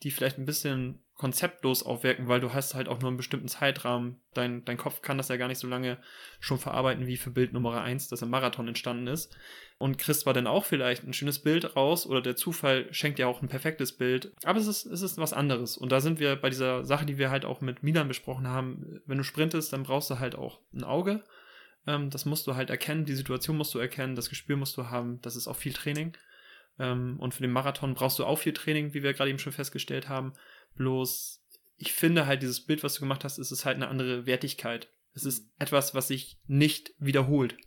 die 0.03 0.11
vielleicht 0.11 0.37
ein 0.37 0.45
bisschen 0.45 0.99
konzeptlos 1.17 1.83
aufwirken, 1.83 2.27
weil 2.27 2.39
du 2.39 2.53
hast 2.53 2.75
halt 2.75 2.87
auch 2.87 2.99
nur 2.99 3.09
einen 3.09 3.17
bestimmten 3.17 3.47
Zeitrahmen. 3.47 4.21
Dein, 4.33 4.63
dein 4.65 4.77
Kopf 4.77 5.01
kann 5.01 5.17
das 5.17 5.29
ja 5.29 5.37
gar 5.37 5.47
nicht 5.47 5.57
so 5.57 5.67
lange 5.67 5.97
schon 6.39 6.59
verarbeiten 6.59 7.07
wie 7.07 7.17
für 7.17 7.31
Bild 7.31 7.53
Nummer 7.53 7.81
1, 7.81 8.07
das 8.07 8.21
im 8.21 8.29
Marathon 8.29 8.67
entstanden 8.67 9.07
ist. 9.07 9.35
Und 9.79 9.97
kriegst 9.97 10.25
war 10.25 10.33
dann 10.33 10.47
auch 10.47 10.65
vielleicht 10.65 11.03
ein 11.03 11.13
schönes 11.13 11.39
Bild 11.39 11.75
raus 11.75 12.05
oder 12.05 12.21
der 12.21 12.35
Zufall 12.35 12.87
schenkt 12.93 13.17
dir 13.19 13.27
auch 13.27 13.41
ein 13.41 13.49
perfektes 13.49 13.97
Bild. 13.97 14.31
Aber 14.43 14.59
es 14.59 14.67
ist, 14.67 14.85
es 14.85 15.01
ist 15.01 15.17
was 15.17 15.33
anderes. 15.33 15.75
Und 15.77 15.91
da 15.91 16.01
sind 16.01 16.19
wir 16.19 16.35
bei 16.35 16.49
dieser 16.49 16.85
Sache, 16.85 17.05
die 17.05 17.17
wir 17.17 17.31
halt 17.31 17.45
auch 17.45 17.61
mit 17.61 17.81
Milan 17.81 18.07
besprochen 18.07 18.47
haben. 18.47 19.01
Wenn 19.05 19.17
du 19.17 19.23
sprintest, 19.23 19.73
dann 19.73 19.83
brauchst 19.83 20.09
du 20.11 20.19
halt 20.19 20.35
auch 20.35 20.59
ein 20.73 20.83
Auge 20.83 21.23
ähm, 21.87 22.09
das 22.09 22.25
musst 22.25 22.45
du 22.45 22.55
halt 22.55 22.69
erkennen, 22.69 23.05
die 23.05 23.15
Situation 23.15 23.57
musst 23.57 23.73
du 23.73 23.79
erkennen, 23.79 24.15
das 24.15 24.29
Gespür 24.29 24.57
musst 24.57 24.77
du 24.77 24.89
haben. 24.89 25.19
Das 25.21 25.35
ist 25.35 25.47
auch 25.47 25.55
viel 25.55 25.73
Training. 25.73 26.15
Ähm, 26.79 27.15
und 27.19 27.33
für 27.33 27.41
den 27.41 27.51
Marathon 27.51 27.95
brauchst 27.95 28.19
du 28.19 28.25
auch 28.25 28.37
viel 28.37 28.53
Training, 28.53 28.93
wie 28.93 29.01
wir 29.01 29.13
gerade 29.13 29.29
eben 29.29 29.39
schon 29.39 29.53
festgestellt 29.53 30.09
haben. 30.09 30.33
Bloß, 30.77 31.43
ich 31.77 31.93
finde 31.93 32.25
halt, 32.25 32.41
dieses 32.41 32.65
Bild, 32.65 32.83
was 32.83 32.95
du 32.95 33.01
gemacht 33.01 33.23
hast, 33.23 33.37
ist 33.37 33.51
es 33.51 33.65
halt 33.65 33.75
eine 33.75 33.87
andere 33.87 34.25
Wertigkeit. 34.25 34.89
Es 35.13 35.25
ist 35.25 35.43
mhm. 35.43 35.49
etwas, 35.59 35.95
was 35.95 36.07
sich 36.07 36.39
nicht 36.47 36.93
wiederholt. 36.99 37.57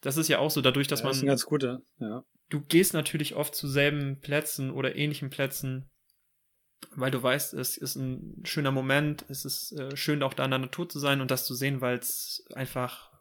Das 0.00 0.16
ist 0.16 0.28
ja 0.28 0.38
auch 0.38 0.50
so, 0.50 0.60
dadurch, 0.60 0.88
dass 0.88 1.00
ja, 1.00 1.04
man. 1.04 1.10
Das 1.10 1.18
ist 1.18 1.22
ein 1.22 1.28
ganz 1.28 1.44
guter, 1.46 1.82
ja. 1.98 2.24
du 2.50 2.60
gehst 2.60 2.92
natürlich 2.92 3.34
oft 3.34 3.54
zu 3.54 3.68
selben 3.68 4.20
Plätzen 4.20 4.70
oder 4.70 4.96
ähnlichen 4.96 5.30
Plätzen, 5.30 5.90
weil 6.94 7.10
du 7.10 7.22
weißt, 7.22 7.54
es 7.54 7.76
ist 7.76 7.96
ein 7.96 8.42
schöner 8.44 8.70
Moment, 8.70 9.24
es 9.28 9.44
ist 9.44 9.72
äh, 9.72 9.96
schön 9.96 10.22
auch 10.22 10.34
da 10.34 10.44
in 10.44 10.50
der 10.50 10.58
Natur 10.58 10.88
zu 10.88 10.98
sein 10.98 11.20
und 11.20 11.30
das 11.30 11.46
zu 11.46 11.54
sehen, 11.54 11.80
weil 11.80 11.98
es 11.98 12.44
einfach 12.54 13.14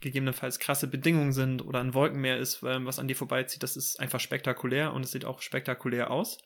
gegebenenfalls 0.00 0.58
krasse 0.58 0.86
Bedingungen 0.86 1.32
sind 1.32 1.64
oder 1.64 1.80
ein 1.80 1.94
Wolkenmeer 1.94 2.38
ist, 2.38 2.62
was 2.62 2.98
an 2.98 3.08
dir 3.08 3.16
vorbeizieht, 3.16 3.62
das 3.62 3.76
ist 3.76 3.98
einfach 3.98 4.20
spektakulär 4.20 4.92
und 4.92 5.04
es 5.04 5.12
sieht 5.12 5.24
auch 5.24 5.40
spektakulär 5.40 6.10
aus. 6.10 6.38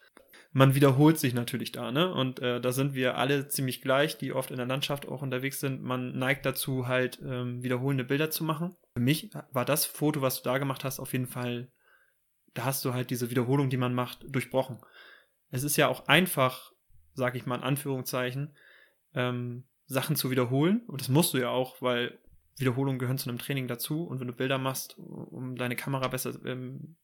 Man 0.50 0.74
wiederholt 0.74 1.18
sich 1.18 1.34
natürlich 1.34 1.72
da, 1.72 1.92
ne? 1.92 2.12
Und 2.12 2.40
äh, 2.40 2.60
da 2.60 2.72
sind 2.72 2.94
wir 2.94 3.18
alle 3.18 3.48
ziemlich 3.48 3.82
gleich, 3.82 4.16
die 4.16 4.32
oft 4.32 4.50
in 4.50 4.56
der 4.56 4.66
Landschaft 4.66 5.06
auch 5.06 5.20
unterwegs 5.20 5.60
sind. 5.60 5.82
Man 5.82 6.18
neigt 6.18 6.46
dazu, 6.46 6.88
halt 6.88 7.20
ähm, 7.22 7.62
wiederholende 7.62 8.04
Bilder 8.04 8.30
zu 8.30 8.44
machen. 8.44 8.74
Für 8.94 9.02
mich 9.02 9.30
war 9.52 9.66
das 9.66 9.84
Foto, 9.84 10.22
was 10.22 10.40
du 10.42 10.48
da 10.48 10.58
gemacht 10.58 10.84
hast, 10.84 11.00
auf 11.00 11.12
jeden 11.12 11.26
Fall, 11.26 11.70
da 12.54 12.64
hast 12.64 12.84
du 12.84 12.94
halt 12.94 13.10
diese 13.10 13.30
Wiederholung, 13.30 13.68
die 13.68 13.76
man 13.76 13.94
macht, 13.94 14.24
durchbrochen. 14.26 14.78
Es 15.50 15.64
ist 15.64 15.76
ja 15.76 15.88
auch 15.88 16.08
einfach, 16.08 16.72
sag 17.12 17.34
ich 17.34 17.44
mal 17.44 17.56
in 17.56 17.62
Anführungszeichen, 17.62 18.56
ähm, 19.14 19.64
Sachen 19.84 20.16
zu 20.16 20.30
wiederholen. 20.30 20.82
Und 20.86 21.02
das 21.02 21.08
musst 21.08 21.34
du 21.34 21.38
ja 21.38 21.50
auch, 21.50 21.82
weil 21.82 22.18
Wiederholungen 22.56 22.98
gehören 22.98 23.18
zu 23.18 23.28
einem 23.28 23.38
Training 23.38 23.68
dazu 23.68 24.04
und 24.04 24.20
wenn 24.20 24.26
du 24.26 24.32
Bilder 24.32 24.58
machst, 24.58 24.98
um 24.98 25.56
deine 25.56 25.76
Kamera 25.76 26.08
besser 26.08 26.34
ähm, 26.44 26.96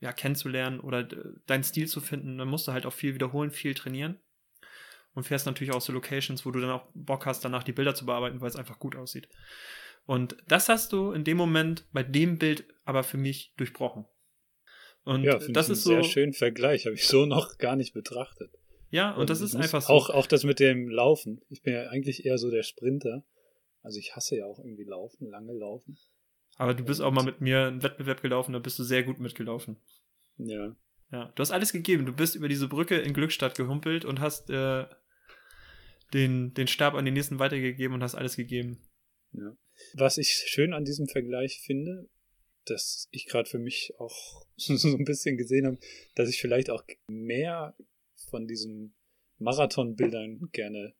ja, 0.00 0.12
kennenzulernen 0.12 0.80
oder 0.80 1.04
deinen 1.46 1.64
Stil 1.64 1.86
zu 1.86 2.00
finden, 2.00 2.38
dann 2.38 2.48
musst 2.48 2.66
du 2.66 2.72
halt 2.72 2.86
auch 2.86 2.92
viel 2.92 3.14
wiederholen, 3.14 3.50
viel 3.50 3.74
trainieren 3.74 4.18
und 5.14 5.24
fährst 5.24 5.46
natürlich 5.46 5.74
auch 5.74 5.80
so 5.80 5.92
Locations, 5.92 6.44
wo 6.46 6.50
du 6.50 6.60
dann 6.60 6.70
auch 6.70 6.86
Bock 6.94 7.26
hast, 7.26 7.44
danach 7.44 7.64
die 7.64 7.72
Bilder 7.72 7.94
zu 7.94 8.06
bearbeiten, 8.06 8.40
weil 8.40 8.48
es 8.48 8.56
einfach 8.56 8.78
gut 8.78 8.96
aussieht. 8.96 9.28
Und 10.06 10.36
das 10.48 10.68
hast 10.68 10.92
du 10.92 11.12
in 11.12 11.24
dem 11.24 11.36
Moment 11.36 11.84
bei 11.92 12.02
dem 12.02 12.38
Bild 12.38 12.64
aber 12.84 13.02
für 13.02 13.18
mich 13.18 13.52
durchbrochen. 13.56 14.06
Und 15.04 15.24
ja, 15.24 15.38
das 15.38 15.68
ist 15.68 15.82
so. 15.82 15.90
Sehr 15.90 16.04
schönen 16.04 16.32
Vergleich, 16.32 16.86
habe 16.86 16.94
ich 16.94 17.06
so 17.06 17.26
noch 17.26 17.58
gar 17.58 17.76
nicht 17.76 17.92
betrachtet. 17.92 18.50
Ja, 18.90 19.12
und, 19.12 19.20
und 19.22 19.30
das 19.30 19.40
ist 19.40 19.54
einfach 19.54 19.82
so. 19.82 19.92
Auch, 19.92 20.10
auch 20.10 20.26
das 20.26 20.44
mit 20.44 20.58
dem 20.58 20.88
Laufen. 20.88 21.42
Ich 21.48 21.62
bin 21.62 21.74
ja 21.74 21.88
eigentlich 21.88 22.24
eher 22.24 22.38
so 22.38 22.50
der 22.50 22.62
Sprinter. 22.62 23.24
Also 23.82 23.98
ich 23.98 24.14
hasse 24.14 24.36
ja 24.36 24.46
auch 24.46 24.58
irgendwie 24.58 24.84
Laufen, 24.84 25.28
lange 25.30 25.52
Laufen. 25.52 25.98
Aber 26.60 26.74
du 26.74 26.84
bist 26.84 27.00
auch 27.00 27.10
mal 27.10 27.24
mit 27.24 27.40
mir 27.40 27.68
einen 27.68 27.82
Wettbewerb 27.82 28.20
gelaufen, 28.20 28.52
da 28.52 28.58
bist 28.58 28.78
du 28.78 28.84
sehr 28.84 29.02
gut 29.02 29.18
mitgelaufen. 29.18 29.78
Ja. 30.36 30.76
Ja, 31.10 31.32
du 31.34 31.40
hast 31.40 31.52
alles 31.52 31.72
gegeben. 31.72 32.04
Du 32.04 32.12
bist 32.12 32.34
über 32.34 32.50
diese 32.50 32.68
Brücke 32.68 32.98
in 32.98 33.14
Glückstadt 33.14 33.56
gehumpelt 33.56 34.04
und 34.04 34.20
hast 34.20 34.50
äh, 34.50 34.84
den, 36.12 36.52
den 36.52 36.66
Stab 36.66 36.92
an 36.92 37.06
den 37.06 37.14
nächsten 37.14 37.38
weitergegeben 37.38 37.94
und 37.94 38.02
hast 38.02 38.14
alles 38.14 38.36
gegeben. 38.36 38.78
Ja. 39.32 39.56
Was 39.94 40.18
ich 40.18 40.34
schön 40.48 40.74
an 40.74 40.84
diesem 40.84 41.08
Vergleich 41.08 41.62
finde, 41.64 42.10
dass 42.66 43.08
ich 43.10 43.24
gerade 43.24 43.48
für 43.48 43.58
mich 43.58 43.94
auch 43.98 44.44
so 44.56 44.94
ein 44.94 45.04
bisschen 45.06 45.38
gesehen 45.38 45.66
habe, 45.66 45.78
dass 46.14 46.28
ich 46.28 46.42
vielleicht 46.42 46.68
auch 46.68 46.84
mehr 47.08 47.74
von 48.28 48.46
diesen 48.46 48.94
Marathonbildern 49.38 50.50
gerne 50.52 50.94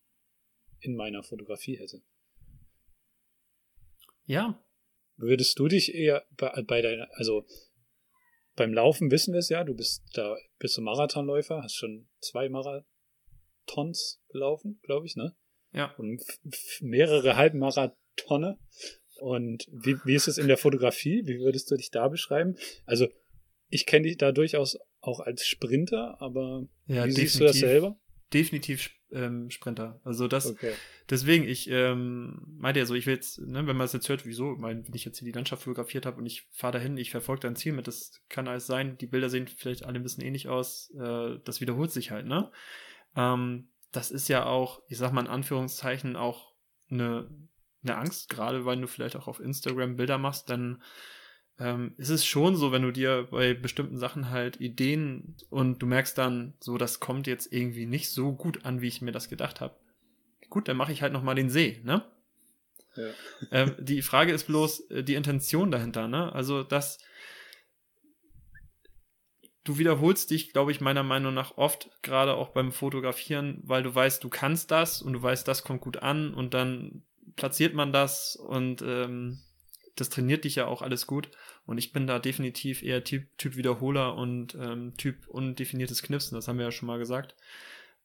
in 0.81 0.97
meiner 0.97 1.23
Fotografie 1.23 1.77
hätte. 1.77 2.03
Ja. 4.25 4.65
Würdest 5.21 5.59
du 5.59 5.69
dich 5.69 5.95
eher 5.95 6.25
bei, 6.37 6.63
bei 6.63 6.83
deiner, 6.83 7.09
also 7.13 7.45
beim 8.57 8.73
Laufen 8.73 9.11
wissen 9.11 9.33
wir 9.33 9.39
es 9.39 9.49
ja, 9.49 9.65
du 9.65 9.75
bist 9.75 10.03
da, 10.15 10.37
bist 10.59 10.77
du 10.77 10.83
Marathonläufer, 10.83 11.63
hast 11.63 11.77
schon 11.77 12.09
zwei 12.21 12.49
Marathons 12.49 14.23
gelaufen, 14.29 14.81
glaube 14.83 15.07
ich, 15.07 15.17
ne? 15.17 15.37
Ja. 15.73 15.95
Und 15.97 16.23
mehrere 16.81 17.37
Halbmarathone. 17.37 18.59
Und 19.21 19.67
wie, 19.71 19.97
wie 20.05 20.15
ist 20.15 20.29
es 20.29 20.39
in 20.39 20.49
der 20.49 20.57
Fotografie? 20.57 21.23
Wie 21.27 21.41
würdest 21.41 21.71
du 21.71 21.77
dich 21.77 21.91
da 21.91 22.09
beschreiben? 22.09 22.57
Also, 22.87 23.09
ich 23.69 23.87
kenne 23.87 24.09
dich 24.09 24.17
da 24.17 24.33
durchaus 24.33 24.79
auch 25.01 25.21
als 25.21 25.47
Sprinter, 25.47 26.21
aber 26.21 26.67
ja, 26.87 27.07
wie 27.07 27.13
siehst 27.13 27.39
du 27.39 27.45
das 27.45 27.59
selber? 27.59 27.99
Definitiv 28.33 28.91
ähm, 29.13 29.51
Sprinter. 29.51 30.01
Also 30.05 30.29
das, 30.29 30.47
okay. 30.47 30.73
deswegen, 31.09 31.45
ich 31.45 31.69
ähm, 31.71 32.41
meinte 32.59 32.81
ja 32.81 32.87
so, 32.87 32.95
ich 32.95 33.07
will 33.07 33.15
jetzt, 33.15 33.41
ne, 33.41 33.67
wenn 33.67 33.77
man 33.77 33.85
es 33.85 33.93
jetzt 33.93 34.09
hört, 34.09 34.27
wieso, 34.27 34.57
mein, 34.57 34.87
wenn 34.87 34.95
ich 34.95 35.05
jetzt 35.05 35.19
hier 35.19 35.27
die 35.27 35.33
Landschaft 35.37 35.65
fotografiert 35.65 36.07
habe 36.07 36.19
und 36.19 36.27
ich 36.27 36.47
fahre 36.53 36.75
dahin, 36.75 36.97
ich 36.97 37.11
verfolge 37.11 37.41
dein 37.41 37.57
Ziel 37.57 37.73
mit, 37.73 37.87
das 37.87 38.23
kann 38.29 38.49
alles 38.49 38.67
sein, 38.67 38.97
die 38.99 39.07
Bilder 39.07 39.29
sehen 39.29 39.49
vielleicht 39.49 39.85
alle 39.85 39.99
ein 39.99 40.03
bisschen 40.03 40.25
ähnlich 40.25 40.49
aus, 40.49 40.91
äh, 40.99 41.39
das 41.45 41.61
wiederholt 41.61 41.91
sich 41.91 42.11
halt, 42.11 42.27
ne? 42.27 42.51
Ähm, 43.17 43.69
das 43.93 44.11
ist 44.11 44.29
ja 44.29 44.47
auch, 44.47 44.83
ich 44.89 44.99
sag 44.99 45.13
mal 45.13 45.23
in 45.23 45.27
Anführungszeichen, 45.27 46.15
auch 46.15 46.55
eine, 46.91 47.29
eine 47.83 47.97
Angst, 47.97 48.29
gerade 48.29 48.65
weil 48.65 48.81
du 48.81 48.87
vielleicht 48.87 49.17
auch 49.17 49.27
auf 49.27 49.41
Instagram 49.41 49.97
Bilder 49.97 50.19
machst, 50.19 50.49
dann 50.51 50.83
ähm, 51.61 51.93
ist 51.99 52.09
es 52.09 52.25
schon 52.25 52.57
so, 52.57 52.73
wenn 52.73 52.83
du 52.83 52.91
dir 52.91 53.29
bei 53.31 53.53
bestimmten 53.53 53.99
Sachen 53.99 54.31
halt 54.31 54.61
Ideen 54.61 55.37
und 55.51 55.81
du 55.81 55.87
merkst 55.87 56.17
dann, 56.17 56.55
so, 56.59 56.79
das 56.79 57.01
kommt 57.01 57.27
jetzt 57.27 57.53
irgendwie 57.53 57.85
nicht 57.85 58.11
so 58.11 58.33
gut 58.33 58.65
an, 58.65 58.81
wie 58.81 58.89
ich 58.89 59.03
mir 59.03 59.13
das 59.13 59.29
gedacht 59.29 59.61
habe. 59.61 59.77
Gut, 60.49 60.69
dann 60.69 60.79
mache 60.79 60.91
ich 60.91 61.03
halt 61.03 61.13
nochmal 61.13 61.35
den 61.35 61.51
See, 61.51 61.81
ne? 61.85 62.05
Ja. 62.97 63.11
Ähm, 63.53 63.75
die 63.79 64.03
Frage 64.03 64.33
ist 64.33 64.45
bloß 64.45 64.91
äh, 64.91 65.05
die 65.05 65.15
Intention 65.15 65.71
dahinter, 65.71 66.09
ne? 66.09 66.33
Also, 66.33 66.63
dass 66.63 66.99
du 69.65 69.79
wiederholst 69.79 70.31
dich, 70.31 70.53
glaube 70.53 70.73
ich, 70.73 70.81
meiner 70.81 71.03
Meinung 71.03 71.35
nach 71.35 71.57
oft, 71.57 71.91
gerade 72.03 72.35
auch 72.35 72.49
beim 72.49 72.73
Fotografieren, 72.73 73.61
weil 73.65 73.83
du 73.83 73.95
weißt, 73.95 74.25
du 74.25 74.29
kannst 74.29 74.71
das 74.71 75.03
und 75.03 75.13
du 75.13 75.23
weißt, 75.23 75.47
das 75.47 75.63
kommt 75.63 75.83
gut 75.83 75.99
an 75.99 76.35
und 76.35 76.55
dann 76.55 77.03
platziert 77.37 77.75
man 77.75 77.93
das 77.93 78.37
und 78.37 78.83
ähm, 78.83 79.41
das 80.01 80.09
trainiert 80.09 80.45
dich 80.45 80.57
ja 80.57 80.67
auch 80.67 80.83
alles 80.83 81.07
gut. 81.07 81.31
Und 81.67 81.79
ich 81.79 81.93
bin 81.93 82.07
da 82.07 82.19
definitiv 82.19 82.83
eher 82.83 83.05
Typ, 83.05 83.27
typ 83.39 83.57
Wiederholer 83.57 84.17
und 84.17 84.55
ähm, 84.55 84.95
Typ 84.97 85.29
undefiniertes 85.29 86.03
Knipsen, 86.03 86.35
das 86.37 86.49
haben 86.49 86.59
wir 86.59 86.65
ja 86.65 86.73
schon 86.73 86.87
mal 86.87 86.99
gesagt. 86.99 87.37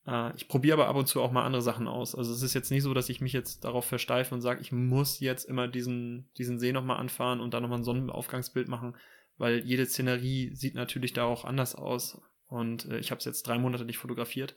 Äh, 0.08 0.36
ich 0.36 0.48
probiere 0.48 0.74
aber 0.76 0.88
ab 0.88 0.96
und 0.96 1.08
zu 1.08 1.22
auch 1.22 1.32
mal 1.32 1.46
andere 1.46 1.62
Sachen 1.62 1.88
aus. 1.88 2.16
Also 2.16 2.34
es 2.34 2.42
ist 2.42 2.54
jetzt 2.54 2.72
nicht 2.72 2.84
so, 2.84 2.94
dass 2.94 3.10
ich 3.10 3.22
mich 3.22 3.34
jetzt 3.34 3.64
darauf 3.64 3.86
versteife 3.86 4.34
und 4.34 4.42
sage, 4.42 4.62
ich 4.62 4.72
muss 4.72 5.20
jetzt 5.20 5.46
immer 5.46 5.68
diesen, 5.68 6.30
diesen 6.38 6.60
See 6.60 6.72
nochmal 6.72 6.98
anfahren 6.98 7.40
und 7.40 7.54
da 7.54 7.60
nochmal 7.60 7.80
ein 7.80 7.84
Sonnenaufgangsbild 7.84 8.68
machen, 8.68 8.96
weil 9.38 9.60
jede 9.66 9.86
Szenerie 9.86 10.54
sieht 10.56 10.76
natürlich 10.76 11.14
da 11.14 11.26
auch 11.26 11.46
anders 11.46 11.76
aus. 11.76 12.22
Und 12.48 12.86
äh, 12.86 13.00
ich 13.00 13.12
habe 13.12 13.20
es 13.20 13.26
jetzt 13.26 13.48
drei 13.48 13.58
Monate 13.58 13.86
nicht 13.86 13.98
fotografiert. 13.98 14.56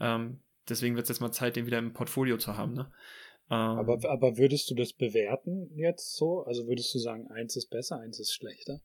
Ähm, 0.00 0.40
deswegen 0.68 0.96
wird 0.96 1.04
es 1.04 1.10
jetzt 1.10 1.20
mal 1.20 1.32
Zeit, 1.32 1.56
den 1.56 1.66
wieder 1.66 1.78
im 1.78 1.92
Portfolio 1.92 2.38
zu 2.38 2.56
haben. 2.56 2.72
Ne? 2.74 2.90
Ähm, 3.50 3.56
aber, 3.56 3.98
aber 4.08 4.38
würdest 4.38 4.70
du 4.70 4.74
das 4.74 4.92
bewerten 4.92 5.70
jetzt 5.74 6.16
so? 6.16 6.42
Also 6.42 6.66
würdest 6.66 6.94
du 6.94 6.98
sagen, 6.98 7.28
eins 7.28 7.56
ist 7.56 7.70
besser, 7.70 7.98
eins 7.98 8.18
ist 8.18 8.32
schlechter? 8.32 8.80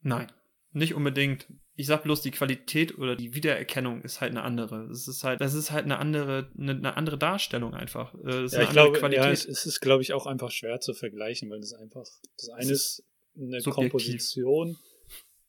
Nein, 0.00 0.30
nicht 0.72 0.94
unbedingt. 0.94 1.46
Ich 1.76 1.86
sag 1.86 2.04
bloß, 2.04 2.22
die 2.22 2.30
Qualität 2.30 2.98
oder 2.98 3.16
die 3.16 3.34
Wiedererkennung 3.34 4.02
ist 4.02 4.20
halt 4.20 4.30
eine 4.30 4.42
andere. 4.42 4.84
Es 4.90 5.08
ist 5.08 5.24
halt, 5.24 5.40
das 5.40 5.54
ist 5.54 5.72
halt 5.72 5.86
eine 5.86 5.98
andere, 5.98 6.50
eine, 6.56 6.72
eine 6.72 6.96
andere 6.96 7.18
Darstellung 7.18 7.74
einfach. 7.74 8.14
Äh, 8.24 8.46
ja, 8.46 8.62
ich 8.62 8.70
glaube, 8.70 8.98
Qualität. 8.98 9.24
ja, 9.24 9.30
es, 9.30 9.44
ist, 9.44 9.80
glaube 9.80 10.02
ich, 10.02 10.12
auch 10.12 10.26
einfach 10.26 10.52
schwer 10.52 10.78
zu 10.80 10.94
vergleichen, 10.94 11.50
weil 11.50 11.60
das 11.60 11.72
einfach, 11.72 12.06
das 12.36 12.48
eine 12.50 12.70
ist 12.70 13.04
eine 13.36 13.60
subjektiv. 13.60 13.90
Komposition, 13.90 14.76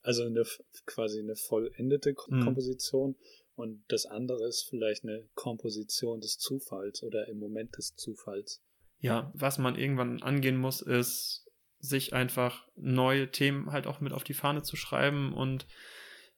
also 0.02 0.24
eine 0.24 0.44
quasi 0.86 1.20
eine 1.20 1.36
vollendete 1.36 2.16
mhm. 2.28 2.44
Komposition. 2.44 3.12
Mhm. 3.12 3.45
Und 3.56 3.84
das 3.88 4.06
andere 4.06 4.48
ist 4.48 4.68
vielleicht 4.70 5.04
eine 5.04 5.28
Komposition 5.34 6.20
des 6.20 6.38
Zufalls 6.38 7.04
oder 7.04 7.28
im 7.28 7.40
Moment 7.40 7.78
des 7.78 7.96
Zufalls. 7.96 8.62
Ja, 9.00 9.32
was 9.34 9.58
man 9.58 9.78
irgendwann 9.78 10.22
angehen 10.22 10.58
muss, 10.58 10.82
ist, 10.82 11.48
sich 11.80 12.14
einfach 12.14 12.68
neue 12.76 13.32
Themen 13.32 13.72
halt 13.72 13.88
auch 13.88 14.02
mit 14.02 14.12
auf 14.12 14.24
die 14.24 14.34
Fahne 14.34 14.64
zu 14.64 14.76
schreiben 14.76 15.34
und 15.34 15.68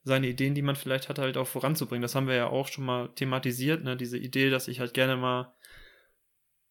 seine 0.04 0.28
Ideen, 0.28 0.54
die 0.54 0.62
man 0.62 0.76
vielleicht 0.76 1.08
hat, 1.08 1.18
halt 1.18 1.36
auch 1.36 1.46
voranzubringen. 1.46 2.02
Das 2.02 2.14
haben 2.14 2.28
wir 2.28 2.34
ja 2.34 2.48
auch 2.48 2.68
schon 2.68 2.84
mal 2.84 3.08
thematisiert, 3.14 3.82
ne? 3.82 3.96
Diese 3.96 4.18
Idee, 4.18 4.50
dass 4.50 4.68
ich 4.68 4.80
halt 4.80 4.94
gerne 4.94 5.16
mal 5.16 5.54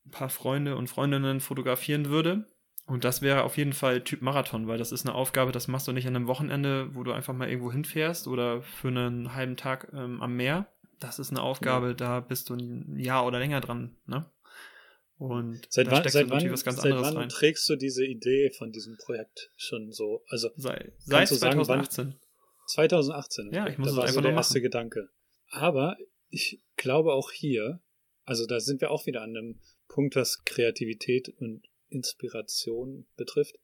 ein 0.06 0.12
paar 0.12 0.30
Freunde 0.30 0.76
und 0.76 0.88
Freundinnen 0.88 1.42
fotografieren 1.42 2.10
würde 2.10 2.48
und 2.88 3.04
das 3.04 3.22
wäre 3.22 3.44
auf 3.44 3.58
jeden 3.58 3.74
Fall 3.74 4.02
Typ 4.02 4.22
Marathon, 4.22 4.68
weil 4.68 4.78
das 4.78 4.94
ist 4.94 5.06
eine 5.06 5.14
Aufgabe, 5.14 5.52
das 5.52 5.68
machst 5.68 5.88
du 5.90 5.92
nicht 5.92 6.08
an 6.08 6.16
einem 6.16 6.28
Wochenende, 6.28 6.96
wo 6.96 7.04
du 7.04 7.12
einfach 7.12 7.34
mal 7.34 7.50
irgendwo 7.50 7.70
hinfährst 7.70 8.28
oder 8.28 8.62
für 8.62 8.88
einen 8.88 9.36
halben 9.36 9.58
Tag 9.58 9.92
ähm, 9.94 10.22
am 10.22 10.38
Meer. 10.38 10.72
Das 11.00 11.20
ist 11.20 11.32
eine 11.32 11.42
Aufgabe, 11.42 11.90
ja. 11.90 11.94
da 11.94 12.20
bist 12.22 12.50
du 12.50 12.56
ein 12.56 12.98
Jahr 12.98 13.28
oder 13.28 13.40
länger 13.40 13.60
dran, 13.60 13.98
ne? 14.06 14.26
Und 15.18 15.62
seit 15.70 15.92
wann, 15.92 16.08
seit 16.08 16.30
wann, 16.30 16.52
was 16.52 16.64
ganz 16.64 16.78
seit 16.78 16.92
anderes 16.92 17.10
wann 17.10 17.18
rein. 17.18 17.30
trägst 17.30 17.68
du 17.70 17.76
diese 17.76 18.06
Idee 18.06 18.52
von 18.52 18.72
diesem 18.72 18.98
Projekt 18.98 19.52
schon 19.58 19.92
so? 19.92 20.24
Also 20.30 20.50
seit, 20.56 20.94
seit 21.00 21.28
2018. 21.28 22.06
Sagen, 22.06 22.20
2018. 22.68 23.52
Ja, 23.52 23.68
ich 23.68 23.78
muss 23.78 23.88
da 23.88 23.94
es 23.94 24.00
einfach 24.00 24.14
so 24.14 24.22
der 24.22 24.32
erste 24.32 24.54
machen. 24.54 24.64
Gedanke. 24.64 25.10
Aber 25.50 25.98
ich 26.30 26.62
glaube 26.78 27.14
auch 27.14 27.32
hier, 27.32 27.82
also 28.24 28.46
da 28.46 28.60
sind 28.60 28.80
wir 28.80 28.92
auch 28.92 29.08
wieder 29.08 29.24
an 29.24 29.36
einem 29.36 29.60
Punkt, 29.88 30.16
was 30.16 30.44
Kreativität 30.46 31.30
und 31.40 31.67
Inspiration 31.90 33.08
betrifft, 33.16 33.56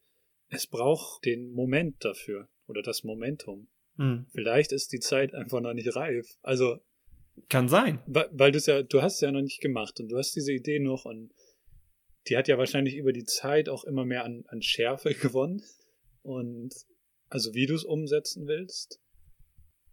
es 0.49 0.67
braucht 0.67 1.25
den 1.25 1.51
Moment 1.51 2.03
dafür 2.03 2.49
oder 2.67 2.81
das 2.81 3.03
Momentum. 3.03 3.69
Mhm. 3.95 4.27
Vielleicht 4.31 4.71
ist 4.71 4.91
die 4.91 4.99
Zeit 4.99 5.33
einfach 5.33 5.61
noch 5.61 5.73
nicht 5.73 5.95
reif. 5.95 6.27
Also 6.41 6.79
kann 7.49 7.67
sein, 7.67 7.99
weil, 8.05 8.29
weil 8.31 8.51
du 8.51 8.57
es 8.57 8.67
ja, 8.67 8.83
du 8.83 9.01
hast 9.01 9.15
es 9.15 9.21
ja 9.21 9.31
noch 9.31 9.41
nicht 9.41 9.61
gemacht 9.61 9.99
und 9.99 10.09
du 10.09 10.17
hast 10.17 10.35
diese 10.35 10.53
Idee 10.53 10.79
noch 10.79 11.05
und 11.05 11.33
die 12.27 12.37
hat 12.37 12.47
ja 12.47 12.57
wahrscheinlich 12.57 12.95
über 12.95 13.11
die 13.11 13.25
Zeit 13.25 13.69
auch 13.69 13.83
immer 13.83 14.05
mehr 14.05 14.23
an, 14.23 14.43
an 14.47 14.61
Schärfe 14.61 15.13
gewonnen 15.21 15.63
und 16.21 16.73
also 17.29 17.53
wie 17.53 17.65
du 17.65 17.73
es 17.73 17.83
umsetzen 17.83 18.47
willst. 18.47 18.99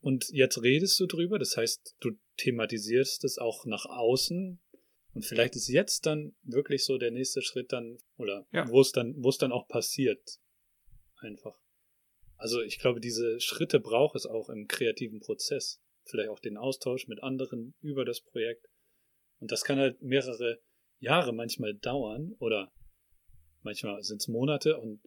Und 0.00 0.28
jetzt 0.30 0.62
redest 0.62 0.98
du 1.00 1.06
drüber, 1.06 1.38
das 1.38 1.56
heißt, 1.56 1.96
du 2.00 2.12
thematisierst 2.38 3.24
es 3.24 3.38
auch 3.38 3.66
nach 3.66 3.84
außen. 3.86 4.60
Und 5.12 5.24
vielleicht 5.24 5.56
ist 5.56 5.68
jetzt 5.68 6.06
dann 6.06 6.34
wirklich 6.42 6.84
so 6.84 6.96
der 6.98 7.10
nächste 7.10 7.42
Schritt 7.42 7.72
dann, 7.72 7.98
oder 8.16 8.46
ja. 8.52 8.68
wo 8.68 8.80
es 8.80 8.92
dann, 8.92 9.14
wo 9.18 9.28
es 9.28 9.38
dann 9.38 9.52
auch 9.52 9.66
passiert. 9.66 10.38
Einfach. 11.18 11.60
Also 12.36 12.62
ich 12.62 12.78
glaube, 12.78 13.00
diese 13.00 13.40
Schritte 13.40 13.80
braucht 13.80 14.16
es 14.16 14.26
auch 14.26 14.48
im 14.48 14.66
kreativen 14.66 15.20
Prozess. 15.20 15.82
Vielleicht 16.04 16.30
auch 16.30 16.40
den 16.40 16.56
Austausch 16.56 17.06
mit 17.08 17.22
anderen 17.22 17.74
über 17.80 18.04
das 18.04 18.20
Projekt. 18.22 18.66
Und 19.40 19.52
das 19.52 19.64
kann 19.64 19.78
halt 19.78 20.00
mehrere 20.00 20.60
Jahre 21.00 21.32
manchmal 21.32 21.74
dauern 21.74 22.34
oder 22.38 22.72
manchmal 23.62 24.02
sind 24.02 24.20
es 24.20 24.28
Monate 24.28 24.78
und 24.78 25.02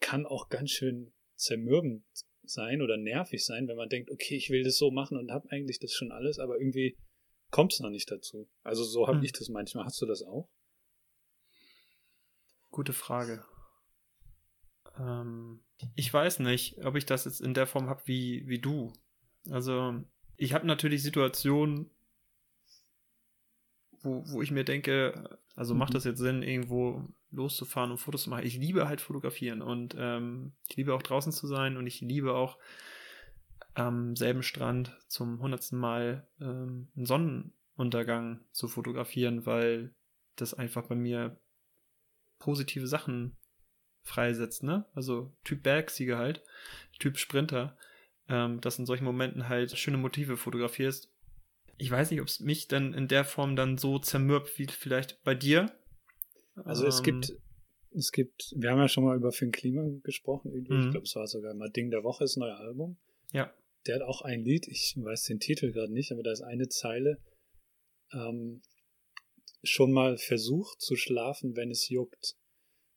kann 0.00 0.26
auch 0.26 0.48
ganz 0.48 0.70
schön 0.70 1.12
zermürbend 1.36 2.04
sein 2.42 2.82
oder 2.82 2.96
nervig 2.96 3.44
sein, 3.44 3.68
wenn 3.68 3.76
man 3.76 3.88
denkt, 3.88 4.10
okay, 4.10 4.36
ich 4.36 4.50
will 4.50 4.64
das 4.64 4.78
so 4.78 4.90
machen 4.90 5.18
und 5.18 5.30
habe 5.30 5.50
eigentlich 5.50 5.78
das 5.78 5.92
schon 5.92 6.12
alles, 6.12 6.38
aber 6.38 6.58
irgendwie 6.58 6.96
kommt 7.50 7.72
es 7.72 7.80
noch 7.80 7.90
nicht 7.90 8.10
dazu. 8.10 8.48
Also 8.62 8.84
so 8.84 9.06
habe 9.06 9.18
hm. 9.18 9.24
ich 9.24 9.32
das 9.32 9.48
manchmal. 9.48 9.84
Hast 9.84 10.00
du 10.00 10.06
das 10.06 10.22
auch? 10.22 10.48
Gute 12.70 12.92
Frage. 12.92 13.44
Ähm, 14.98 15.60
ich 15.94 16.12
weiß 16.12 16.40
nicht, 16.40 16.84
ob 16.84 16.96
ich 16.96 17.06
das 17.06 17.24
jetzt 17.24 17.40
in 17.40 17.54
der 17.54 17.66
Form 17.66 17.88
habe 17.88 18.02
wie, 18.04 18.46
wie 18.46 18.58
du. 18.58 18.92
Also 19.50 20.02
ich 20.36 20.52
habe 20.52 20.66
natürlich 20.66 21.02
Situationen, 21.02 21.90
wo, 24.00 24.22
wo 24.28 24.42
ich 24.42 24.50
mir 24.50 24.64
denke, 24.64 25.38
also 25.54 25.74
macht 25.74 25.90
mhm. 25.90 25.94
das 25.94 26.04
jetzt 26.04 26.18
Sinn, 26.18 26.42
irgendwo 26.42 27.04
loszufahren 27.30 27.90
und 27.90 27.98
Fotos 27.98 28.24
zu 28.24 28.30
machen. 28.30 28.46
Ich 28.46 28.56
liebe 28.56 28.88
halt 28.88 29.00
fotografieren 29.00 29.62
und 29.62 29.94
ähm, 29.98 30.52
ich 30.68 30.76
liebe 30.76 30.94
auch 30.94 31.02
draußen 31.02 31.32
zu 31.32 31.46
sein 31.46 31.76
und 31.76 31.86
ich 31.86 32.00
liebe 32.00 32.34
auch 32.34 32.58
am 33.78 34.16
selben 34.16 34.42
Strand 34.42 34.96
zum 35.08 35.40
hundertsten 35.40 35.78
Mal 35.78 36.26
ähm, 36.40 36.88
einen 36.96 37.06
Sonnenuntergang 37.06 38.40
zu 38.52 38.68
fotografieren, 38.68 39.46
weil 39.46 39.94
das 40.36 40.54
einfach 40.54 40.86
bei 40.86 40.94
mir 40.94 41.40
positive 42.38 42.86
Sachen 42.86 43.36
freisetzt, 44.02 44.62
ne? 44.62 44.86
Also 44.94 45.32
Typ 45.44 45.62
Bergsieger 45.62 46.18
halt, 46.18 46.42
Typ 46.98 47.18
Sprinter, 47.18 47.76
ähm, 48.28 48.60
dass 48.60 48.78
in 48.78 48.86
solchen 48.86 49.04
Momenten 49.04 49.48
halt 49.48 49.76
schöne 49.76 49.98
Motive 49.98 50.36
fotografierst. 50.36 51.12
Ich 51.76 51.90
weiß 51.90 52.10
nicht, 52.10 52.20
ob 52.20 52.26
es 52.26 52.40
mich 52.40 52.68
dann 52.68 52.94
in 52.94 53.06
der 53.06 53.24
Form 53.24 53.54
dann 53.54 53.78
so 53.78 53.98
zermürbt 53.98 54.58
wie 54.58 54.66
vielleicht 54.66 55.22
bei 55.22 55.34
dir, 55.34 55.72
also 56.64 56.86
es 56.86 57.02
gibt, 57.02 57.30
ähm. 57.30 57.36
es 57.92 58.12
gibt, 58.12 58.52
wir 58.56 58.70
haben 58.70 58.78
ja 58.78 58.88
schon 58.88 59.04
mal 59.04 59.16
über 59.16 59.32
Finn 59.32 59.52
Kliman 59.52 60.02
gesprochen, 60.02 60.52
irgendwie. 60.52 60.74
Mhm. 60.74 60.84
Ich 60.86 60.90
glaube, 60.90 61.04
es 61.04 61.14
war 61.14 61.26
sogar 61.26 61.54
mal 61.54 61.70
Ding 61.70 61.90
der 61.90 62.02
Woche, 62.02 62.24
das 62.24 62.36
neue 62.36 62.56
Album. 62.56 62.96
Ja. 63.32 63.52
Der 63.88 63.96
hat 63.96 64.02
auch 64.02 64.22
ein 64.22 64.44
Lied, 64.44 64.68
ich 64.68 64.94
weiß 64.96 65.24
den 65.24 65.40
Titel 65.40 65.72
gerade 65.72 65.92
nicht, 65.92 66.12
aber 66.12 66.22
da 66.22 66.30
ist 66.30 66.42
eine 66.42 66.68
Zeile, 66.68 67.18
ähm, 68.12 68.62
schon 69.62 69.92
mal 69.92 70.18
versucht 70.18 70.80
zu 70.80 70.94
schlafen, 70.94 71.56
wenn 71.56 71.70
es 71.70 71.88
juckt. 71.88 72.36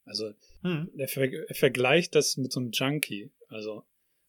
Also 0.03 0.33
mhm. 0.61 0.91
er, 0.97 1.07
ver 1.07 1.31
er, 1.31 1.55
vergleicht 1.55 2.15
das 2.15 2.37
mit 2.37 2.51
so 2.51 2.59
einem 2.59 2.71
Junkie. 2.71 3.31
Also 3.47 3.83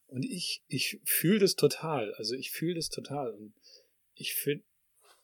und 0.07 0.23
ich 0.23 0.63
ich 0.67 0.99
fühle 1.05 1.39
das 1.39 1.55
total. 1.55 2.13
Also 2.15 2.35
ich 2.35 2.51
fühle 2.51 2.75
das 2.75 2.89
total 2.89 3.31
und 3.33 3.53
ich 4.15 4.35
finde 4.35 4.63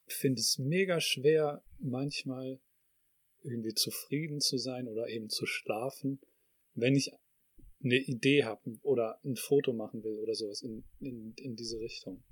finde 0.07 0.41
es 0.41 0.57
mega 0.57 0.99
schwer 0.99 1.63
manchmal 1.77 2.59
irgendwie 3.41 3.73
zufrieden 3.73 4.41
zu 4.41 4.57
sein 4.57 4.87
oder 4.87 5.07
eben 5.07 5.29
zu 5.29 5.45
schlafen, 5.45 6.19
wenn 6.73 6.95
ich 6.95 7.11
eine 7.83 7.97
Idee 7.97 8.43
habe 8.43 8.77
oder 8.81 9.19
ein 9.23 9.35
Foto 9.35 9.73
machen 9.73 10.03
will 10.03 10.19
oder 10.19 10.35
sowas 10.35 10.61
in, 10.61 10.83
in, 10.99 11.33
in 11.37 11.55
diese 11.55 11.79
Richtung. 11.79 12.23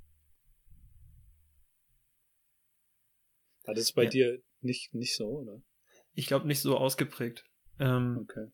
War 3.64 3.74
das 3.74 3.92
bei 3.92 4.04
ja. 4.04 4.10
dir 4.10 4.44
nicht, 4.62 4.94
nicht 4.94 5.16
so, 5.16 5.28
oder? 5.28 5.62
Ich 6.14 6.28
glaube 6.28 6.48
nicht 6.48 6.62
so 6.62 6.78
ausgeprägt. 6.78 7.46
Ähm, 7.80 8.20
okay. 8.22 8.48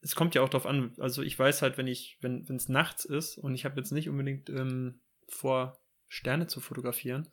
Es 0.00 0.14
kommt 0.14 0.34
ja 0.34 0.42
auch 0.42 0.48
darauf 0.48 0.66
an, 0.66 0.94
also 0.98 1.22
ich 1.22 1.38
weiß 1.38 1.62
halt, 1.62 1.78
wenn 1.78 1.86
ich, 1.86 2.18
wenn 2.20 2.44
es 2.48 2.68
nachts 2.68 3.04
ist 3.04 3.38
und 3.38 3.54
ich 3.54 3.64
habe 3.64 3.76
jetzt 3.76 3.92
nicht 3.92 4.08
unbedingt 4.08 4.48
ähm, 4.50 5.00
vor, 5.28 5.78
Sterne 6.08 6.46
zu 6.46 6.60
fotografieren, 6.60 7.32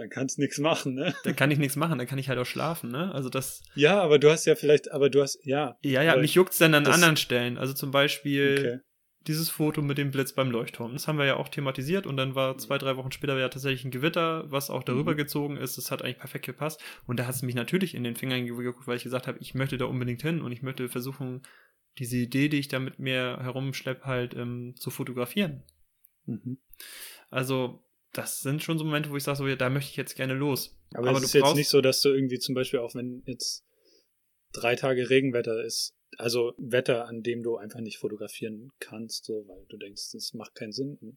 dann 0.00 0.08
kannst 0.08 0.38
du 0.38 0.42
nichts 0.42 0.58
machen, 0.58 0.94
ne? 0.94 1.14
Dann 1.24 1.36
kann 1.36 1.50
ich 1.50 1.58
nichts 1.58 1.76
machen, 1.76 1.98
dann 1.98 2.06
kann 2.06 2.18
ich 2.18 2.28
halt 2.28 2.38
auch 2.38 2.46
schlafen, 2.46 2.90
ne? 2.90 3.12
Also 3.12 3.28
das. 3.28 3.62
Ja, 3.74 4.00
aber 4.00 4.18
du 4.18 4.30
hast 4.30 4.46
ja 4.46 4.54
vielleicht, 4.54 4.90
aber 4.90 5.10
du 5.10 5.20
hast, 5.22 5.38
ja. 5.44 5.76
Ja, 5.82 6.02
ja, 6.02 6.16
mich 6.16 6.34
juckt's 6.34 6.58
dann 6.58 6.74
an 6.74 6.86
anderen 6.86 7.16
Stellen. 7.16 7.58
Also 7.58 7.74
zum 7.74 7.90
Beispiel 7.90 8.56
okay. 8.58 8.78
dieses 9.26 9.50
Foto 9.50 9.82
mit 9.82 9.98
dem 9.98 10.10
Blitz 10.10 10.32
beim 10.32 10.50
Leuchtturm. 10.50 10.94
Das 10.94 11.06
haben 11.06 11.18
wir 11.18 11.26
ja 11.26 11.36
auch 11.36 11.48
thematisiert 11.48 12.06
und 12.06 12.16
dann 12.16 12.34
war 12.34 12.56
zwei, 12.56 12.78
drei 12.78 12.96
Wochen 12.96 13.12
später 13.12 13.38
ja 13.38 13.48
tatsächlich 13.48 13.84
ein 13.84 13.90
Gewitter, 13.90 14.50
was 14.50 14.70
auch 14.70 14.82
darüber 14.82 15.12
mhm. 15.12 15.18
gezogen 15.18 15.56
ist. 15.58 15.76
Das 15.76 15.90
hat 15.90 16.02
eigentlich 16.02 16.18
perfekt 16.18 16.46
gepasst. 16.46 16.82
Und 17.06 17.20
da 17.20 17.26
hat 17.26 17.34
es 17.34 17.42
mich 17.42 17.54
natürlich 17.54 17.94
in 17.94 18.02
den 18.02 18.16
Fingern 18.16 18.46
geguckt, 18.46 18.86
weil 18.86 18.96
ich 18.96 19.04
gesagt 19.04 19.26
habe, 19.26 19.38
ich 19.40 19.54
möchte 19.54 19.76
da 19.76 19.84
unbedingt 19.84 20.22
hin 20.22 20.40
und 20.40 20.50
ich 20.50 20.62
möchte 20.62 20.88
versuchen, 20.88 21.42
diese 21.98 22.16
Idee, 22.16 22.48
die 22.48 22.58
ich 22.58 22.68
da 22.68 22.78
mit 22.78 22.98
mir 22.98 23.38
herumschlepp, 23.42 24.04
halt 24.04 24.34
ähm, 24.34 24.74
zu 24.76 24.90
fotografieren. 24.90 25.64
Mhm. 26.24 26.58
Also 27.28 27.84
das 28.12 28.40
sind 28.40 28.62
schon 28.62 28.78
so 28.78 28.84
Momente, 28.84 29.10
wo 29.10 29.16
ich 29.16 29.22
sage, 29.22 29.38
so, 29.38 29.46
ja, 29.46 29.56
da 29.56 29.70
möchte 29.70 29.90
ich 29.90 29.96
jetzt 29.96 30.16
gerne 30.16 30.34
los. 30.34 30.76
Aber, 30.94 31.10
Aber 31.10 31.18
es 31.18 31.24
ist 31.24 31.34
jetzt 31.34 31.54
nicht 31.54 31.68
so, 31.68 31.80
dass 31.80 32.00
du 32.00 32.10
irgendwie 32.10 32.38
zum 32.38 32.54
Beispiel 32.54 32.80
auch, 32.80 32.94
wenn 32.94 33.22
jetzt 33.26 33.64
drei 34.52 34.74
Tage 34.74 35.10
Regenwetter 35.10 35.64
ist, 35.64 35.94
also 36.18 36.54
Wetter, 36.58 37.06
an 37.06 37.22
dem 37.22 37.42
du 37.42 37.56
einfach 37.56 37.80
nicht 37.80 37.98
fotografieren 37.98 38.72
kannst, 38.80 39.24
so, 39.24 39.44
weil 39.46 39.64
du 39.68 39.76
denkst, 39.76 40.10
das 40.12 40.34
macht 40.34 40.54
keinen 40.54 40.72
Sinn, 40.72 41.16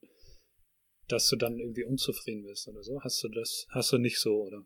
dass 1.07 1.27
du 1.29 1.35
dann 1.35 1.59
irgendwie 1.59 1.83
unzufrieden 1.83 2.43
bist 2.43 2.67
oder 2.67 2.83
so. 2.83 3.01
Hast 3.01 3.23
du 3.23 3.29
das, 3.29 3.65
hast 3.69 3.91
du 3.91 3.97
nicht 3.97 4.19
so, 4.19 4.43
oder? 4.43 4.65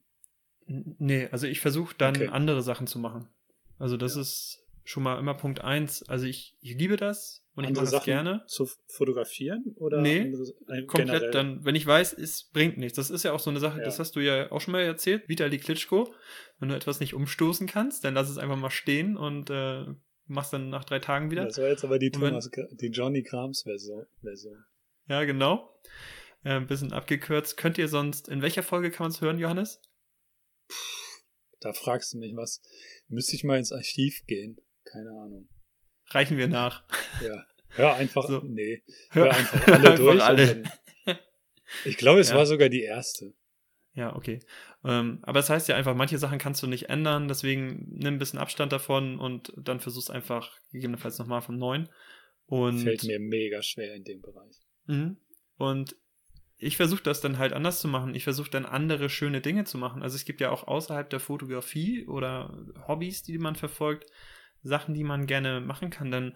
Nee, 0.66 1.28
also 1.32 1.48
ich 1.48 1.62
versuche 1.62 1.96
dann 1.98 2.16
okay. 2.16 2.28
andere 2.28 2.62
Sachen 2.62 2.88
zu 2.88 3.00
machen. 3.00 3.30
Also 3.78 3.96
das 3.96 4.16
ja. 4.16 4.22
ist 4.22 4.66
schon 4.84 5.04
mal 5.04 5.18
immer 5.18 5.34
Punkt 5.34 5.62
eins. 5.62 6.04
Also 6.04 6.26
ich, 6.26 6.58
ich 6.60 6.76
liebe 6.76 6.98
das, 6.98 7.47
und 7.58 7.64
ich 7.64 7.72
mache 7.72 7.90
das 7.90 8.04
gerne. 8.04 8.44
Zu 8.46 8.70
fotografieren 8.86 9.74
oder? 9.78 10.00
Nee, 10.00 10.22
andere, 10.22 10.44
äh, 10.68 10.84
komplett 10.84 11.08
generell? 11.08 11.32
dann, 11.32 11.66
wenn 11.66 11.74
ich 11.74 11.88
weiß, 11.88 12.14
es 12.14 12.44
bringt 12.54 12.78
nichts. 12.78 12.98
Das 12.98 13.10
ist 13.10 13.24
ja 13.24 13.34
auch 13.34 13.40
so 13.40 13.50
eine 13.50 13.60
Sache, 13.60 13.80
ja. 13.80 13.84
das 13.84 13.98
hast 13.98 14.16
du 14.16 14.20
ja 14.20 14.52
auch 14.52 14.62
schon 14.62 14.74
mal 14.74 14.84
erzählt, 14.84 15.28
Vitali 15.28 15.58
Klitschko. 15.58 16.14
Wenn 16.60 16.70
du 16.70 16.76
etwas 16.76 17.00
nicht 17.00 17.16
umstoßen 17.16 17.66
kannst, 17.66 18.04
dann 18.04 18.14
lass 18.14 18.30
es 18.30 18.38
einfach 18.38 18.58
mal 18.58 18.70
stehen 18.70 19.18
und 19.18 19.50
äh, 19.50 19.86
machst 20.28 20.54
dann 20.54 20.70
nach 20.70 20.84
drei 20.84 21.00
Tagen 21.00 21.32
wieder. 21.32 21.46
Das 21.46 21.58
war 21.58 21.68
jetzt 21.68 21.84
aber 21.84 21.98
die 21.98 22.12
Thomas, 22.12 22.48
wenn, 22.54 22.78
die 22.78 22.90
Johnny 22.90 23.24
Krams 23.24 23.64
Version. 23.64 24.06
Ja, 25.08 25.24
genau. 25.24 25.76
Äh, 26.44 26.58
ein 26.58 26.68
bisschen 26.68 26.94
abgekürzt. 26.94 27.58
Könnt 27.58 27.80
ihr 27.80 27.88
sonst, 27.88 28.28
in 28.28 28.44
welcher 28.44 28.62
Folge 28.62 28.92
kann 28.92 29.06
man 29.06 29.12
es 29.12 29.22
hören, 29.22 29.40
Johannes? 29.40 29.82
Puh, 30.68 30.76
da 31.60 31.74
fragst 31.74 32.14
du 32.14 32.20
mich 32.20 32.36
was. 32.36 32.62
Müsste 33.08 33.36
ich 33.36 33.44
mal 33.44 33.58
ins 33.58 33.72
Archiv 33.72 34.28
gehen. 34.28 34.62
Keine 34.84 35.10
Ahnung 35.10 35.50
reichen 36.10 36.38
wir 36.38 36.48
nach. 36.48 36.84
Ja. 37.24 37.46
Hör 37.70 37.96
einfach, 37.96 38.28
so. 38.28 38.42
nee. 38.44 38.82
Hör, 39.12 39.26
hör 39.26 39.36
einfach 39.36 39.68
alle 39.68 39.76
einfach 39.76 39.96
durch. 39.96 40.24
Alle. 40.24 40.64
Dann, 41.06 41.18
ich 41.86 41.98
glaube, 41.98 42.20
es 42.20 42.30
ja. 42.30 42.36
war 42.36 42.46
sogar 42.46 42.70
die 42.70 42.82
erste. 42.82 43.34
Ja, 43.94 44.16
okay. 44.16 44.40
Ähm, 44.84 45.20
aber 45.24 45.40
das 45.40 45.50
heißt 45.50 45.68
ja 45.68 45.76
einfach, 45.76 45.96
manche 45.96 46.18
Sachen 46.18 46.40
kannst 46.40 46.62
du 46.64 46.68
nicht 46.68 46.90
ändern, 46.90 47.28
deswegen 47.28 47.88
nimm 47.90 48.16
ein 48.16 48.20
bisschen 48.20 48.40
Abstand 48.40 48.72
davon 48.72 49.20
und 49.20 49.52
dann 49.58 49.80
versuchst 49.80 50.12
einfach 50.12 50.56
gegebenenfalls 50.72 51.20
nochmal 51.20 51.42
von 51.42 51.58
neun. 51.58 51.90
Und 52.46 52.80
Fällt 52.80 53.04
mir 53.04 53.20
mega 53.20 53.62
schwer 53.62 53.94
in 53.96 54.04
dem 54.04 54.22
Bereich. 54.22 54.56
Mhm. 54.86 55.18
Und 55.58 55.96
ich 56.58 56.78
versuche 56.78 57.04
das 57.04 57.22
dann 57.22 57.38
halt 57.38 57.54
anders 57.54 57.80
zu 57.82 57.88
machen. 57.88 58.16
Ich 58.16 58.24
versuche 58.24 58.50
dann 58.50 58.66
andere 58.66 59.10
schöne 59.10 59.42
Dinge 59.42 59.66
zu 59.66 59.78
machen. 59.78 60.02
Also 60.02 60.16
es 60.16 60.26
gibt 60.26 60.42
ja 60.42 60.50
auch 60.50 60.68
außerhalb 60.68 61.10
der 61.10 61.20
Fotografie 61.20 62.08
oder 62.08 62.58
Hobbys, 62.88 63.24
die 63.24 63.38
man 63.38 63.56
verfolgt, 63.56 64.10
Sachen, 64.68 64.94
die 64.94 65.04
man 65.04 65.28
gerne 65.28 65.62
machen 65.62 65.90
kann. 65.90 66.12
Dann, 66.12 66.36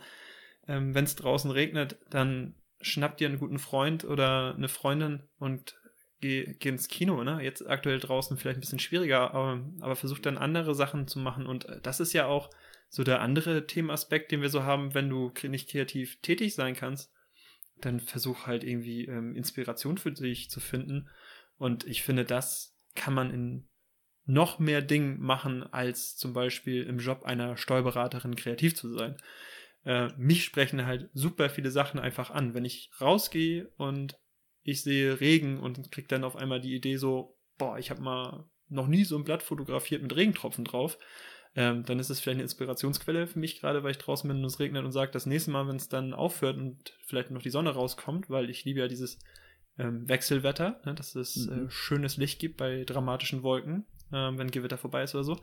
ähm, 0.67 0.95
wenn 0.95 1.05
es 1.05 1.15
draußen 1.15 1.51
regnet, 1.51 1.97
dann 2.09 2.55
schnappt 2.82 3.19
dir 3.19 3.29
einen 3.29 3.39
guten 3.39 3.59
Freund 3.59 4.05
oder 4.05 4.55
eine 4.55 4.67
Freundin 4.67 5.23
und 5.38 5.75
geh, 6.19 6.55
geh 6.59 6.69
ins 6.69 6.88
Kino. 6.88 7.23
Ne? 7.23 7.39
Jetzt 7.41 7.67
aktuell 7.67 7.99
draußen 7.99 8.38
vielleicht 8.38 8.57
ein 8.57 8.61
bisschen 8.61 8.79
schwieriger, 8.79 9.34
aber, 9.34 9.63
aber 9.82 9.95
versuch 9.95 10.19
dann 10.19 10.38
andere 10.38 10.73
Sachen 10.75 11.07
zu 11.07 11.19
machen. 11.19 11.45
Und 11.45 11.65
äh, 11.65 11.82
das 11.82 11.99
ist 11.99 12.13
ja 12.13 12.25
auch 12.25 12.49
so 12.89 13.03
der 13.03 13.21
andere 13.21 13.67
Themenaspekt, 13.67 14.32
den 14.32 14.41
wir 14.41 14.49
so 14.49 14.63
haben, 14.63 14.93
wenn 14.93 15.09
du 15.09 15.32
nicht 15.43 15.69
kreativ 15.69 16.19
tätig 16.21 16.55
sein 16.55 16.75
kannst, 16.75 17.11
dann 17.79 17.99
versuch 17.99 18.47
halt 18.47 18.63
irgendwie 18.63 19.05
ähm, 19.05 19.36
Inspiration 19.36 19.97
für 19.97 20.11
dich 20.11 20.49
zu 20.49 20.59
finden. 20.59 21.09
Und 21.57 21.86
ich 21.88 22.03
finde, 22.03 22.25
das 22.25 22.75
kann 22.95 23.13
man 23.13 23.32
in 23.32 23.67
noch 24.26 24.59
mehr 24.59 24.82
Ding 24.82 25.19
machen, 25.19 25.63
als 25.74 26.15
zum 26.15 26.34
Beispiel 26.34 26.84
im 26.84 26.99
Job 26.99 27.24
einer 27.24 27.57
Steuerberaterin 27.57 28.36
kreativ 28.36 28.76
zu 28.76 28.89
sein. 28.89 29.17
Äh, 29.84 30.09
mich 30.17 30.43
sprechen 30.43 30.86
halt 30.86 31.09
super 31.13 31.49
viele 31.49 31.72
Sachen 31.72 31.99
einfach 31.99 32.30
an. 32.30 32.53
Wenn 32.53 32.65
ich 32.65 32.91
rausgehe 32.99 33.72
und 33.78 34.19
ich 34.63 34.84
sehe 34.84 35.19
Regen 35.19 35.59
und 35.59 35.91
krieg 35.91 36.07
dann 36.07 36.24
auf 36.24 36.36
einmal 36.36 36.61
die 36.61 36.76
Idee 36.76 36.97
so, 36.97 37.38
boah, 37.57 37.80
ich 37.80 37.89
habe 37.89 38.01
mal 38.01 38.45
noch 38.69 38.88
nie 38.88 39.03
so 39.03 39.17
ein 39.17 39.24
Blatt 39.24 39.43
fotografiert 39.43 40.01
mit 40.01 40.15
Regentropfen 40.15 40.65
drauf. 40.65 40.97
ähm, 41.55 41.84
dann 41.84 41.99
ist 41.99 42.09
es 42.09 42.19
vielleicht 42.19 42.38
eine 42.38 42.43
Inspirationsquelle 42.43 43.28
für 43.28 43.39
mich 43.39 43.59
gerade, 43.59 43.84
weil 43.84 43.91
ich 43.91 43.97
draußen 43.97 44.28
bin 44.28 44.38
und 44.38 44.45
es 44.45 44.59
regnet 44.59 44.86
und 44.86 44.93
sage, 44.93 45.11
das 45.11 45.26
nächste 45.26 45.51
Mal, 45.51 45.67
wenn 45.67 45.76
es 45.76 45.89
dann 45.89 46.13
aufhört 46.13 46.57
und 46.57 46.93
vielleicht 47.05 47.32
noch 47.32 47.41
die 47.41 47.49
Sonne 47.49 47.72
rauskommt, 47.72 48.30
weil 48.30 48.49
ich 48.49 48.63
liebe 48.63 48.80
ja 48.80 48.88
dieses 48.88 49.19
ähm, 49.78 50.07
Wechselwetter, 50.07 50.80
ne, 50.86 50.95
dass 50.95 51.15
es 51.15 51.47
äh, 51.47 51.51
mhm. 51.51 51.67
äh, 51.67 51.69
schönes 51.69 52.15
Licht 52.17 52.39
gibt 52.39 52.57
bei 52.57 52.86
dramatischen 52.86 53.43
Wolken, 53.43 53.86
äh, 54.12 54.38
wenn 54.38 54.51
Gewitter 54.51 54.78
vorbei 54.78 55.03
ist 55.03 55.16
oder 55.16 55.24
so. 55.24 55.38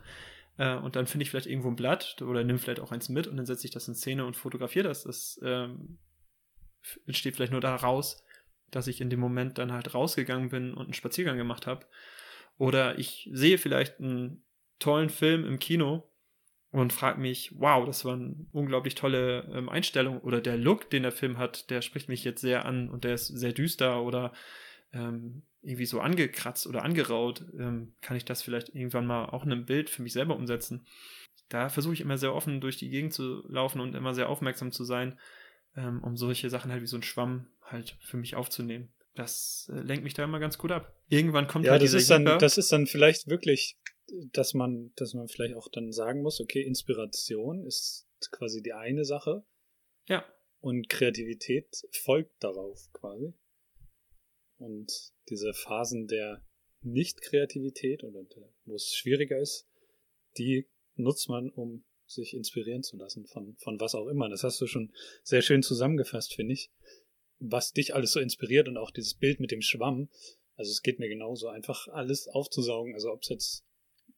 Äh, 0.58 0.76
und 0.76 0.96
dann 0.96 1.06
finde 1.06 1.22
ich 1.22 1.30
vielleicht 1.30 1.46
irgendwo 1.46 1.68
ein 1.68 1.76
Blatt 1.76 2.20
oder 2.22 2.44
nehme 2.44 2.58
vielleicht 2.58 2.80
auch 2.80 2.92
eins 2.92 3.08
mit 3.08 3.26
und 3.26 3.36
dann 3.36 3.46
setze 3.46 3.66
ich 3.66 3.72
das 3.72 3.88
in 3.88 3.94
Szene 3.94 4.26
und 4.26 4.36
fotografiere 4.36 4.88
das. 4.88 5.04
Das 5.04 5.40
ähm, 5.42 5.98
entsteht 7.06 7.36
vielleicht 7.36 7.52
nur 7.52 7.60
daraus, 7.60 8.22
dass 8.70 8.86
ich 8.86 9.00
in 9.00 9.10
dem 9.10 9.20
Moment 9.20 9.58
dann 9.58 9.72
halt 9.72 9.94
rausgegangen 9.94 10.50
bin 10.50 10.74
und 10.74 10.84
einen 10.84 10.94
Spaziergang 10.94 11.38
gemacht 11.38 11.66
habe. 11.66 11.86
Oder 12.58 12.98
ich 12.98 13.30
sehe 13.32 13.56
vielleicht 13.56 14.00
einen 14.00 14.44
tollen 14.78 15.10
Film 15.10 15.46
im 15.46 15.58
Kino 15.58 16.10
und 16.70 16.92
frage 16.92 17.20
mich, 17.20 17.52
wow, 17.56 17.86
das 17.86 18.04
war 18.04 18.14
eine 18.14 18.46
unglaublich 18.52 18.94
tolle 18.94 19.50
ähm, 19.54 19.68
Einstellung 19.68 20.20
oder 20.20 20.40
der 20.40 20.58
Look, 20.58 20.90
den 20.90 21.04
der 21.04 21.12
Film 21.12 21.38
hat, 21.38 21.70
der 21.70 21.82
spricht 21.82 22.08
mich 22.08 22.24
jetzt 22.24 22.40
sehr 22.40 22.66
an 22.66 22.90
und 22.90 23.04
der 23.04 23.14
ist 23.14 23.28
sehr 23.28 23.52
düster 23.52 24.02
oder 24.02 24.32
ähm, 24.92 25.42
irgendwie 25.62 25.86
so 25.86 26.00
angekratzt 26.00 26.66
oder 26.66 26.82
angeraut, 26.82 27.44
ähm, 27.58 27.94
kann 28.00 28.16
ich 28.16 28.24
das 28.24 28.42
vielleicht 28.42 28.70
irgendwann 28.70 29.06
mal 29.06 29.26
auch 29.26 29.44
in 29.44 29.52
einem 29.52 29.66
Bild 29.66 29.90
für 29.90 30.02
mich 30.02 30.12
selber 30.12 30.36
umsetzen. 30.36 30.86
Da 31.48 31.68
versuche 31.68 31.94
ich 31.94 32.00
immer 32.00 32.18
sehr 32.18 32.34
offen 32.34 32.60
durch 32.60 32.76
die 32.76 32.90
Gegend 32.90 33.12
zu 33.12 33.42
laufen 33.48 33.80
und 33.80 33.94
immer 33.94 34.14
sehr 34.14 34.28
aufmerksam 34.28 34.70
zu 34.70 34.84
sein, 34.84 35.18
ähm, 35.76 36.02
um 36.04 36.16
solche 36.16 36.50
Sachen 36.50 36.70
halt 36.70 36.82
wie 36.82 36.86
so 36.86 36.96
ein 36.96 37.02
Schwamm 37.02 37.48
halt 37.62 37.96
für 38.00 38.16
mich 38.16 38.36
aufzunehmen. 38.36 38.92
Das 39.14 39.70
äh, 39.72 39.80
lenkt 39.80 40.04
mich 40.04 40.14
da 40.14 40.24
immer 40.24 40.38
ganz 40.38 40.58
gut 40.58 40.70
ab. 40.70 40.94
Irgendwann 41.08 41.48
kommt 41.48 41.64
ja, 41.64 41.72
halt 41.72 41.82
das 41.82 41.94
ist 41.94 42.10
dann, 42.10 42.24
das 42.24 42.58
ist 42.58 42.70
dann 42.70 42.86
vielleicht 42.86 43.26
wirklich 43.26 43.78
dass 44.32 44.54
man, 44.54 44.92
dass 44.96 45.14
man 45.14 45.28
vielleicht 45.28 45.54
auch 45.54 45.68
dann 45.68 45.92
sagen 45.92 46.22
muss, 46.22 46.40
okay, 46.40 46.62
Inspiration 46.62 47.66
ist 47.66 48.06
quasi 48.30 48.62
die 48.62 48.72
eine 48.72 49.04
Sache. 49.04 49.44
Ja. 50.06 50.24
Und 50.60 50.88
Kreativität 50.88 51.68
folgt 52.02 52.42
darauf 52.42 52.90
quasi. 52.92 53.34
Und 54.58 54.92
diese 55.28 55.54
Phasen 55.54 56.06
der 56.06 56.44
Nicht-Kreativität 56.82 58.04
oder 58.04 58.24
der, 58.24 58.52
wo 58.64 58.74
es 58.74 58.94
schwieriger 58.94 59.38
ist, 59.38 59.66
die 60.36 60.68
nutzt 60.94 61.28
man, 61.28 61.50
um 61.50 61.84
sich 62.06 62.34
inspirieren 62.34 62.82
zu 62.82 62.96
lassen 62.96 63.26
von, 63.26 63.56
von 63.58 63.78
was 63.80 63.94
auch 63.94 64.08
immer. 64.08 64.28
Das 64.28 64.42
hast 64.42 64.60
du 64.60 64.66
schon 64.66 64.92
sehr 65.22 65.42
schön 65.42 65.62
zusammengefasst, 65.62 66.34
finde 66.34 66.54
ich. 66.54 66.70
Was 67.38 67.72
dich 67.72 67.94
alles 67.94 68.12
so 68.12 68.20
inspiriert 68.20 68.68
und 68.68 68.76
auch 68.76 68.90
dieses 68.90 69.14
Bild 69.14 69.40
mit 69.40 69.50
dem 69.50 69.62
Schwamm. 69.62 70.08
Also 70.56 70.70
es 70.70 70.82
geht 70.82 70.98
mir 70.98 71.08
genauso, 71.08 71.48
einfach 71.48 71.86
alles 71.88 72.26
aufzusaugen. 72.28 72.94
Also 72.94 73.12
ob 73.12 73.22
es 73.22 73.28
jetzt 73.28 73.64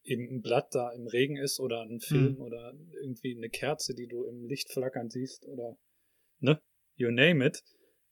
eben 0.04 0.36
ein 0.36 0.40
Blatt 0.40 0.74
da 0.74 0.90
im 0.92 1.06
Regen 1.06 1.36
ist 1.36 1.60
oder 1.60 1.82
ein 1.82 2.00
Film 2.00 2.34
mhm. 2.34 2.40
oder 2.40 2.74
irgendwie 3.02 3.36
eine 3.36 3.50
Kerze, 3.50 3.94
die 3.94 4.06
du 4.06 4.24
im 4.24 4.46
Licht 4.46 4.72
flackern 4.72 5.10
siehst 5.10 5.46
oder 5.46 5.76
ne, 6.38 6.60
you 6.96 7.10
name 7.10 7.44
it. 7.44 7.62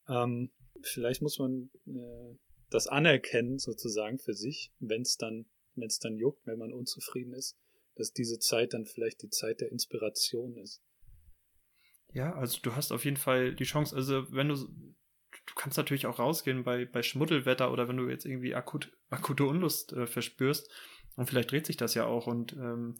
Ähm, 0.08 0.50
vielleicht 0.82 1.22
muss 1.22 1.38
man 1.38 1.70
äh, 1.86 2.36
das 2.70 2.86
anerkennen 2.86 3.58
sozusagen 3.58 4.18
für 4.18 4.34
sich, 4.34 4.72
wenn 4.78 5.02
es 5.02 5.16
dann, 5.16 5.46
wenn 5.74 5.86
es 5.86 5.98
dann 5.98 6.16
juckt, 6.16 6.46
wenn 6.46 6.58
man 6.58 6.72
unzufrieden 6.72 7.32
ist, 7.32 7.56
dass 7.94 8.12
diese 8.12 8.38
Zeit 8.38 8.74
dann 8.74 8.86
vielleicht 8.86 9.22
die 9.22 9.30
Zeit 9.30 9.60
der 9.60 9.72
Inspiration 9.72 10.56
ist. 10.56 10.82
Ja, 12.12 12.34
also 12.34 12.58
du 12.62 12.74
hast 12.74 12.92
auf 12.92 13.04
jeden 13.04 13.16
Fall 13.16 13.54
die 13.54 13.64
Chance, 13.64 13.94
also 13.94 14.32
wenn 14.32 14.48
du 14.48 14.56
du 15.46 15.54
kannst 15.54 15.78
natürlich 15.78 16.06
auch 16.06 16.18
rausgehen 16.18 16.64
bei, 16.64 16.84
bei 16.84 17.02
Schmuddelwetter 17.02 17.72
oder 17.72 17.88
wenn 17.88 17.96
du 17.96 18.08
jetzt 18.08 18.26
irgendwie 18.26 18.54
akut, 18.54 18.92
akute 19.08 19.44
Unlust 19.44 19.92
äh, 19.92 20.06
verspürst, 20.06 20.70
und 21.18 21.26
vielleicht 21.26 21.50
dreht 21.50 21.66
sich 21.66 21.76
das 21.76 21.94
ja 21.94 22.06
auch 22.06 22.28
und 22.28 22.52
ähm, 22.52 22.94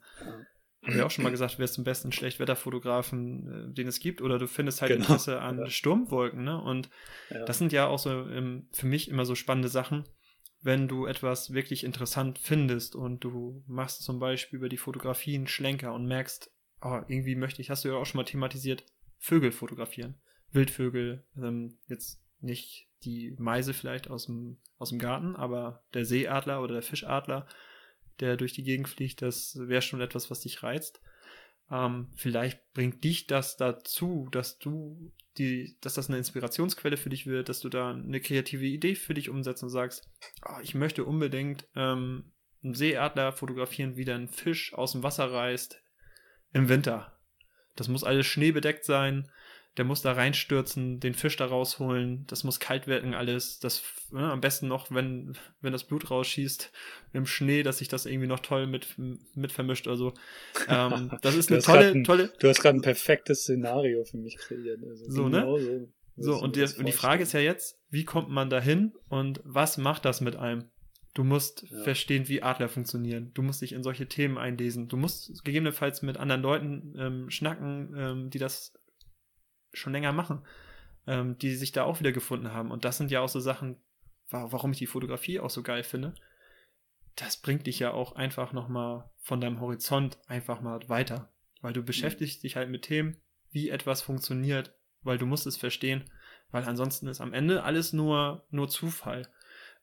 haben 0.83 0.95
wir 0.95 1.05
auch 1.05 1.11
schon 1.11 1.23
mal 1.23 1.29
gesagt, 1.31 1.57
wer 1.57 1.65
ist 1.65 1.73
zum 1.73 1.83
besten 1.83 2.11
Schlechtwetterfotografen, 2.11 3.71
äh, 3.71 3.73
den 3.73 3.87
es 3.87 3.99
gibt, 3.99 4.21
oder 4.21 4.39
du 4.39 4.47
findest 4.47 4.81
halt 4.81 4.91
genau. 4.91 5.03
Interesse 5.03 5.41
an 5.41 5.59
ja. 5.59 5.69
Sturmwolken, 5.69 6.43
ne? 6.43 6.61
Und 6.61 6.89
ja. 7.29 7.45
das 7.45 7.57
sind 7.57 7.71
ja 7.71 7.87
auch 7.87 7.99
so 7.99 8.09
ähm, 8.09 8.67
für 8.71 8.87
mich 8.87 9.09
immer 9.09 9.25
so 9.25 9.35
spannende 9.35 9.69
Sachen, 9.69 10.05
wenn 10.61 10.87
du 10.87 11.05
etwas 11.05 11.53
wirklich 11.53 11.83
interessant 11.83 12.39
findest 12.39 12.95
und 12.95 13.23
du 13.23 13.63
machst 13.67 14.03
zum 14.03 14.19
Beispiel 14.19 14.57
über 14.57 14.69
die 14.69 14.77
Fotografie 14.77 15.35
einen 15.35 15.47
Schlenker 15.47 15.93
und 15.93 16.05
merkst, 16.05 16.51
oh, 16.81 17.01
irgendwie 17.07 17.35
möchte 17.35 17.61
ich, 17.61 17.69
hast 17.69 17.85
du 17.85 17.89
ja 17.89 17.95
auch 17.95 18.05
schon 18.05 18.19
mal 18.19 18.25
thematisiert, 18.25 18.83
Vögel 19.17 19.51
fotografieren. 19.51 20.15
Wildvögel, 20.51 21.25
ähm, 21.37 21.77
jetzt 21.87 22.21
nicht 22.39 22.87
die 23.03 23.35
Meise 23.37 23.73
vielleicht 23.73 24.09
aus 24.09 24.25
dem, 24.25 24.57
aus 24.77 24.89
dem 24.89 24.99
Garten, 24.99 25.35
aber 25.35 25.83
der 25.93 26.05
Seeadler 26.05 26.61
oder 26.61 26.73
der 26.73 26.81
Fischadler 26.81 27.47
der 28.19 28.37
durch 28.37 28.53
die 28.53 28.63
Gegend 28.63 28.87
fliegt, 28.89 29.21
das 29.21 29.57
wäre 29.59 29.81
schon 29.81 30.01
etwas, 30.01 30.29
was 30.29 30.41
dich 30.41 30.63
reizt. 30.63 31.01
Ähm, 31.71 32.09
vielleicht 32.15 32.73
bringt 32.73 33.03
dich 33.03 33.27
das 33.27 33.57
dazu, 33.57 34.27
dass 34.31 34.57
du 34.57 35.11
die, 35.37 35.77
dass 35.81 35.93
das 35.93 36.09
eine 36.09 36.17
Inspirationsquelle 36.17 36.97
für 36.97 37.09
dich 37.09 37.27
wird, 37.27 37.49
dass 37.49 37.59
du 37.59 37.69
da 37.69 37.91
eine 37.91 38.19
kreative 38.19 38.65
Idee 38.65 38.95
für 38.95 39.13
dich 39.13 39.29
umsetzt 39.29 39.63
und 39.63 39.69
sagst, 39.69 40.09
oh, 40.47 40.59
ich 40.61 40.75
möchte 40.75 41.05
unbedingt 41.05 41.67
ähm, 41.75 42.31
einen 42.63 42.73
Seeadler 42.73 43.31
fotografieren, 43.31 43.95
wie 43.95 44.05
der 44.05 44.15
ein 44.15 44.27
Fisch 44.27 44.73
aus 44.73 44.93
dem 44.93 45.03
Wasser 45.03 45.31
reißt 45.31 45.81
im 46.53 46.69
Winter. 46.69 47.19
Das 47.75 47.87
muss 47.87 48.03
alles 48.03 48.25
schneebedeckt 48.25 48.83
sein 48.83 49.29
der 49.77 49.85
muss 49.85 50.01
da 50.01 50.11
reinstürzen, 50.11 50.99
den 50.99 51.13
Fisch 51.13 51.37
da 51.37 51.45
rausholen, 51.45 52.25
das 52.27 52.43
muss 52.43 52.59
kalt 52.59 52.87
werden 52.87 53.13
alles, 53.13 53.59
das 53.59 53.83
ne, 54.11 54.31
am 54.31 54.41
besten 54.41 54.67
noch, 54.67 54.91
wenn, 54.91 55.37
wenn 55.61 55.71
das 55.71 55.85
Blut 55.85 56.09
rausschießt 56.09 56.71
im 57.13 57.25
Schnee, 57.25 57.63
dass 57.63 57.77
sich 57.77 57.87
das 57.87 58.05
irgendwie 58.05 58.27
noch 58.27 58.39
toll 58.39 58.67
mit, 58.67 58.95
mit 58.97 59.51
vermischt. 59.51 59.87
Also 59.87 60.13
ähm, 60.67 61.11
das 61.21 61.35
ist 61.35 61.51
eine 61.51 61.61
tolle, 61.61 61.91
ein, 61.91 62.03
tolle. 62.03 62.33
Du 62.39 62.49
hast 62.49 62.61
gerade 62.61 62.77
ein 62.77 62.81
perfektes 62.81 63.43
Szenario 63.43 64.03
für 64.03 64.17
mich 64.17 64.37
kreiert. 64.37 64.79
Also 64.83 65.09
so, 65.09 65.29
ne? 65.29 65.41
Genau 65.41 65.57
so, 65.59 65.87
so 66.17 66.41
und, 66.41 66.55
die, 66.55 66.63
und 66.63 66.85
die 66.85 66.91
Frage 66.91 67.23
ist 67.23 67.33
ja 67.33 67.39
jetzt, 67.39 67.79
wie 67.89 68.03
kommt 68.03 68.29
man 68.29 68.49
da 68.49 68.59
hin 68.59 68.93
und 69.07 69.41
was 69.45 69.77
macht 69.77 70.03
das 70.05 70.19
mit 70.19 70.35
einem? 70.35 70.65
Du 71.13 71.23
musst 71.23 71.65
ja. 71.69 71.83
verstehen, 71.83 72.27
wie 72.27 72.43
Adler 72.43 72.69
funktionieren. 72.69 73.31
Du 73.33 73.41
musst 73.41 73.61
dich 73.61 73.73
in 73.73 73.83
solche 73.83 74.07
Themen 74.07 74.37
einlesen. 74.37 74.87
Du 74.87 74.97
musst 74.97 75.43
gegebenenfalls 75.43 76.01
mit 76.01 76.17
anderen 76.17 76.41
Leuten 76.41 76.95
ähm, 76.97 77.29
schnacken, 77.29 77.93
ähm, 77.97 78.29
die 78.29 78.39
das 78.39 78.73
schon 79.73 79.93
länger 79.93 80.11
machen, 80.11 80.45
ähm, 81.07 81.37
die 81.37 81.55
sich 81.55 81.71
da 81.71 81.83
auch 81.83 81.99
wieder 81.99 82.11
gefunden 82.11 82.53
haben. 82.53 82.71
Und 82.71 82.85
das 82.85 82.97
sind 82.97 83.11
ja 83.11 83.21
auch 83.21 83.29
so 83.29 83.39
Sachen, 83.39 83.77
warum 84.29 84.71
ich 84.71 84.77
die 84.77 84.87
Fotografie 84.87 85.39
auch 85.39 85.49
so 85.49 85.63
geil 85.63 85.83
finde. 85.83 86.13
Das 87.15 87.37
bringt 87.37 87.67
dich 87.67 87.79
ja 87.79 87.91
auch 87.91 88.13
einfach 88.13 88.53
nochmal 88.53 89.09
von 89.17 89.41
deinem 89.41 89.59
Horizont 89.59 90.17
einfach 90.27 90.61
mal 90.61 90.79
weiter. 90.87 91.31
Weil 91.61 91.73
du 91.73 91.83
beschäftigst 91.83 92.43
dich 92.43 92.55
halt 92.55 92.69
mit 92.69 92.83
Themen, 92.83 93.17
wie 93.51 93.69
etwas 93.69 94.01
funktioniert, 94.01 94.73
weil 95.01 95.17
du 95.17 95.25
musst 95.25 95.47
es 95.47 95.57
verstehen, 95.57 96.09
weil 96.51 96.63
ansonsten 96.63 97.07
ist 97.07 97.21
am 97.21 97.33
Ende 97.33 97.63
alles 97.63 97.93
nur, 97.93 98.45
nur 98.49 98.69
Zufall. 98.69 99.27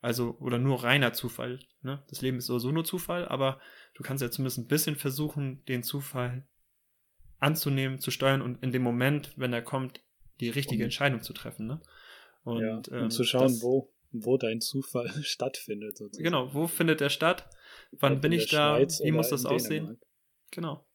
Also, 0.01 0.37
oder 0.39 0.57
nur 0.59 0.83
reiner 0.83 1.13
Zufall. 1.13 1.59
Ne? 1.81 2.03
Das 2.09 2.21
Leben 2.21 2.37
ist 2.37 2.45
sowieso 2.45 2.71
nur 2.71 2.85
Zufall, 2.85 3.27
aber 3.27 3.59
du 3.95 4.03
kannst 4.03 4.21
ja 4.21 4.31
zumindest 4.31 4.59
ein 4.59 4.67
bisschen 4.67 4.95
versuchen, 4.95 5.63
den 5.65 5.83
Zufall 5.83 6.47
anzunehmen, 7.39 7.99
zu 7.99 8.11
steuern 8.11 8.41
und 8.41 8.63
in 8.63 8.71
dem 8.71 8.81
Moment, 8.81 9.33
wenn 9.35 9.53
er 9.53 9.61
kommt, 9.61 10.01
die 10.39 10.49
richtige 10.49 10.83
und, 10.83 10.85
Entscheidung 10.85 11.21
zu 11.21 11.33
treffen. 11.33 11.67
Ne? 11.67 11.81
Und, 12.43 12.61
ja, 12.61 12.77
und 12.77 12.91
ähm, 12.91 13.09
zu 13.09 13.23
schauen, 13.23 13.47
das, 13.47 13.61
wo, 13.61 13.91
wo 14.11 14.37
dein 14.37 14.61
Zufall 14.61 15.09
stattfindet. 15.23 15.97
Sozusagen. 15.97 16.23
Genau, 16.23 16.53
wo 16.53 16.67
findet 16.67 17.01
er 17.01 17.09
statt? 17.09 17.49
Wann 17.91 18.15
Ob 18.15 18.21
bin 18.21 18.31
ich 18.31 18.49
da? 18.49 18.79
Wie 18.79 19.11
muss 19.11 19.29
das 19.29 19.45
aussehen? 19.45 19.85
Dänemark. 19.85 20.05
Genau. 20.51 20.85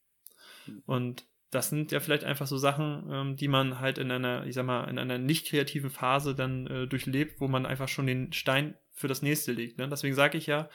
Hm. 0.67 0.83
Und 0.87 1.27
das 1.51 1.69
sind 1.69 1.93
ja 1.93 2.01
vielleicht 2.01 2.25
einfach 2.25 2.47
so 2.47 2.57
Sachen, 2.57 3.09
ähm, 3.11 3.37
die 3.37 3.49
man 3.49 3.79
halt 3.79 3.99
in 3.99 4.11
einer, 4.11 4.47
ich 4.47 4.55
sag 4.55 4.65
mal, 4.65 4.89
in 4.89 4.99
einer 4.99 5.19
nicht 5.19 5.47
kreativen 5.47 5.91
Phase 5.91 6.35
dann 6.35 6.67
äh, 6.67 6.87
durchlebt, 6.87 7.41
wo 7.41 7.49
man 7.49 7.67
einfach 7.67 7.89
schon 7.89 8.07
den 8.07 8.33
Stein 8.33 8.75
für 8.91 9.07
das 9.07 9.21
nächste 9.21 9.53
legt. 9.53 9.79
Ne? 9.79 9.89
Deswegen 9.89 10.15
sage 10.15 10.39
ich 10.39 10.47
ja, 10.47 10.71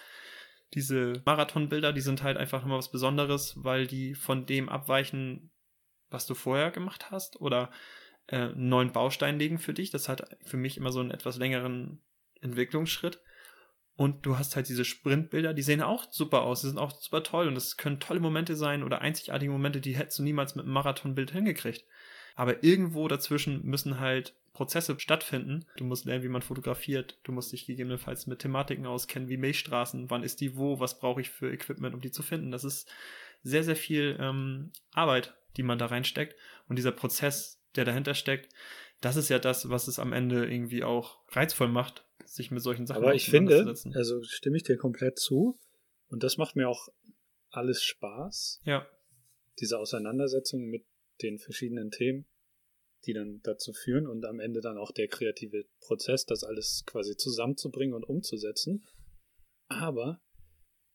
diese 0.73 1.21
Marathonbilder, 1.25 1.93
die 1.93 2.01
sind 2.01 2.21
halt 2.21 2.37
einfach 2.37 2.63
immer 2.63 2.77
was 2.77 2.91
Besonderes, 2.91 3.55
weil 3.57 3.87
die 3.87 4.13
von 4.13 4.45
dem 4.45 4.69
abweichen, 4.69 5.49
was 6.09 6.25
du 6.25 6.33
vorher 6.33 6.71
gemacht 6.71 7.11
hast 7.11 7.41
oder 7.41 7.71
äh, 8.27 8.37
einen 8.37 8.69
neuen 8.69 8.91
Baustein 8.91 9.39
legen 9.39 9.59
für 9.59 9.73
dich. 9.73 9.91
Das 9.91 10.09
hat 10.09 10.37
für 10.43 10.57
mich 10.57 10.77
immer 10.77 10.91
so 10.91 10.99
einen 10.99 11.11
etwas 11.11 11.37
längeren 11.37 12.01
Entwicklungsschritt. 12.41 13.19
Und 13.95 14.27
du 14.27 14.37
hast 14.37 14.55
halt 14.55 14.69
diese 14.69 14.85
Sprintbilder, 14.85 15.55
die 15.55 15.63
sehen 15.63 15.81
auch 15.81 16.05
super 16.11 16.43
aus, 16.43 16.61
die 16.61 16.67
sind 16.67 16.77
auch 16.77 16.91
super 16.91 17.23
toll 17.23 17.47
und 17.47 17.55
das 17.55 17.77
können 17.77 17.99
tolle 17.99 18.19
Momente 18.19 18.55
sein 18.55 18.83
oder 18.83 19.01
einzigartige 19.01 19.51
Momente, 19.51 19.81
die 19.81 19.97
hättest 19.97 20.19
du 20.19 20.23
niemals 20.23 20.53
mit 20.53 20.65
einem 20.65 20.73
Marathonbild 20.73 21.31
hingekriegt. 21.31 21.83
Aber 22.35 22.63
irgendwo 22.63 23.07
dazwischen 23.07 23.65
müssen 23.65 23.99
halt 23.99 24.35
Prozesse 24.53 24.99
stattfinden. 24.99 25.65
Du 25.77 25.83
musst 25.83 26.05
lernen, 26.05 26.23
wie 26.23 26.29
man 26.29 26.43
fotografiert. 26.43 27.19
Du 27.23 27.31
musst 27.31 27.51
dich 27.51 27.65
gegebenenfalls 27.65 28.27
mit 28.27 28.39
Thematiken 28.39 28.85
auskennen, 28.85 29.29
wie 29.29 29.37
Milchstraßen. 29.37 30.11
Wann 30.11 30.23
ist 30.23 30.41
die 30.41 30.55
wo? 30.55 30.79
Was 30.79 30.99
brauche 30.99 31.21
ich 31.21 31.31
für 31.31 31.51
Equipment, 31.51 31.95
um 31.95 32.01
die 32.01 32.11
zu 32.11 32.21
finden? 32.21 32.51
Das 32.51 32.63
ist 32.63 32.87
sehr, 33.41 33.63
sehr 33.63 33.75
viel 33.75 34.17
ähm, 34.19 34.71
Arbeit, 34.93 35.35
die 35.57 35.63
man 35.63 35.77
da 35.79 35.87
reinsteckt. 35.87 36.35
Und 36.67 36.77
dieser 36.77 36.91
Prozess, 36.91 37.61
der 37.75 37.85
dahinter 37.85 38.13
steckt, 38.13 38.53
das 39.01 39.15
ist 39.15 39.29
ja 39.29 39.39
das, 39.39 39.69
was 39.69 39.87
es 39.87 39.99
am 39.99 40.13
Ende 40.13 40.45
irgendwie 40.49 40.83
auch 40.83 41.19
reizvoll 41.29 41.67
macht, 41.67 42.05
sich 42.25 42.51
mit 42.51 42.61
solchen 42.61 42.87
Sachen 42.87 43.03
Aber 43.03 43.15
ich 43.15 43.29
finde, 43.29 43.75
also 43.93 44.23
stimme 44.23 44.57
ich 44.57 44.63
dir 44.63 44.77
komplett 44.77 45.19
zu. 45.19 45.59
Und 46.07 46.23
das 46.23 46.37
macht 46.37 46.55
mir 46.55 46.69
auch 46.69 46.87
alles 47.49 47.83
Spaß. 47.83 48.61
Ja. 48.63 48.87
diese 49.59 49.79
Auseinandersetzung 49.79 50.65
mit 50.65 50.85
den 51.21 51.39
verschiedenen 51.39 51.89
Themen, 51.89 52.27
die 53.05 53.13
dann 53.13 53.41
dazu 53.43 53.73
führen 53.73 54.07
und 54.07 54.25
am 54.25 54.39
Ende 54.39 54.61
dann 54.61 54.77
auch 54.77 54.91
der 54.91 55.07
kreative 55.07 55.65
Prozess, 55.79 56.25
das 56.25 56.43
alles 56.43 56.83
quasi 56.85 57.15
zusammenzubringen 57.15 57.95
und 57.95 58.03
umzusetzen. 58.03 58.85
Aber 59.67 60.21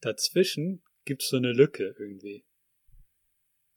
dazwischen 0.01 0.83
gibt 1.05 1.23
es 1.23 1.29
so 1.29 1.37
eine 1.37 1.53
Lücke 1.53 1.95
irgendwie. 1.99 2.45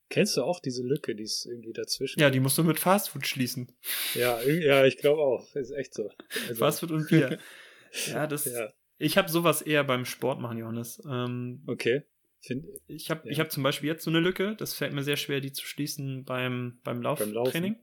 Kennst 0.09 0.37
du 0.37 0.43
auch 0.43 0.59
diese 0.59 0.83
Lücke, 0.83 1.15
die 1.15 1.23
ist 1.23 1.45
irgendwie 1.45 1.73
dazwischen? 1.73 2.19
Ja, 2.19 2.29
die 2.29 2.39
musst 2.39 2.57
du 2.57 2.63
mit 2.63 2.79
Fastfood 2.79 3.25
schließen. 3.25 3.71
Ja, 4.13 4.41
ja, 4.41 4.85
ich 4.85 4.97
glaube 4.97 5.21
auch. 5.21 5.55
Ist 5.55 5.71
echt 5.71 5.93
so. 5.93 6.09
Also, 6.47 6.55
Fastfood 6.55 6.91
und 6.91 7.07
Bier. 7.09 7.39
ja, 8.07 8.27
das. 8.27 8.45
Ja. 8.45 8.71
Ich 8.97 9.17
habe 9.17 9.29
sowas 9.29 9.61
eher 9.61 9.83
beim 9.83 10.05
Sport 10.05 10.39
machen, 10.39 10.57
Johannes. 10.57 11.01
Ähm, 11.09 11.63
okay. 11.65 12.03
Find, 12.41 12.65
ich 12.87 13.09
habe 13.09 13.29
ja. 13.29 13.39
hab 13.39 13.51
zum 13.51 13.63
Beispiel 13.63 13.89
jetzt 13.89 14.03
so 14.03 14.11
eine 14.11 14.19
Lücke. 14.19 14.55
Das 14.57 14.75
fällt 14.75 14.93
mir 14.93 15.03
sehr 15.03 15.17
schwer, 15.17 15.41
die 15.41 15.51
zu 15.51 15.65
schließen 15.65 16.23
beim, 16.23 16.79
beim 16.83 17.01
Lauftraining. 17.01 17.77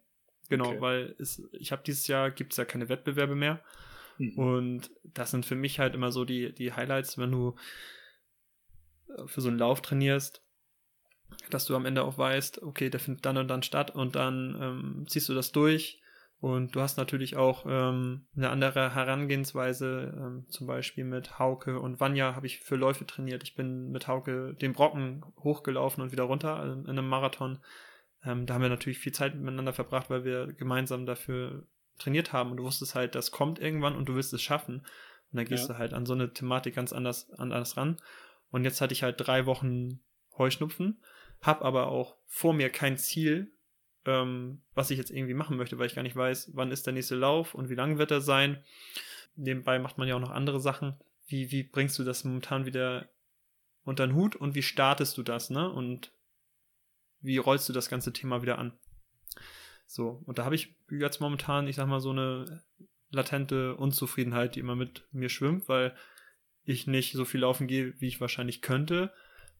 Genau, 0.48 0.68
okay. 0.68 0.80
weil 0.80 1.16
es, 1.18 1.42
ich 1.52 1.72
habe 1.72 1.82
dieses 1.84 2.06
Jahr 2.06 2.30
gibt 2.30 2.52
es 2.52 2.56
ja 2.56 2.64
keine 2.64 2.88
Wettbewerbe 2.88 3.34
mehr. 3.34 3.62
Mhm. 4.18 4.38
Und 4.38 4.90
das 5.02 5.32
sind 5.32 5.44
für 5.44 5.56
mich 5.56 5.80
halt 5.80 5.94
immer 5.94 6.12
so 6.12 6.24
die, 6.24 6.52
die 6.54 6.72
Highlights, 6.72 7.18
wenn 7.18 7.32
du 7.32 7.56
äh, 9.08 9.26
für 9.26 9.40
so 9.40 9.48
einen 9.48 9.58
Lauf 9.58 9.82
trainierst 9.82 10.42
dass 11.50 11.64
du 11.64 11.76
am 11.76 11.86
Ende 11.86 12.04
auch 12.04 12.18
weißt, 12.18 12.62
okay, 12.62 12.90
der 12.90 13.00
findet 13.00 13.26
dann 13.26 13.36
und 13.36 13.48
dann 13.48 13.62
statt 13.62 13.90
und 13.90 14.16
dann 14.16 14.56
ähm, 14.60 15.06
ziehst 15.08 15.28
du 15.28 15.34
das 15.34 15.52
durch 15.52 16.02
und 16.42 16.74
du 16.74 16.80
hast 16.80 16.96
natürlich 16.96 17.36
auch 17.36 17.66
ähm, 17.68 18.26
eine 18.36 18.50
andere 18.50 18.96
Herangehensweise, 18.96 20.12
ähm, 20.16 20.44
zum 20.48 20.66
Beispiel 20.66 21.04
mit 21.04 21.38
Hauke 21.38 21.78
und 21.78 22.00
Vanya 22.00 22.34
habe 22.34 22.48
ich 22.48 22.58
für 22.58 22.74
Läufe 22.74 23.06
trainiert. 23.06 23.44
Ich 23.44 23.54
bin 23.54 23.92
mit 23.92 24.08
Hauke 24.08 24.52
den 24.54 24.72
Brocken 24.72 25.24
hochgelaufen 25.38 26.02
und 26.02 26.10
wieder 26.10 26.24
runter 26.24 26.60
in, 26.64 26.82
in 26.82 26.90
einem 26.90 27.08
Marathon. 27.08 27.60
Ähm, 28.24 28.44
da 28.44 28.54
haben 28.54 28.62
wir 28.62 28.70
natürlich 28.70 28.98
viel 28.98 29.12
Zeit 29.12 29.36
miteinander 29.36 29.72
verbracht, 29.72 30.10
weil 30.10 30.24
wir 30.24 30.48
gemeinsam 30.48 31.06
dafür 31.06 31.64
trainiert 32.00 32.32
haben 32.32 32.50
und 32.50 32.56
du 32.56 32.64
wusstest 32.64 32.96
halt, 32.96 33.14
das 33.14 33.30
kommt 33.30 33.60
irgendwann 33.60 33.94
und 33.94 34.08
du 34.08 34.16
willst 34.16 34.32
es 34.32 34.42
schaffen. 34.42 34.78
Und 34.78 35.36
dann 35.36 35.44
gehst 35.44 35.68
ja. 35.68 35.74
du 35.74 35.78
halt 35.78 35.94
an 35.94 36.06
so 36.06 36.14
eine 36.14 36.32
Thematik 36.32 36.74
ganz 36.74 36.92
anders, 36.92 37.30
anders 37.34 37.76
ran. 37.76 37.98
Und 38.50 38.64
jetzt 38.64 38.80
hatte 38.80 38.94
ich 38.94 39.04
halt 39.04 39.14
drei 39.18 39.46
Wochen 39.46 40.00
Heuschnupfen 40.36 41.00
habe 41.42 41.64
aber 41.64 41.88
auch 41.88 42.16
vor 42.26 42.54
mir 42.54 42.70
kein 42.70 42.96
Ziel, 42.96 43.52
ähm, 44.06 44.62
was 44.74 44.90
ich 44.90 44.98
jetzt 44.98 45.10
irgendwie 45.10 45.34
machen 45.34 45.56
möchte, 45.56 45.78
weil 45.78 45.86
ich 45.86 45.94
gar 45.94 46.02
nicht 46.02 46.16
weiß, 46.16 46.52
wann 46.54 46.70
ist 46.70 46.86
der 46.86 46.92
nächste 46.92 47.16
Lauf 47.16 47.54
und 47.54 47.68
wie 47.68 47.74
lang 47.74 47.98
wird 47.98 48.10
er 48.10 48.20
sein. 48.20 48.62
Nebenbei 49.34 49.78
macht 49.78 49.98
man 49.98 50.08
ja 50.08 50.16
auch 50.16 50.20
noch 50.20 50.30
andere 50.30 50.60
Sachen. 50.60 50.94
Wie, 51.26 51.50
wie 51.50 51.62
bringst 51.62 51.98
du 51.98 52.04
das 52.04 52.24
momentan 52.24 52.66
wieder 52.66 53.08
unter 53.84 54.06
den 54.06 54.14
Hut 54.14 54.36
und 54.36 54.54
wie 54.54 54.62
startest 54.62 55.18
du 55.18 55.22
das, 55.22 55.50
ne? 55.50 55.70
Und 55.70 56.12
wie 57.20 57.38
rollst 57.38 57.68
du 57.68 57.72
das 57.72 57.88
ganze 57.88 58.12
Thema 58.12 58.42
wieder 58.42 58.58
an? 58.58 58.72
So, 59.86 60.22
und 60.26 60.38
da 60.38 60.44
habe 60.44 60.54
ich 60.54 60.74
jetzt 60.90 61.20
momentan, 61.20 61.66
ich 61.66 61.76
sag 61.76 61.86
mal, 61.86 62.00
so 62.00 62.10
eine 62.10 62.62
latente 63.10 63.76
Unzufriedenheit, 63.76 64.54
die 64.54 64.60
immer 64.60 64.76
mit 64.76 65.06
mir 65.12 65.28
schwimmt, 65.28 65.68
weil 65.68 65.94
ich 66.64 66.86
nicht 66.86 67.12
so 67.12 67.24
viel 67.24 67.40
laufen 67.40 67.66
gehe, 67.66 68.00
wie 68.00 68.08
ich 68.08 68.20
wahrscheinlich 68.20 68.62
könnte 68.62 69.12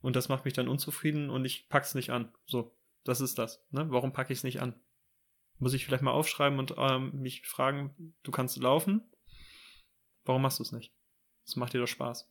und 0.03 0.17
das 0.17 0.29
macht 0.29 0.45
mich 0.45 0.55
dann 0.55 0.69
unzufrieden 0.69 1.31
und 1.31 1.45
ich 1.45 1.69
pack's 1.69 1.95
nicht 1.95 2.11
an. 2.11 2.33
So, 2.47 2.77
das 3.05 3.21
ist 3.21 3.39
das. 3.39 3.65
Ne? 3.71 3.87
Warum 3.89 4.13
packe 4.13 4.33
ich 4.33 4.41
es 4.41 4.45
nicht 4.45 4.61
an? 4.61 4.75
Muss 5.59 5.75
ich 5.75 5.87
vielleicht 5.87 6.03
mal 6.03 6.13
aufschreiben 6.13 6.59
und 6.59 6.75
ähm, 6.77 7.13
mich 7.21 7.47
fragen, 7.47 8.15
du 8.25 8.33
kannst 8.33 8.57
laufen? 8.57 9.03
Warum 10.25 10.43
machst 10.43 10.59
du 10.59 10.65
es 10.65 10.73
nicht? 10.73 10.93
Das 11.47 11.57
macht 11.57 11.73
dir 11.73 11.79
doch 11.79 11.87
Spaß. 11.87 12.29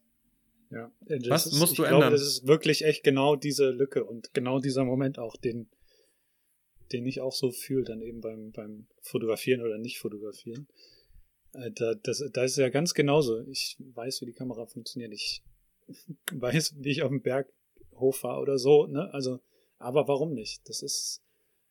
Ja, 0.69 0.89
Was 1.27 1.47
ist, 1.47 1.59
musst 1.59 1.77
du 1.77 1.83
ich 1.83 1.87
ändern? 1.87 2.01
Glaube, 2.01 2.13
das 2.13 2.21
ist 2.21 2.47
wirklich 2.47 2.83
echt 2.85 3.03
genau 3.03 3.35
diese 3.35 3.71
Lücke 3.71 4.05
und 4.05 4.33
genau 4.33 4.59
dieser 4.59 4.85
Moment 4.85 5.19
auch, 5.19 5.35
den, 5.35 5.69
den 6.93 7.05
ich 7.05 7.19
auch 7.19 7.33
so 7.33 7.51
fühle, 7.51 7.83
dann 7.83 8.01
eben 8.01 8.21
beim, 8.21 8.51
beim 8.51 8.87
Fotografieren 9.01 9.61
oder 9.61 9.77
nicht 9.77 9.99
fotografieren. 9.99 10.67
Äh, 11.53 11.71
da, 11.71 11.95
das, 11.95 12.23
da 12.31 12.43
ist 12.43 12.51
es 12.51 12.57
ja 12.57 12.69
ganz 12.69 12.93
genauso. 12.93 13.45
Ich 13.47 13.77
weiß, 13.79 14.21
wie 14.21 14.27
die 14.27 14.33
Kamera 14.33 14.65
funktioniert. 14.65 15.11
Ich 15.11 15.43
weiß, 16.31 16.75
wie 16.79 16.91
ich 16.91 17.03
auf 17.03 17.09
dem 17.09 17.21
Berg 17.21 17.51
hochfahre 17.93 18.41
oder 18.41 18.57
so, 18.57 18.87
ne? 18.87 19.13
Also, 19.13 19.39
aber 19.77 20.07
warum 20.07 20.33
nicht? 20.33 20.67
Das 20.69 20.81
ist, 20.81 21.21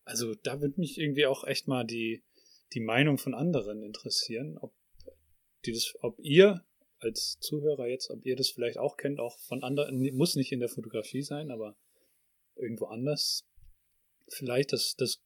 also 0.04 0.34
da 0.34 0.60
würde 0.60 0.80
mich 0.80 0.98
irgendwie 0.98 1.26
auch 1.26 1.44
echt 1.44 1.68
mal 1.68 1.84
die, 1.84 2.22
die 2.72 2.80
Meinung 2.80 3.18
von 3.18 3.34
anderen 3.34 3.82
interessieren, 3.82 4.58
ob 4.58 4.72
die 5.64 5.72
das, 5.72 5.94
ob 6.00 6.18
ihr 6.18 6.64
als 6.98 7.38
Zuhörer 7.40 7.86
jetzt, 7.86 8.10
ob 8.10 8.24
ihr 8.26 8.36
das 8.36 8.50
vielleicht 8.50 8.78
auch 8.78 8.96
kennt, 8.96 9.20
auch 9.20 9.38
von 9.38 9.62
anderen, 9.62 10.14
muss 10.14 10.36
nicht 10.36 10.52
in 10.52 10.60
der 10.60 10.68
Fotografie 10.68 11.22
sein, 11.22 11.50
aber 11.50 11.76
irgendwo 12.56 12.86
anders. 12.86 13.46
Vielleicht, 14.28 14.72
das, 14.72 14.94
das 14.96 15.22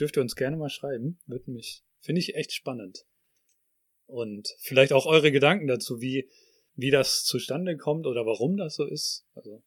dürft 0.00 0.16
ihr 0.16 0.22
uns 0.22 0.36
gerne 0.36 0.56
mal 0.56 0.70
schreiben. 0.70 1.18
Würde 1.26 1.50
mich, 1.50 1.84
finde 2.00 2.20
ich 2.20 2.34
echt 2.34 2.52
spannend. 2.52 3.06
Und 4.06 4.54
vielleicht 4.58 4.92
auch 4.92 5.06
eure 5.06 5.30
Gedanken 5.30 5.66
dazu, 5.66 6.00
wie, 6.00 6.30
wie 6.74 6.90
das 6.90 7.24
zustande 7.24 7.76
kommt 7.76 8.06
oder 8.06 8.24
warum 8.24 8.56
das 8.56 8.74
so 8.74 8.84
ist. 8.84 9.26
Also 9.34 9.62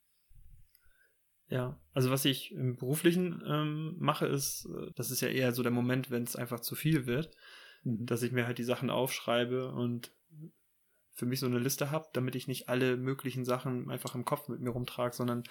ja, 1.51 1.77
also 1.93 2.09
was 2.09 2.23
ich 2.23 2.53
im 2.53 2.77
Beruflichen 2.77 3.43
ähm, 3.45 3.95
mache, 3.99 4.25
ist, 4.25 4.65
äh, 4.65 4.91
das 4.95 5.11
ist 5.11 5.19
ja 5.19 5.27
eher 5.27 5.51
so 5.51 5.63
der 5.63 5.71
Moment, 5.71 6.09
wenn 6.09 6.23
es 6.23 6.37
einfach 6.37 6.61
zu 6.61 6.75
viel 6.75 7.05
wird, 7.05 7.29
mhm. 7.83 8.05
dass 8.05 8.23
ich 8.23 8.31
mir 8.31 8.47
halt 8.47 8.57
die 8.57 8.63
Sachen 8.63 8.89
aufschreibe 8.89 9.69
und 9.73 10.13
für 11.13 11.25
mich 11.25 11.41
so 11.41 11.47
eine 11.47 11.59
Liste 11.59 11.91
habe, 11.91 12.07
damit 12.13 12.35
ich 12.35 12.47
nicht 12.47 12.69
alle 12.69 12.95
möglichen 12.95 13.43
Sachen 13.43 13.91
einfach 13.91 14.15
im 14.15 14.23
Kopf 14.23 14.47
mit 14.47 14.61
mir 14.61 14.69
rumtrage, 14.69 15.13
sondern 15.13 15.43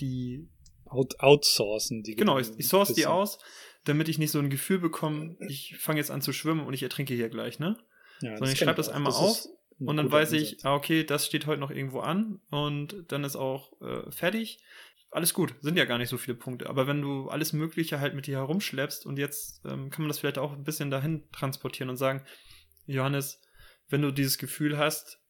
die 0.00 0.48
Out 0.86 1.20
outsourcen. 1.20 2.02
Die 2.02 2.16
genau, 2.16 2.38
ich, 2.38 2.48
ich 2.56 2.66
source 2.66 2.94
die 2.94 3.04
aus, 3.04 3.38
damit 3.84 4.08
ich 4.08 4.16
nicht 4.16 4.30
so 4.30 4.38
ein 4.38 4.48
Gefühl 4.48 4.78
bekomme, 4.78 5.36
ich 5.46 5.76
fange 5.76 6.00
jetzt 6.00 6.10
an 6.10 6.22
zu 6.22 6.32
schwimmen 6.32 6.66
und 6.66 6.72
ich 6.72 6.82
ertrinke 6.82 7.12
hier 7.12 7.28
gleich, 7.28 7.58
ne? 7.58 7.76
Ja, 8.22 8.38
sondern 8.38 8.54
ich 8.54 8.58
schreibe 8.58 8.76
das 8.76 8.88
einmal 8.88 9.12
das 9.12 9.20
auf 9.20 9.46
und 9.78 9.96
dann 9.98 10.10
weiß 10.10 10.32
ich, 10.32 10.64
ah, 10.64 10.74
okay, 10.74 11.04
das 11.04 11.26
steht 11.26 11.46
heute 11.46 11.60
noch 11.60 11.70
irgendwo 11.70 12.00
an 12.00 12.40
und 12.50 13.04
dann 13.08 13.24
ist 13.24 13.36
auch 13.36 13.78
äh, 13.82 14.10
fertig 14.10 14.60
alles 15.10 15.32
gut, 15.34 15.54
sind 15.60 15.76
ja 15.76 15.84
gar 15.84 15.98
nicht 15.98 16.10
so 16.10 16.18
viele 16.18 16.36
Punkte. 16.36 16.68
Aber 16.68 16.86
wenn 16.86 17.00
du 17.00 17.28
alles 17.28 17.52
Mögliche 17.52 18.00
halt 18.00 18.14
mit 18.14 18.26
dir 18.26 18.38
herumschleppst 18.38 19.06
und 19.06 19.18
jetzt 19.18 19.64
ähm, 19.64 19.90
kann 19.90 20.02
man 20.02 20.08
das 20.08 20.18
vielleicht 20.18 20.38
auch 20.38 20.52
ein 20.52 20.64
bisschen 20.64 20.90
dahin 20.90 21.28
transportieren 21.32 21.88
und 21.90 21.96
sagen, 21.96 22.24
Johannes, 22.86 23.40
wenn 23.88 24.02
du 24.02 24.10
dieses 24.10 24.38
Gefühl 24.38 24.76
hast, 24.76 25.20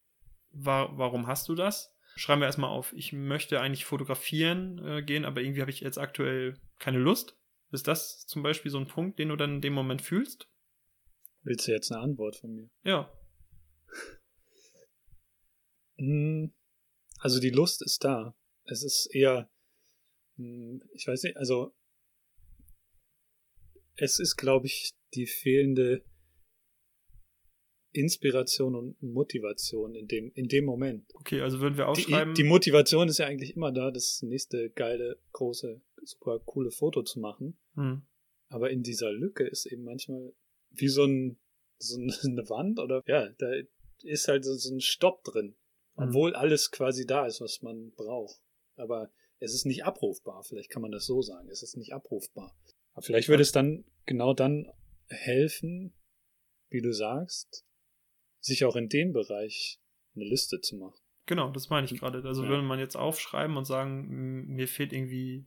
wa 0.51 0.91
warum 0.97 1.27
hast 1.27 1.49
du 1.49 1.55
das? 1.55 1.95
Schreiben 2.17 2.41
wir 2.41 2.47
erstmal 2.47 2.71
auf, 2.71 2.93
ich 2.95 3.13
möchte 3.13 3.61
eigentlich 3.61 3.85
fotografieren 3.85 4.85
äh, 4.85 5.03
gehen, 5.03 5.25
aber 5.25 5.41
irgendwie 5.41 5.61
habe 5.61 5.71
ich 5.71 5.81
jetzt 5.81 5.99
aktuell 5.99 6.59
keine 6.79 6.99
Lust. 6.99 7.37
Ist 7.71 7.87
das 7.87 8.27
zum 8.27 8.43
Beispiel 8.43 8.71
so 8.71 8.79
ein 8.79 8.89
Punkt, 8.89 9.19
den 9.19 9.29
du 9.29 9.37
dann 9.37 9.57
in 9.57 9.61
dem 9.61 9.75
Moment 9.75 10.03
fühlst? 10.03 10.49
Willst 11.43 11.69
du 11.69 11.73
jetzt 11.73 11.93
eine 11.93 12.01
Antwort 12.01 12.37
von 12.37 12.55
mir? 12.55 12.71
Ja. 12.83 13.13
Hm, 16.01 16.55
also 17.19 17.41
die 17.41 17.51
Lust 17.51 17.83
ist 17.83 18.05
da. 18.05 18.33
Es 18.67 18.85
ist 18.85 19.13
eher, 19.13 19.51
ich 20.39 21.07
weiß 21.07 21.25
nicht, 21.25 21.37
also 21.37 21.73
es 23.97 24.21
ist, 24.21 24.37
glaube 24.37 24.67
ich, 24.67 24.95
die 25.15 25.27
fehlende 25.27 26.05
Inspiration 27.93 28.75
und 28.75 29.03
Motivation 29.03 29.95
in 29.95 30.07
dem, 30.07 30.31
in 30.35 30.47
dem 30.49 30.65
Moment. 30.65 31.11
Okay, 31.15 31.41
also 31.41 31.61
würden 31.61 31.77
wir 31.77 31.89
aufschreiben. 31.89 32.35
Die, 32.35 32.43
die 32.43 32.49
Motivation 32.49 33.09
ist 33.09 33.19
ja 33.19 33.27
eigentlich 33.27 33.57
immer 33.57 33.73
da, 33.73 33.91
das 33.91 34.23
nächste 34.23 34.71
geile, 34.71 35.19
große, 35.33 35.81
super 36.03 36.39
coole 36.41 36.71
Foto 36.71 37.03
zu 37.03 37.19
machen. 37.19 37.59
Hm. 37.75 38.03
Aber 38.49 38.71
in 38.71 38.83
dieser 38.83 39.11
Lücke 39.11 39.45
ist 39.45 39.67
eben 39.67 39.85
manchmal 39.85 40.33
wie 40.71 40.89
so, 40.89 41.05
ein, 41.05 41.39
so 41.79 41.97
eine 41.99 42.49
Wand 42.49 42.79
oder 42.79 43.03
ja, 43.07 43.29
da 43.39 43.53
ist 44.03 44.29
halt 44.29 44.45
so, 44.45 44.53
ein 44.73 44.81
Stopp 44.81 45.25
drin. 45.25 45.57
Hm. 45.97 46.09
Obwohl 46.09 46.35
alles 46.35 46.71
quasi 46.71 47.07
da 47.07 47.27
ist, 47.27 47.41
was 47.41 47.63
man 47.63 47.93
braucht. 47.93 48.41
Aber 48.77 49.11
es 49.41 49.55
ist 49.55 49.67
nicht 49.67 49.85
abrufbar. 49.85 50.43
Vielleicht 50.43 50.71
kann 50.71 50.83
man 50.83 50.91
das 50.91 51.07
so 51.07 51.23
sagen. 51.23 51.49
Es 51.49 51.63
ist 51.63 51.77
nicht 51.77 51.93
abrufbar. 51.93 52.57
Aber 52.93 53.03
vielleicht 53.03 53.29
würde 53.29 53.43
es 53.43 53.53
dann 53.53 53.85
genau 54.07 54.35
dann 54.35 54.71
helfen, 55.09 55.95
wie 56.71 56.83
du 56.83 56.93
sagst, 56.93 57.65
sich 58.41 58.65
auch 58.65 58.77
in 58.77 58.89
dem 58.89 59.13
Bereich 59.13 59.81
eine 60.15 60.25
Liste 60.25 60.61
zu 60.61 60.77
machen. 60.77 60.99
Genau, 61.27 61.51
das 61.51 61.69
meine 61.69 61.87
ich 61.87 61.99
gerade. 61.99 62.23
Also 62.25 62.43
ja. 62.43 62.49
würde 62.49 62.63
man 62.63 62.79
jetzt 62.79 62.97
aufschreiben 62.97 63.57
und 63.57 63.67
sagen, 63.67 64.47
mir 64.47 64.67
fehlt 64.67 64.93
irgendwie 64.93 65.47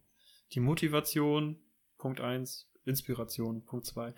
die 0.53 0.59
Motivation, 0.59 1.59
Punkt 1.97 2.21
1, 2.21 2.69
Inspiration, 2.85 3.65
Punkt 3.65 3.85
2. 3.85 4.13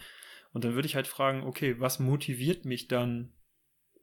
Und 0.51 0.63
dann 0.63 0.75
würde 0.75 0.85
ich 0.85 0.95
halt 0.95 1.07
fragen, 1.07 1.43
okay, 1.43 1.79
was 1.79 1.99
motiviert 1.99 2.65
mich 2.65 2.87
dann 2.87 3.33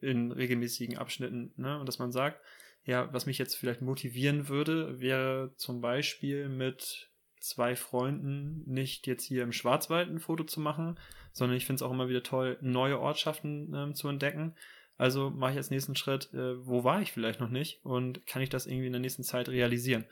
in 0.00 0.32
regelmäßigen 0.32 0.96
Abschnitten? 0.96 1.52
Ne? 1.56 1.78
Und 1.78 1.86
dass 1.86 1.98
man 1.98 2.12
sagt, 2.12 2.40
ja, 2.84 3.12
was 3.12 3.26
mich 3.26 3.38
jetzt 3.38 3.56
vielleicht 3.56 3.82
motivieren 3.82 4.48
würde, 4.48 5.00
wäre 5.00 5.52
zum 5.56 5.80
Beispiel 5.80 6.48
mit 6.48 7.10
zwei 7.40 7.74
Freunden 7.74 8.62
nicht 8.66 9.06
jetzt 9.06 9.24
hier 9.24 9.42
im 9.42 9.52
Schwarzwald 9.52 10.08
ein 10.08 10.20
Foto 10.20 10.44
zu 10.44 10.60
machen, 10.60 10.98
sondern 11.32 11.56
ich 11.56 11.66
finde 11.66 11.76
es 11.76 11.82
auch 11.82 11.92
immer 11.92 12.08
wieder 12.08 12.22
toll, 12.22 12.58
neue 12.60 13.00
Ortschaften 13.00 13.72
ähm, 13.74 13.94
zu 13.94 14.08
entdecken. 14.08 14.54
Also 14.96 15.30
mache 15.30 15.52
ich 15.52 15.56
als 15.56 15.70
nächsten 15.70 15.96
Schritt, 15.96 16.32
äh, 16.34 16.66
wo 16.66 16.84
war 16.84 17.00
ich 17.00 17.12
vielleicht 17.12 17.40
noch 17.40 17.48
nicht 17.48 17.84
und 17.84 18.26
kann 18.26 18.42
ich 18.42 18.50
das 18.50 18.66
irgendwie 18.66 18.86
in 18.86 18.92
der 18.92 19.00
nächsten 19.00 19.24
Zeit 19.24 19.48
realisieren? 19.48 20.04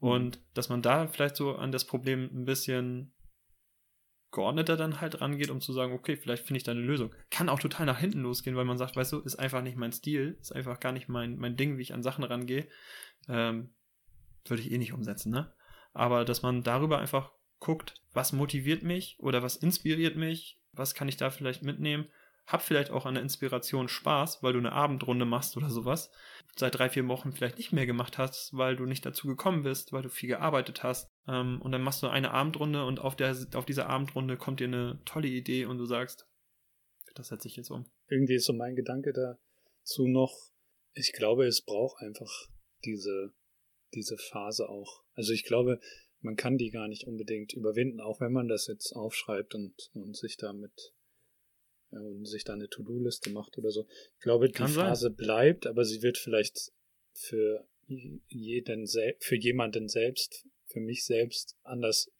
Und 0.00 0.40
dass 0.52 0.68
man 0.68 0.82
da 0.82 1.06
vielleicht 1.06 1.36
so 1.36 1.54
an 1.54 1.72
das 1.72 1.86
Problem 1.86 2.28
ein 2.32 2.44
bisschen 2.44 3.13
geordneter 4.34 4.76
dann 4.76 5.00
halt 5.00 5.20
rangeht, 5.20 5.50
um 5.50 5.60
zu 5.60 5.72
sagen, 5.72 5.92
okay, 5.92 6.16
vielleicht 6.16 6.44
finde 6.44 6.58
ich 6.58 6.64
da 6.64 6.72
eine 6.72 6.80
Lösung. 6.80 7.14
Kann 7.30 7.48
auch 7.48 7.60
total 7.60 7.86
nach 7.86 7.98
hinten 7.98 8.20
losgehen, 8.20 8.56
weil 8.56 8.64
man 8.64 8.76
sagt, 8.76 8.96
weißt 8.96 9.12
du, 9.12 9.20
ist 9.20 9.36
einfach 9.36 9.62
nicht 9.62 9.76
mein 9.76 9.92
Stil, 9.92 10.36
ist 10.40 10.54
einfach 10.54 10.80
gar 10.80 10.92
nicht 10.92 11.08
mein, 11.08 11.36
mein 11.36 11.56
Ding, 11.56 11.78
wie 11.78 11.82
ich 11.82 11.94
an 11.94 12.02
Sachen 12.02 12.24
rangehe. 12.24 12.66
Ähm, 13.28 13.70
würde 14.44 14.62
ich 14.62 14.72
eh 14.72 14.78
nicht 14.78 14.92
umsetzen, 14.92 15.30
ne? 15.32 15.52
Aber 15.92 16.24
dass 16.24 16.42
man 16.42 16.62
darüber 16.62 16.98
einfach 16.98 17.30
guckt, 17.60 17.94
was 18.12 18.32
motiviert 18.32 18.82
mich 18.82 19.16
oder 19.20 19.42
was 19.42 19.56
inspiriert 19.56 20.16
mich, 20.16 20.58
was 20.72 20.94
kann 20.94 21.08
ich 21.08 21.16
da 21.16 21.30
vielleicht 21.30 21.62
mitnehmen 21.62 22.08
hab 22.46 22.62
vielleicht 22.62 22.90
auch 22.90 23.06
an 23.06 23.14
der 23.14 23.22
Inspiration 23.22 23.88
Spaß, 23.88 24.42
weil 24.42 24.52
du 24.52 24.58
eine 24.58 24.72
Abendrunde 24.72 25.24
machst 25.24 25.56
oder 25.56 25.70
sowas. 25.70 26.10
Seit 26.56 26.76
drei, 26.76 26.88
vier 26.88 27.08
Wochen 27.08 27.32
vielleicht 27.32 27.58
nicht 27.58 27.72
mehr 27.72 27.86
gemacht 27.86 28.16
hast, 28.16 28.56
weil 28.56 28.76
du 28.76 28.86
nicht 28.86 29.04
dazu 29.04 29.26
gekommen 29.26 29.64
bist, 29.64 29.92
weil 29.92 30.02
du 30.02 30.08
viel 30.08 30.28
gearbeitet 30.28 30.82
hast. 30.82 31.10
Ähm, 31.26 31.60
und 31.60 31.72
dann 31.72 31.82
machst 31.82 32.02
du 32.02 32.08
eine 32.08 32.30
Abendrunde 32.30 32.84
und 32.86 33.00
auf, 33.00 33.16
der, 33.16 33.36
auf 33.54 33.66
dieser 33.66 33.88
Abendrunde 33.88 34.36
kommt 34.36 34.60
dir 34.60 34.68
eine 34.68 35.00
tolle 35.04 35.28
Idee 35.28 35.64
und 35.64 35.78
du 35.78 35.86
sagst, 35.86 36.26
das 37.14 37.28
setze 37.28 37.48
ich 37.48 37.56
jetzt 37.56 37.70
um. 37.70 37.86
Irgendwie 38.08 38.34
ist 38.34 38.46
so 38.46 38.52
mein 38.52 38.76
Gedanke 38.76 39.12
dazu 39.12 40.06
noch, 40.06 40.32
ich 40.92 41.12
glaube, 41.12 41.46
es 41.46 41.62
braucht 41.62 42.00
einfach 42.02 42.30
diese, 42.84 43.32
diese 43.94 44.16
Phase 44.16 44.68
auch. 44.68 45.02
Also 45.14 45.32
ich 45.32 45.44
glaube, 45.44 45.80
man 46.20 46.36
kann 46.36 46.56
die 46.56 46.70
gar 46.70 46.88
nicht 46.88 47.06
unbedingt 47.06 47.52
überwinden, 47.52 48.00
auch 48.00 48.20
wenn 48.20 48.32
man 48.32 48.48
das 48.48 48.66
jetzt 48.66 48.92
aufschreibt 48.94 49.54
und, 49.54 49.74
und 49.92 50.16
sich 50.16 50.36
damit 50.36 50.93
und 51.96 52.26
sich 52.26 52.44
da 52.44 52.54
eine 52.54 52.68
To-Do-Liste 52.68 53.30
macht 53.30 53.58
oder 53.58 53.70
so. 53.70 53.86
Ich 54.16 54.22
glaube, 54.22 54.48
die 54.48 54.62
Phase 54.62 55.08
sein. 55.08 55.16
bleibt, 55.16 55.66
aber 55.66 55.84
sie 55.84 56.02
wird 56.02 56.18
vielleicht 56.18 56.72
für 57.12 57.66
jeden, 57.86 58.86
für 58.86 59.36
jemanden 59.36 59.88
selbst, 59.88 60.46
für 60.66 60.80
mich 60.80 61.04
selbst 61.04 61.56
anders 61.62 62.10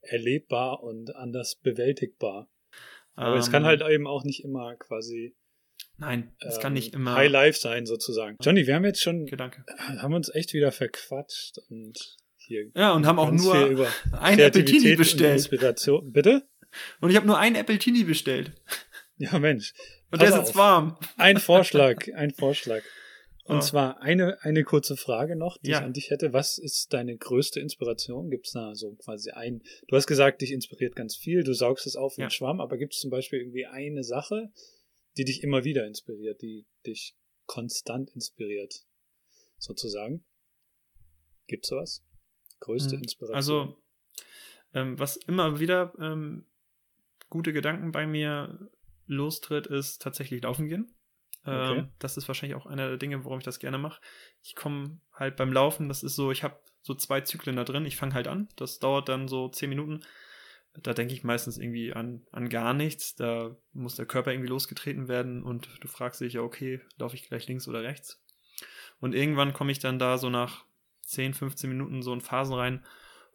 erlebbar 0.00 0.82
und 0.82 1.14
anders 1.14 1.56
bewältigbar. 1.56 2.50
Aber 3.14 3.34
um, 3.34 3.40
es 3.40 3.50
kann 3.50 3.62
ähm. 3.62 3.68
halt 3.68 3.82
eben 3.82 4.06
auch 4.06 4.24
nicht 4.24 4.44
immer 4.44 4.76
quasi 4.76 5.34
Nein, 6.00 6.32
es 6.38 6.56
ähm, 6.56 6.62
kann 6.62 6.72
nicht 6.74 6.94
immer 6.94 7.14
High 7.14 7.30
Life 7.30 7.58
sein 7.58 7.84
sozusagen. 7.84 8.36
Johnny, 8.40 8.66
wir 8.66 8.76
haben 8.76 8.84
jetzt 8.84 9.02
schon 9.02 9.26
Gedanke. 9.26 9.64
haben 9.98 10.14
uns 10.14 10.28
echt 10.32 10.52
wieder 10.54 10.70
verquatscht 10.70 11.58
und 11.68 12.16
hier 12.36 12.70
Ja, 12.76 12.92
und 12.92 13.04
haben 13.04 13.18
auch 13.18 13.32
nur 13.32 13.88
ein 14.12 14.40
Appletini 14.40 14.94
bestellt. 14.94 15.38
Inspiration. 15.38 16.12
Bitte? 16.12 16.48
Und 17.00 17.10
ich 17.10 17.16
habe 17.16 17.26
nur 17.26 17.38
ein 17.38 17.56
Appletini 17.56 18.04
bestellt. 18.04 18.52
Ja, 19.18 19.38
Mensch. 19.38 19.74
Und 20.10 20.22
der 20.22 20.28
ist 20.28 20.36
jetzt 20.36 20.56
warm. 20.56 20.96
Ein 21.16 21.38
Vorschlag, 21.38 22.08
ein 22.14 22.30
Vorschlag. 22.30 22.82
Und 23.44 23.56
oh. 23.56 23.60
zwar 23.60 24.02
eine, 24.02 24.42
eine 24.42 24.62
kurze 24.62 24.96
Frage 24.96 25.34
noch, 25.34 25.56
die 25.58 25.70
ja. 25.70 25.78
ich 25.78 25.84
an 25.84 25.94
dich 25.94 26.10
hätte. 26.10 26.34
Was 26.34 26.58
ist 26.58 26.92
deine 26.92 27.16
größte 27.16 27.60
Inspiration? 27.60 28.30
Gibt 28.30 28.46
es 28.46 28.52
da 28.52 28.74
so 28.74 28.94
quasi 28.96 29.30
ein, 29.30 29.62
du 29.88 29.96
hast 29.96 30.06
gesagt, 30.06 30.42
dich 30.42 30.52
inspiriert 30.52 30.94
ganz 30.94 31.16
viel, 31.16 31.42
du 31.44 31.54
saugst 31.54 31.86
es 31.86 31.96
auf 31.96 32.18
wie 32.18 32.20
ja. 32.20 32.26
ein 32.26 32.30
Schwamm, 32.30 32.60
aber 32.60 32.76
gibt 32.76 32.92
es 32.92 33.00
zum 33.00 33.10
Beispiel 33.10 33.40
irgendwie 33.40 33.64
eine 33.64 34.04
Sache, 34.04 34.52
die 35.16 35.24
dich 35.24 35.42
immer 35.42 35.64
wieder 35.64 35.86
inspiriert, 35.86 36.42
die 36.42 36.66
dich 36.86 37.16
konstant 37.46 38.10
inspiriert, 38.10 38.84
sozusagen? 39.56 40.24
Gibt 41.46 41.64
es 41.64 41.70
sowas? 41.70 42.04
Größte 42.60 42.96
hm. 42.96 43.02
Inspiration? 43.02 43.34
Also, 43.34 43.76
ähm, 44.74 44.98
was 44.98 45.16
immer 45.16 45.58
wieder 45.58 45.94
ähm, 45.98 46.44
gute 47.30 47.54
Gedanken 47.54 47.92
bei 47.92 48.06
mir 48.06 48.68
lostritt, 49.08 49.66
ist 49.66 50.00
tatsächlich 50.00 50.42
laufen 50.42 50.68
gehen. 50.68 50.94
Okay. 51.44 51.78
Ähm, 51.78 51.88
das 51.98 52.16
ist 52.16 52.28
wahrscheinlich 52.28 52.56
auch 52.56 52.66
einer 52.66 52.88
der 52.88 52.98
Dinge, 52.98 53.24
warum 53.24 53.38
ich 53.38 53.44
das 53.44 53.58
gerne 53.58 53.78
mache. 53.78 54.00
Ich 54.42 54.54
komme 54.54 55.00
halt 55.12 55.36
beim 55.36 55.52
Laufen, 55.52 55.88
das 55.88 56.02
ist 56.02 56.14
so, 56.14 56.30
ich 56.30 56.42
habe 56.42 56.60
so 56.82 56.94
zwei 56.94 57.20
Zyklen 57.20 57.56
da 57.56 57.64
drin. 57.64 57.86
Ich 57.86 57.96
fange 57.96 58.14
halt 58.14 58.28
an, 58.28 58.48
das 58.56 58.78
dauert 58.78 59.08
dann 59.08 59.28
so 59.28 59.48
zehn 59.48 59.68
Minuten. 59.68 60.00
Da 60.82 60.92
denke 60.94 61.14
ich 61.14 61.24
meistens 61.24 61.58
irgendwie 61.58 61.92
an, 61.92 62.26
an 62.30 62.48
gar 62.48 62.74
nichts. 62.74 63.14
Da 63.14 63.56
muss 63.72 63.96
der 63.96 64.06
Körper 64.06 64.32
irgendwie 64.32 64.50
losgetreten 64.50 65.08
werden 65.08 65.42
und 65.42 65.68
du 65.80 65.88
fragst 65.88 66.20
dich 66.20 66.34
ja, 66.34 66.42
okay, 66.42 66.80
laufe 66.98 67.16
ich 67.16 67.26
gleich 67.26 67.48
links 67.48 67.66
oder 67.66 67.82
rechts? 67.82 68.22
Und 69.00 69.14
irgendwann 69.14 69.52
komme 69.52 69.72
ich 69.72 69.78
dann 69.78 69.98
da 69.98 70.18
so 70.18 70.30
nach 70.30 70.64
10, 71.02 71.34
15 71.34 71.70
Minuten 71.70 72.02
so 72.02 72.12
in 72.12 72.20
Phasen 72.20 72.54
rein, 72.54 72.84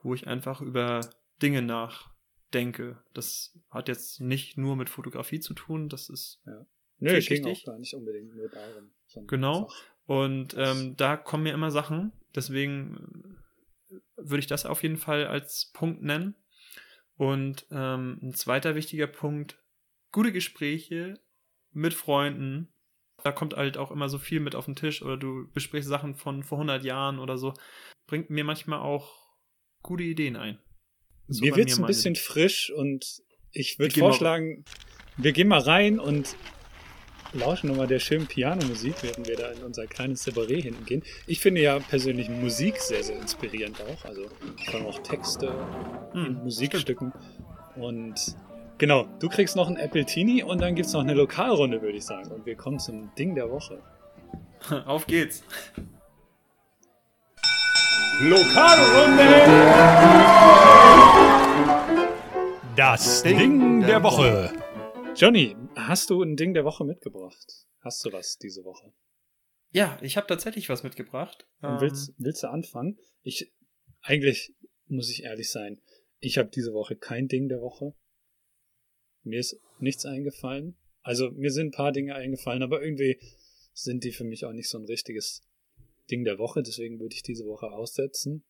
wo 0.03 0.13
ich 0.13 0.27
einfach 0.27 0.61
über 0.61 1.01
Dinge 1.41 1.61
nach 1.61 2.12
denke. 2.53 3.01
Das 3.13 3.57
hat 3.69 3.87
jetzt 3.87 4.21
nicht 4.21 4.57
nur 4.57 4.75
mit 4.75 4.89
Fotografie 4.89 5.39
zu 5.39 5.53
tun, 5.53 5.89
das 5.89 6.09
ist. 6.09 6.41
Ja. 6.45 6.65
Ich 6.99 7.27
ging 7.27 7.45
auch 7.45 7.63
gar 7.65 7.79
nicht 7.79 7.93
unbedingt 7.93 8.33
nur 8.35 8.49
darum. 8.49 8.91
Genau. 9.27 9.69
Und 10.05 10.55
ähm, 10.57 10.95
da 10.95 11.17
kommen 11.17 11.43
mir 11.43 11.53
immer 11.53 11.71
Sachen. 11.71 12.11
Deswegen 12.35 13.37
äh, 13.89 13.95
würde 14.15 14.39
ich 14.39 14.47
das 14.47 14.65
auf 14.65 14.83
jeden 14.83 14.97
Fall 14.97 15.27
als 15.27 15.71
Punkt 15.73 16.01
nennen. 16.01 16.35
Und 17.15 17.67
ähm, 17.71 18.19
ein 18.21 18.33
zweiter 18.33 18.75
wichtiger 18.75 19.07
Punkt, 19.07 19.61
gute 20.11 20.31
Gespräche 20.31 21.19
mit 21.71 21.93
Freunden. 21.93 22.73
Da 23.23 23.31
kommt 23.31 23.55
halt 23.55 23.77
auch 23.77 23.91
immer 23.91 24.09
so 24.09 24.17
viel 24.17 24.39
mit 24.39 24.55
auf 24.55 24.65
den 24.65 24.75
Tisch 24.75 25.01
oder 25.01 25.17
du 25.17 25.49
besprichst 25.53 25.87
Sachen 25.87 26.15
von 26.15 26.43
vor 26.43 26.57
100 26.57 26.83
Jahren 26.83 27.19
oder 27.19 27.37
so. 27.37 27.53
Bringt 28.07 28.29
mir 28.29 28.43
manchmal 28.43 28.79
auch 28.79 29.35
gute 29.81 30.03
Ideen 30.03 30.35
ein. 30.35 30.59
So 31.27 31.45
mir 31.45 31.55
wird's 31.55 31.79
ein 31.79 31.85
bisschen 31.85 32.15
frisch 32.15 32.71
und 32.71 33.21
ich 33.51 33.79
würde 33.79 33.97
vorschlagen, 33.99 34.65
wir 35.17 35.31
gehen 35.31 35.47
mal 35.47 35.59
rein 35.59 35.99
und 35.99 36.35
lauschen 37.33 37.69
nochmal 37.69 37.87
der 37.87 37.99
schönen 37.99 38.27
Pianomusik, 38.27 38.95
während 39.01 39.27
wir 39.27 39.35
da 39.35 39.51
in 39.51 39.63
unser 39.63 39.87
kleines 39.87 40.25
Separé 40.25 40.61
hinten 40.61 40.85
gehen. 40.85 41.03
Ich 41.27 41.39
finde 41.39 41.61
ja 41.61 41.79
persönlich 41.79 42.29
Musik 42.29 42.77
sehr, 42.77 43.03
sehr 43.03 43.19
inspirierend 43.19 43.81
auch. 43.81 44.05
Also 44.05 44.23
vor 44.65 44.75
allem 44.75 44.85
auch 44.85 44.99
Texte 44.99 45.53
hm, 46.13 46.25
in 46.25 46.33
Musikstücken. 46.43 47.13
Und 47.75 48.35
genau, 48.77 49.07
du 49.19 49.29
kriegst 49.29 49.55
noch 49.55 49.67
ein 49.67 49.77
Apple 49.77 50.05
Teenie 50.05 50.43
und 50.43 50.61
dann 50.61 50.75
gibt's 50.75 50.93
noch 50.93 51.01
eine 51.01 51.13
Lokalrunde, 51.13 51.81
würde 51.81 51.97
ich 51.97 52.05
sagen. 52.05 52.31
Und 52.31 52.45
wir 52.45 52.55
kommen 52.55 52.79
zum 52.79 53.13
Ding 53.15 53.35
der 53.35 53.49
Woche. 53.49 53.81
Auf 54.85 55.07
geht's. 55.07 55.43
Lokalrunde! 58.21 59.23
Das 62.75 63.23
Ding 63.23 63.81
der 63.81 64.03
Woche. 64.03 64.53
Johnny, 65.15 65.55
hast 65.75 66.11
du 66.11 66.21
ein 66.21 66.35
Ding 66.35 66.53
der 66.53 66.63
Woche 66.63 66.85
mitgebracht? 66.85 67.65
Hast 67.79 68.05
du 68.05 68.11
was 68.13 68.37
diese 68.37 68.63
Woche? 68.63 68.93
Ja, 69.71 69.97
ich 70.03 70.15
habe 70.15 70.27
tatsächlich 70.27 70.69
was 70.69 70.83
mitgebracht. 70.83 71.47
Willst, 71.61 72.13
willst 72.19 72.43
du 72.43 72.49
anfangen? 72.49 72.99
Ich, 73.23 73.51
eigentlich 74.01 74.53
muss 74.85 75.09
ich 75.09 75.23
ehrlich 75.23 75.49
sein, 75.49 75.81
ich 76.19 76.37
habe 76.37 76.49
diese 76.49 76.71
Woche 76.73 76.95
kein 76.95 77.27
Ding 77.27 77.49
der 77.49 77.61
Woche. 77.61 77.95
Mir 79.23 79.39
ist 79.39 79.59
nichts 79.79 80.05
eingefallen. 80.05 80.77
Also 81.01 81.31
mir 81.31 81.51
sind 81.51 81.69
ein 81.69 81.71
paar 81.71 81.91
Dinge 81.91 82.13
eingefallen, 82.13 82.61
aber 82.61 82.83
irgendwie 82.83 83.19
sind 83.73 84.03
die 84.03 84.11
für 84.11 84.23
mich 84.23 84.45
auch 84.45 84.53
nicht 84.53 84.69
so 84.69 84.77
ein 84.77 84.85
richtiges 84.85 85.41
Ding 86.09 86.23
der 86.23 86.37
Woche, 86.37 86.63
deswegen 86.63 86.99
würde 86.99 87.15
ich 87.15 87.23
diese 87.23 87.45
Woche 87.45 87.67
aussetzen. 87.67 88.43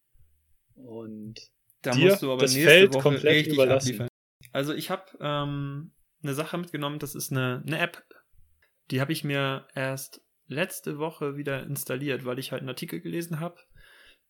Und 0.75 1.39
da 1.81 1.91
dir 1.91 2.09
musst 2.09 2.23
du 2.23 2.31
aber 2.31 2.41
das 2.41 2.55
Feld 2.55 2.93
Woche 2.93 3.03
komplett 3.03 3.47
überlassen. 3.47 3.89
Abliefern. 3.89 4.07
Also 4.51 4.73
ich 4.73 4.89
habe 4.89 5.05
ähm, 5.19 5.93
eine 6.21 6.33
Sache 6.33 6.57
mitgenommen, 6.57 6.99
das 6.99 7.15
ist 7.15 7.31
eine, 7.31 7.63
eine 7.65 7.79
App, 7.79 8.03
die 8.91 9.01
habe 9.01 9.11
ich 9.11 9.23
mir 9.23 9.67
erst 9.75 10.21
letzte 10.47 10.97
Woche 10.97 11.37
wieder 11.37 11.63
installiert, 11.63 12.25
weil 12.25 12.39
ich 12.39 12.51
halt 12.51 12.61
einen 12.61 12.69
Artikel 12.69 13.01
gelesen 13.01 13.39
habe. 13.39 13.59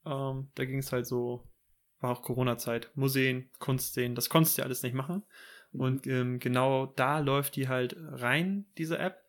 Ähm, 0.06 0.52
da 0.56 0.66
ging 0.66 0.80
es 0.80 0.92
halt 0.92 1.08
so, 1.08 1.50
war 2.00 2.12
auch 2.12 2.22
Corona-Zeit, 2.22 2.92
Museen, 2.96 3.50
Kunstszenen, 3.60 4.16
das 4.16 4.30
konntest 4.30 4.58
du 4.58 4.62
ja 4.62 4.66
alles 4.66 4.84
nicht 4.84 4.94
machen. 4.94 5.24
Und 5.72 6.06
ähm, 6.06 6.40
genau 6.40 6.86
da 6.86 7.20
läuft 7.20 7.56
die 7.56 7.68
halt 7.68 7.96
rein, 7.98 8.66
diese 8.78 8.98
App 9.00 9.23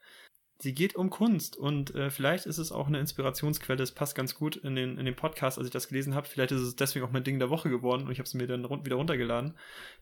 sie 0.58 0.74
geht 0.74 0.94
um 0.96 1.10
Kunst 1.10 1.56
und 1.56 1.94
äh, 1.94 2.10
vielleicht 2.10 2.46
ist 2.46 2.58
es 2.58 2.72
auch 2.72 2.86
eine 2.86 3.00
Inspirationsquelle. 3.00 3.82
Es 3.82 3.92
passt 3.92 4.14
ganz 4.14 4.34
gut 4.34 4.56
in 4.56 4.74
den, 4.76 4.98
in 4.98 5.04
den 5.04 5.16
Podcast, 5.16 5.58
als 5.58 5.66
ich 5.66 5.72
das 5.72 5.88
gelesen 5.88 6.14
habe. 6.14 6.26
Vielleicht 6.26 6.52
ist 6.52 6.60
es 6.60 6.76
deswegen 6.76 7.04
auch 7.04 7.10
mein 7.10 7.24
Ding 7.24 7.38
der 7.38 7.50
Woche 7.50 7.68
geworden 7.68 8.04
und 8.04 8.12
ich 8.12 8.18
habe 8.18 8.26
es 8.26 8.34
mir 8.34 8.46
dann 8.46 8.64
rund, 8.64 8.84
wieder 8.84 8.96
runtergeladen, 8.96 9.54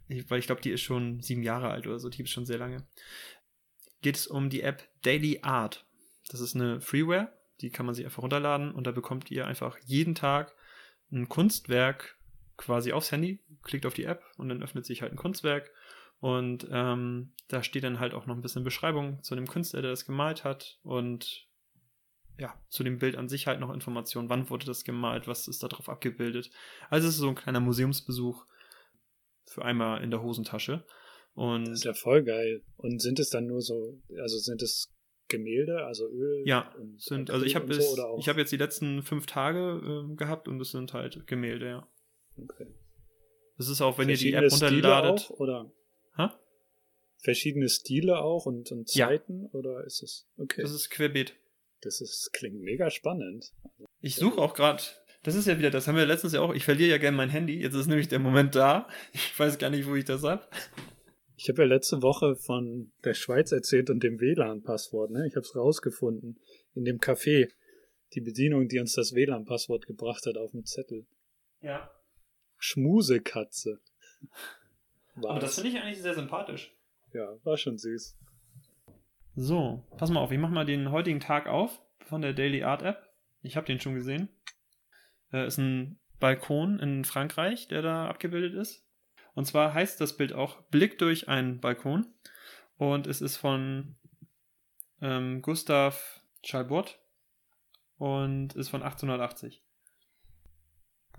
ich, 0.09 0.31
weil 0.31 0.39
ich 0.39 0.47
glaube, 0.47 0.61
die 0.61 0.71
ist 0.71 0.83
schon 0.83 1.21
sieben 1.21 1.43
Jahre 1.43 1.71
alt 1.71 1.87
oder 1.87 1.99
so, 1.99 2.09
die 2.09 2.19
gibt 2.19 2.29
schon 2.29 2.47
sehr 2.47 2.59
lange. 2.59 2.87
Geht 4.03 4.17
es 4.17 4.27
um 4.27 4.51
die 4.51 4.63
App 4.63 4.89
Daily 5.03 5.41
Art. 5.43 5.87
Das 6.29 6.41
ist 6.41 6.55
eine 6.55 6.81
Freeware, 6.81 7.33
die 7.61 7.71
kann 7.71 7.87
man 7.87 7.95
sich 7.95 8.05
einfach 8.05 8.23
runterladen 8.23 8.73
und 8.73 8.87
da 8.87 8.91
bekommt 8.91 9.31
ihr 9.31 9.47
einfach 9.47 9.79
jeden 9.85 10.15
Tag 10.15 10.55
ein 11.11 11.29
Kunstwerk 11.29 12.17
quasi 12.57 12.93
aufs 12.93 13.13
Handy, 13.13 13.41
klickt 13.63 13.87
auf 13.87 13.95
die 13.95 14.05
App 14.05 14.23
und 14.37 14.49
dann 14.49 14.63
öffnet 14.63 14.87
sich 14.87 15.03
halt 15.03 15.13
ein 15.13 15.19
Kunstwerk 15.19 15.71
und 16.23 16.69
ähm, 16.71 17.33
da 17.49 17.65
steht 17.65 17.83
dann 17.83 17.99
halt 17.99 18.15
auch 18.15 18.27
noch 18.27 18.37
ein 18.37 18.43
bisschen 18.43 18.63
Beschreibung 18.63 19.21
zu 19.25 19.35
dem 19.35 19.49
Künstler, 19.49 19.83
der 19.83 19.91
das 19.91 20.07
gemalt 20.07 20.45
hat 20.45 20.79
und 20.85 21.49
ja, 22.39 22.55
zu 22.69 22.85
dem 22.85 23.01
Bild 23.01 23.17
an 23.17 23.29
sich 23.29 23.49
halt 23.49 23.59
noch 23.59 23.75
Informationen. 23.75 24.31
Wann 24.31 24.49
wurde 24.49 24.65
das 24.65 24.85
gemalt? 24.85 25.27
Was 25.27 25.49
ist 25.49 25.65
da 25.65 25.69
drauf 25.69 25.89
abgebildet? 25.89 26.53
Also 26.91 27.09
es 27.09 27.15
ist 27.15 27.21
so 27.21 27.29
ein 27.29 27.35
kleiner 27.35 27.59
Museumsbesuch 27.59 28.47
für 29.47 29.65
einmal 29.65 30.05
in 30.05 30.13
der 30.13 30.23
Hosentasche. 30.23 30.85
Und 31.35 31.67
das 31.67 31.81
ist 31.81 31.85
ja 31.85 31.93
voll 31.93 32.23
geil. 32.23 32.63
Und 32.77 33.03
sind 33.03 33.19
es 33.19 33.29
dann 33.29 33.49
nur 33.49 33.61
so, 33.61 34.01
also 34.17 34.39
sind 34.39 34.63
es 34.63 34.95
Gemälde, 35.27 35.85
also 35.85 36.09
Öl? 36.09 36.45
Ja, 36.47 36.73
sind, 36.99 37.33
also 37.33 37.45
ich 37.45 37.57
habe 37.57 37.75
so, 37.75 38.17
ich 38.21 38.29
habe 38.29 38.39
jetzt 38.39 38.53
die 38.53 38.59
letzten 38.59 39.03
fünf 39.03 39.27
Tage 39.27 40.07
äh, 40.09 40.15
gehabt 40.15 40.47
und 40.47 40.61
es 40.61 40.71
sind 40.71 40.93
halt 40.93 41.27
Gemälde, 41.27 41.67
ja. 41.67 41.89
Okay. 42.41 42.69
Das 43.59 43.69
ist 43.69 43.81
auch, 43.81 43.99
wenn 43.99 44.09
ihr 44.09 44.17
die 44.17 44.35
App 44.35 44.53
runterladet. 44.53 45.31
Auch, 45.33 45.41
oder? 45.41 45.73
Ha? 46.17 46.39
Verschiedene 47.19 47.69
Stile 47.69 48.19
auch 48.19 48.47
und, 48.47 48.73
und 48.73 48.89
Zeiten? 48.89 49.45
Ja. 49.45 49.49
Oder 49.53 49.85
ist 49.85 50.03
es? 50.03 50.27
Okay. 50.37 50.63
Das 50.63 50.73
ist 50.73 50.91
querbeet. 50.91 51.35
Das 51.81 52.01
ist, 52.01 52.31
klingt 52.33 52.61
mega 52.61 52.91
spannend. 52.91 53.53
Ich 54.01 54.17
suche 54.17 54.41
auch 54.41 54.55
gerade, 54.55 54.83
das 55.23 55.35
ist 55.35 55.47
ja 55.47 55.59
wieder, 55.59 55.71
das 55.71 55.87
haben 55.87 55.97
wir 55.97 56.07
letztens 56.07 56.33
ja 56.33 56.41
auch, 56.41 56.55
ich 56.55 56.65
verliere 56.65 56.91
ja 56.91 56.99
gerne 56.99 57.17
mein 57.17 57.31
Handy. 57.31 57.61
Jetzt 57.61 57.75
ist 57.75 57.87
nämlich 57.87 58.09
der 58.09 58.19
Moment 58.19 58.55
da. 58.55 58.89
Ich 59.13 59.39
weiß 59.39 59.59
gar 59.59 59.71
nicht, 59.71 59.89
wo 59.89 59.95
ich 59.95 60.05
das 60.05 60.23
hab. 60.23 60.51
Ich 61.37 61.49
habe 61.49 61.63
ja 61.63 61.69
letzte 61.69 62.03
Woche 62.03 62.37
von 62.37 62.93
der 63.05 63.15
Schweiz 63.15 63.51
erzählt 63.51 63.91
und 63.91 64.03
dem 64.03 64.21
WLAN-Passwort. 64.21 65.11
Ne? 65.11 65.27
Ich 65.27 65.35
habe 65.35 65.45
es 65.45 65.57
rausgefunden 65.57 66.39
in 66.75 66.85
dem 66.85 66.99
Café. 66.99 67.51
Die 68.15 68.21
Bedienung, 68.21 68.69
die 68.69 68.79
uns 68.79 68.93
das 68.95 69.13
WLAN-Passwort 69.15 69.87
gebracht 69.87 70.27
hat 70.27 70.37
auf 70.37 70.53
dem 70.53 70.65
Zettel. 70.65 71.07
Ja. 71.61 71.91
Schmusekatze. 72.59 73.81
Aber 75.17 75.39
das 75.39 75.55
finde 75.55 75.71
ich 75.71 75.83
eigentlich 75.83 76.03
sehr 76.03 76.15
sympathisch. 76.15 76.75
Ja, 77.13 77.29
war 77.45 77.57
schon 77.57 77.79
süß. 77.79 78.17
So, 79.35 79.83
pass 79.97 80.11
mal 80.11 80.21
auf, 80.21 80.31
ich 80.31 80.39
mache 80.39 80.53
mal 80.53 80.65
den 80.65 80.91
heutigen 80.91 81.21
Tag 81.21 81.47
auf 81.47 81.81
von 82.05 82.23
der 82.23 82.33
Daily 82.33 82.63
Art 82.63 82.83
App. 82.83 83.09
Ich 83.43 83.57
habe 83.57 83.67
den 83.67 83.81
schon 83.81 83.95
gesehen. 83.95 84.29
Äh, 85.33 85.47
ist 85.47 85.59
ein 85.59 85.99
Balkon 86.21 86.79
in 86.79 87.05
Frankreich, 87.05 87.69
der 87.69 87.83
da 87.83 88.09
abgebildet 88.09 88.55
ist. 88.55 88.85
Und 89.35 89.47
zwar 89.47 89.75
heißt 89.75 90.01
das 90.01 90.17
Bild 90.17 90.33
auch 90.33 90.63
Blick 90.65 90.99
durch 90.99 91.29
einen 91.29 91.61
Balkon. 91.61 92.07
Und 92.77 93.07
es 93.07 93.21
ist 93.21 93.37
von 93.37 93.97
ähm, 95.01 95.43
Gustav 95.43 96.21
Chalbot 96.43 96.99
und 97.99 98.55
ist 98.55 98.69
von 98.69 98.83
1880. 98.83 99.63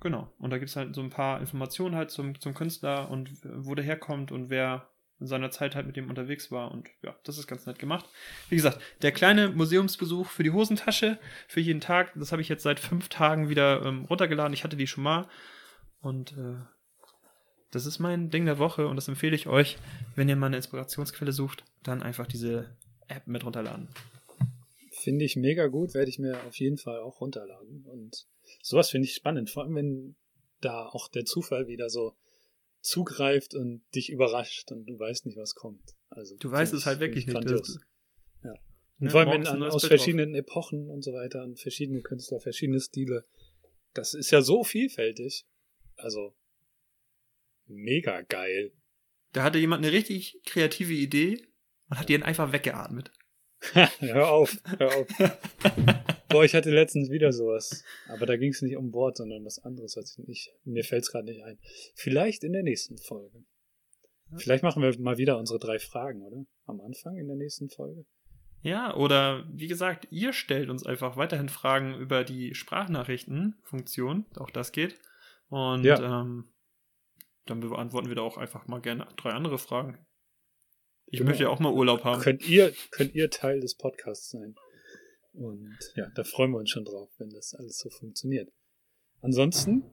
Genau. 0.04 0.32
Und 0.38 0.49
da 0.49 0.58
gibt 0.58 0.70
es 0.70 0.76
halt 0.76 0.93
so 0.93 1.01
ein 1.01 1.10
paar 1.10 1.39
Informationen 1.39 1.95
halt 1.95 2.12
zum, 2.12 2.39
zum 2.39 2.54
Künstler 2.54 3.10
und 3.10 3.32
wo 3.43 3.74
der 3.74 3.86
herkommt 3.86 4.32
und 4.32 4.49
wer 4.49 4.89
in 5.20 5.28
seiner 5.28 5.51
Zeit 5.51 5.76
halt 5.76 5.88
mit 5.88 5.95
dem 5.95 6.10
unterwegs 6.10 6.51
war. 6.51 6.72
Und 6.72 6.89
ja, 7.01 7.16
das 7.24 7.38
ist 7.38 7.47
ganz 7.47 7.66
nett 7.66 7.80
gemacht. 7.80 8.06
Wie 8.49 8.58
gesagt, 8.58 8.82
der 9.01 9.14
kleine 9.14 9.47
Museumsbesuch 9.47 10.28
für 10.28 10.43
die 10.43 10.51
Hosentasche 10.51 11.18
für 11.47 11.62
jeden 11.62 11.80
Tag, 11.80 12.12
das 12.16 12.34
habe 12.34 12.41
ich 12.41 12.49
jetzt 12.49 12.64
seit 12.64 12.80
fünf 12.82 13.08
Tagen 13.08 13.47
wieder 13.47 13.86
ähm, 13.86 14.04
runtergeladen. 14.06 14.54
Ich 14.54 14.66
hatte 14.66 14.76
die 14.76 14.88
schon 14.88 15.04
mal. 15.04 15.28
Und 16.01 16.34
äh, 16.34 16.58
das 17.72 17.86
ist 17.86 17.99
mein 17.99 18.30
Ding 18.30 18.45
der 18.45 18.60
Woche 18.60 18.88
und 18.88 18.97
das 18.97 19.08
empfehle 19.08 19.36
ich 19.36 19.47
euch, 19.47 19.78
wenn 20.16 20.28
ihr 20.28 20.36
mal 20.36 20.47
eine 20.47 20.58
Inspirationsquelle 20.58 21.32
sucht, 21.32 21.64
dann 21.82 22.04
einfach 22.04 22.28
diese 22.28 22.76
App 23.08 23.26
mit 23.26 23.45
runterladen. 23.45 23.88
Finde 24.91 25.24
ich 25.24 25.38
mega 25.38 25.68
gut, 25.68 25.93
werde 25.93 26.10
ich 26.10 26.20
mir 26.20 26.38
auf 26.45 26.56
jeden 26.58 26.78
Fall 26.78 26.99
auch 26.99 27.22
runterladen. 27.22 27.86
Und 27.86 28.28
sowas 28.62 28.89
finde 28.89 29.08
ich 29.08 29.16
spannend, 29.16 29.49
vor 29.49 29.64
allem 29.64 29.76
wenn 29.76 30.16
da 30.62 30.88
auch 30.88 31.08
der 31.08 31.26
Zufall 31.26 31.68
wieder 31.68 31.89
so 31.89 32.16
zugreift 32.82 33.56
und 33.56 33.82
dich 33.95 34.10
überrascht 34.10 34.72
und 34.72 34.86
du 34.86 34.99
weißt 34.99 35.26
nicht, 35.26 35.38
was 35.38 35.56
kommt. 35.56 35.95
Also 36.10 36.36
du 36.38 36.51
weißt 36.51 36.74
es 36.74 36.86
halt 36.86 36.99
wirklich 36.99 37.28
nicht. 37.28 37.49
Das, 37.49 37.80
ja. 38.43 38.51
Und 38.51 39.06
ne, 39.06 39.10
vor 39.10 39.22
allem 39.22 39.45
wenn, 39.45 39.64
aus 39.64 39.86
verschiedenen 39.86 40.32
auf. 40.32 40.39
Epochen 40.39 40.89
und 40.89 41.01
so 41.01 41.14
weiter 41.14 41.43
und 41.43 41.60
verschiedene 41.60 42.01
Künstler, 42.01 42.39
verschiedene 42.39 42.80
Stile. 42.80 43.26
Das 43.93 44.14
ist 44.14 44.32
ja 44.32 44.41
so 44.41 44.64
vielfältig. 44.64 45.45
Also 45.95 46.36
mega 47.68 48.22
geil. 48.22 48.74
Da 49.32 49.43
hatte 49.43 49.60
jemand 49.60 49.84
eine 49.84 49.93
richtig 49.93 50.41
kreative 50.45 50.93
Idee 50.93 51.47
und 51.89 51.99
hat 51.99 52.10
die 52.10 52.14
dann 52.14 52.24
einfach 52.24 52.51
weggeatmet. 52.51 53.12
hör 53.99 54.30
auf, 54.30 54.58
hör 54.78 54.95
auf. 54.97 55.08
Boah, 56.34 56.43
ich 56.43 56.55
hatte 56.55 56.71
letztens 56.71 57.09
wieder 57.09 57.31
sowas. 57.31 57.84
Aber 58.09 58.25
da 58.25 58.36
ging 58.36 58.51
es 58.51 58.61
nicht 58.61 58.75
um 58.75 58.91
Bord, 58.91 59.17
sondern 59.17 59.45
was 59.45 59.59
anderes. 59.59 59.95
Was 59.95 60.19
ich 60.27 60.51
mir 60.65 60.84
fällt 60.84 61.03
es 61.03 61.11
gerade 61.11 61.25
nicht 61.25 61.43
ein. 61.43 61.59
Vielleicht 61.95 62.43
in 62.43 62.53
der 62.53 62.63
nächsten 62.63 62.97
Folge. 62.97 63.45
Vielleicht 64.38 64.63
machen 64.63 64.81
wir 64.81 64.99
mal 64.99 65.17
wieder 65.17 65.38
unsere 65.38 65.59
drei 65.59 65.79
Fragen, 65.79 66.23
oder? 66.23 66.45
Am 66.65 66.81
Anfang 66.81 67.17
in 67.17 67.27
der 67.27 67.36
nächsten 67.36 67.69
Folge. 67.69 68.05
Ja, 68.61 68.95
oder 68.95 69.45
wie 69.51 69.67
gesagt, 69.67 70.07
ihr 70.09 70.34
stellt 70.34 70.69
uns 70.69 70.86
einfach 70.86 71.17
weiterhin 71.17 71.49
Fragen 71.49 71.95
über 71.95 72.23
die 72.23 72.55
Sprachnachrichten-Funktion. 72.55 74.25
Auch 74.38 74.49
das 74.49 74.71
geht. 74.71 74.95
Und 75.49 75.84
ja. 75.84 76.21
ähm, 76.21 76.45
dann 77.45 77.59
beantworten 77.59 78.07
wir 78.07 78.15
da 78.15 78.21
auch 78.21 78.38
einfach 78.38 78.67
mal 78.67 78.79
gerne 78.79 79.07
drei 79.17 79.31
andere 79.31 79.57
Fragen. 79.57 79.97
Ich 81.07 81.19
genau. 81.19 81.29
möchte 81.29 81.43
ja 81.43 81.49
auch 81.49 81.59
mal 81.59 81.73
Urlaub 81.73 82.05
haben. 82.05 82.21
Könnt 82.21 82.47
ihr, 82.47 82.73
könnt 82.91 83.13
ihr 83.13 83.29
Teil 83.29 83.59
des 83.59 83.75
Podcasts 83.75 84.31
sein. 84.31 84.55
Und 85.34 85.77
ja, 85.95 86.09
da 86.15 86.23
freuen 86.23 86.51
wir 86.51 86.59
uns 86.59 86.69
schon 86.69 86.86
drauf, 86.86 87.09
wenn 87.17 87.29
das 87.31 87.53
alles 87.55 87.77
so 87.79 87.89
funktioniert. 87.89 88.51
Ansonsten, 89.21 89.84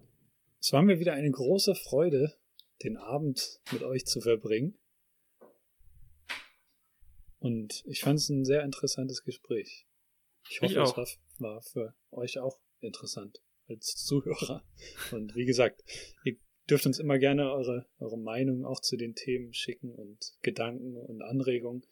es 0.61 0.72
war 0.72 0.82
mir 0.82 1.01
wieder 1.01 1.14
eine 1.14 1.30
große 1.30 1.74
Freude, 1.74 2.36
den 2.82 2.97
Abend 2.97 3.61
mit 3.72 3.82
euch 3.82 4.07
zu 4.07 4.20
verbringen. 4.20 4.78
Und 7.38 7.82
ich 7.86 8.01
fand 8.01 8.18
es 8.18 8.28
ein 8.28 8.45
sehr 8.45 8.64
interessantes 8.64 9.22
Gespräch. 9.24 9.86
Ich 10.51 10.61
hoffe, 10.61 10.72
ich 10.72 10.78
es 10.78 11.18
war, 11.38 11.62
für 11.62 11.95
euch 12.11 12.38
auch 12.38 12.61
interessant 12.80 13.41
als 13.66 13.95
Zuhörer. 13.97 14.62
Und 15.11 15.34
wie 15.34 15.47
gesagt, 15.47 15.82
ihr 16.24 16.36
dürft 16.68 16.86
uns 16.86 16.99
immer 16.99 17.18
gerne 17.18 17.51
eure, 17.51 17.86
eure 17.99 18.18
Meinung 18.18 18.64
auch 18.64 18.80
zu 18.80 18.97
den 18.97 19.14
Themen 19.14 19.55
schicken 19.55 19.95
und 19.95 20.36
Gedanken 20.43 20.97
und 20.97 21.22
Anregungen. 21.22 21.86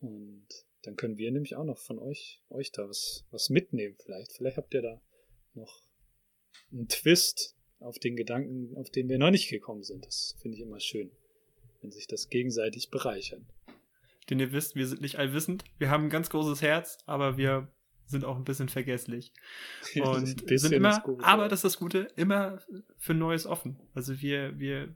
Und 0.00 0.46
dann 0.82 0.96
können 0.96 1.18
wir 1.18 1.30
nämlich 1.30 1.56
auch 1.56 1.64
noch 1.64 1.78
von 1.78 1.98
euch, 1.98 2.42
euch 2.48 2.72
da 2.72 2.88
was, 2.88 3.24
was 3.30 3.50
mitnehmen 3.50 3.96
vielleicht. 4.02 4.32
Vielleicht 4.32 4.56
habt 4.56 4.72
ihr 4.74 4.82
da 4.82 5.00
noch 5.54 5.82
einen 6.72 6.88
Twist 6.88 7.56
auf 7.80 7.98
den 7.98 8.16
Gedanken, 8.16 8.76
auf 8.76 8.90
den 8.90 9.08
wir 9.08 9.18
noch 9.18 9.30
nicht 9.30 9.48
gekommen 9.48 9.82
sind. 9.82 10.06
Das 10.06 10.36
finde 10.40 10.56
ich 10.56 10.62
immer 10.62 10.80
schön, 10.80 11.10
wenn 11.80 11.90
sich 11.90 12.06
das 12.06 12.28
gegenseitig 12.28 12.90
bereichern. 12.90 13.46
Denn 14.28 14.38
ihr 14.38 14.52
wisst, 14.52 14.76
wir 14.76 14.86
sind 14.86 15.00
nicht 15.00 15.18
allwissend. 15.18 15.64
Wir 15.78 15.90
haben 15.90 16.04
ein 16.04 16.10
ganz 16.10 16.30
großes 16.30 16.62
Herz, 16.62 16.98
aber 17.06 17.36
wir 17.36 17.72
sind 18.06 18.24
auch 18.24 18.36
ein 18.36 18.44
bisschen 18.44 18.68
vergesslich. 18.68 19.32
Und 19.94 20.46
bisschen 20.46 20.70
sind 20.70 20.72
immer, 20.72 21.00
gut, 21.00 21.22
aber 21.22 21.48
das 21.48 21.60
ist 21.60 21.64
das 21.64 21.78
Gute, 21.78 22.08
immer 22.16 22.60
für 22.98 23.14
Neues 23.14 23.46
offen. 23.46 23.80
Also 23.94 24.20
wir, 24.20 24.58
wir 24.58 24.94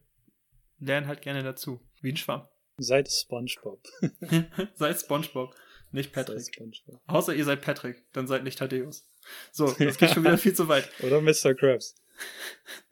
lernen 0.78 1.06
halt 1.06 1.22
gerne 1.22 1.42
dazu. 1.42 1.80
Wie 2.00 2.12
ein 2.12 2.16
Schwamm. 2.16 2.46
Seid 2.76 3.10
Spongebob. 3.10 3.82
seid 4.74 5.00
Spongebob, 5.00 5.54
nicht 5.94 6.12
Patrick. 6.12 6.60
Außer 7.06 7.34
ihr 7.34 7.44
seid 7.44 7.62
Patrick, 7.62 8.04
dann 8.12 8.26
seid 8.26 8.44
nicht 8.44 8.58
Thaddeus. 8.58 9.08
So, 9.52 9.70
das 9.78 9.96
geht 9.96 10.10
schon 10.10 10.24
wieder 10.24 10.38
viel 10.38 10.54
zu 10.54 10.68
weit. 10.68 10.90
Oder 11.02 11.20
Mr. 11.20 11.54
Krabs. 11.54 11.94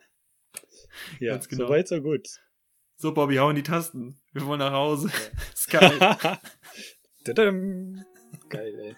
ja, 1.20 1.32
Ganz 1.32 1.48
genau. 1.48 1.66
so 1.66 1.72
weit, 1.72 1.88
so 1.88 2.00
gut. 2.00 2.28
So, 2.96 3.12
Bobby, 3.12 3.36
hau 3.36 3.50
in 3.50 3.56
die 3.56 3.62
Tasten. 3.62 4.20
Wir 4.32 4.46
wollen 4.46 4.60
nach 4.60 4.72
Hause. 4.72 5.08
Ja. 5.08 5.40
Sky. 5.56 6.38
Geil, 8.48 8.78
ey. 8.80 8.96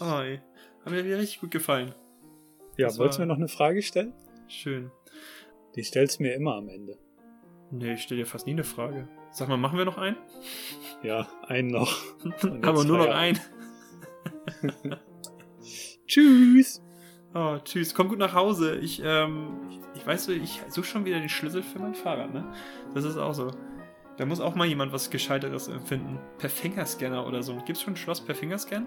Oh, 0.00 0.20
ey. 0.20 0.40
Hat 0.84 0.92
mir 0.92 1.18
richtig 1.18 1.40
gut 1.40 1.50
gefallen. 1.50 1.94
Ja, 2.76 2.86
das 2.86 2.98
wolltest 2.98 3.18
du 3.18 3.22
mir 3.22 3.26
noch 3.26 3.36
eine 3.36 3.48
Frage 3.48 3.82
stellen? 3.82 4.14
Schön. 4.48 4.90
Die 5.76 5.84
stellst 5.84 6.18
du 6.18 6.22
mir 6.22 6.34
immer 6.34 6.54
am 6.54 6.68
Ende. 6.68 6.98
Nee, 7.70 7.94
ich 7.94 8.02
stelle 8.02 8.22
dir 8.22 8.26
fast 8.26 8.46
nie 8.46 8.52
eine 8.52 8.64
Frage. 8.64 9.08
Sag 9.32 9.48
mal, 9.48 9.56
machen 9.56 9.78
wir 9.78 9.84
noch 9.84 9.98
einen? 9.98 10.16
Ja, 11.02 11.28
einen 11.46 11.68
noch. 11.68 11.96
Aber 12.62 12.84
nur 12.84 12.98
noch 12.98 13.14
einen. 13.14 13.38
tschüss. 16.06 16.82
Oh, 17.34 17.58
tschüss. 17.62 17.94
Komm 17.94 18.08
gut 18.08 18.18
nach 18.18 18.34
Hause. 18.34 18.76
Ich, 18.76 19.00
ähm, 19.04 19.68
ich, 19.70 19.78
ich 20.00 20.06
weiß 20.06 20.24
so, 20.24 20.32
ich 20.32 20.60
suche 20.68 20.86
schon 20.86 21.04
wieder 21.04 21.20
den 21.20 21.28
Schlüssel 21.28 21.62
für 21.62 21.78
mein 21.78 21.94
Fahrrad, 21.94 22.34
ne? 22.34 22.52
Das 22.94 23.04
ist 23.04 23.16
auch 23.16 23.34
so. 23.34 23.52
Da 24.16 24.26
muss 24.26 24.40
auch 24.40 24.54
mal 24.54 24.66
jemand 24.66 24.92
was 24.92 25.10
Gescheiteres 25.10 25.68
empfinden. 25.68 26.18
Per 26.38 26.50
Fingerscanner 26.50 27.26
oder 27.26 27.42
so. 27.42 27.56
Gibt's 27.64 27.82
schon 27.82 27.94
ein 27.94 27.96
Schloss 27.96 28.20
per 28.20 28.34
Fingerscan? 28.34 28.86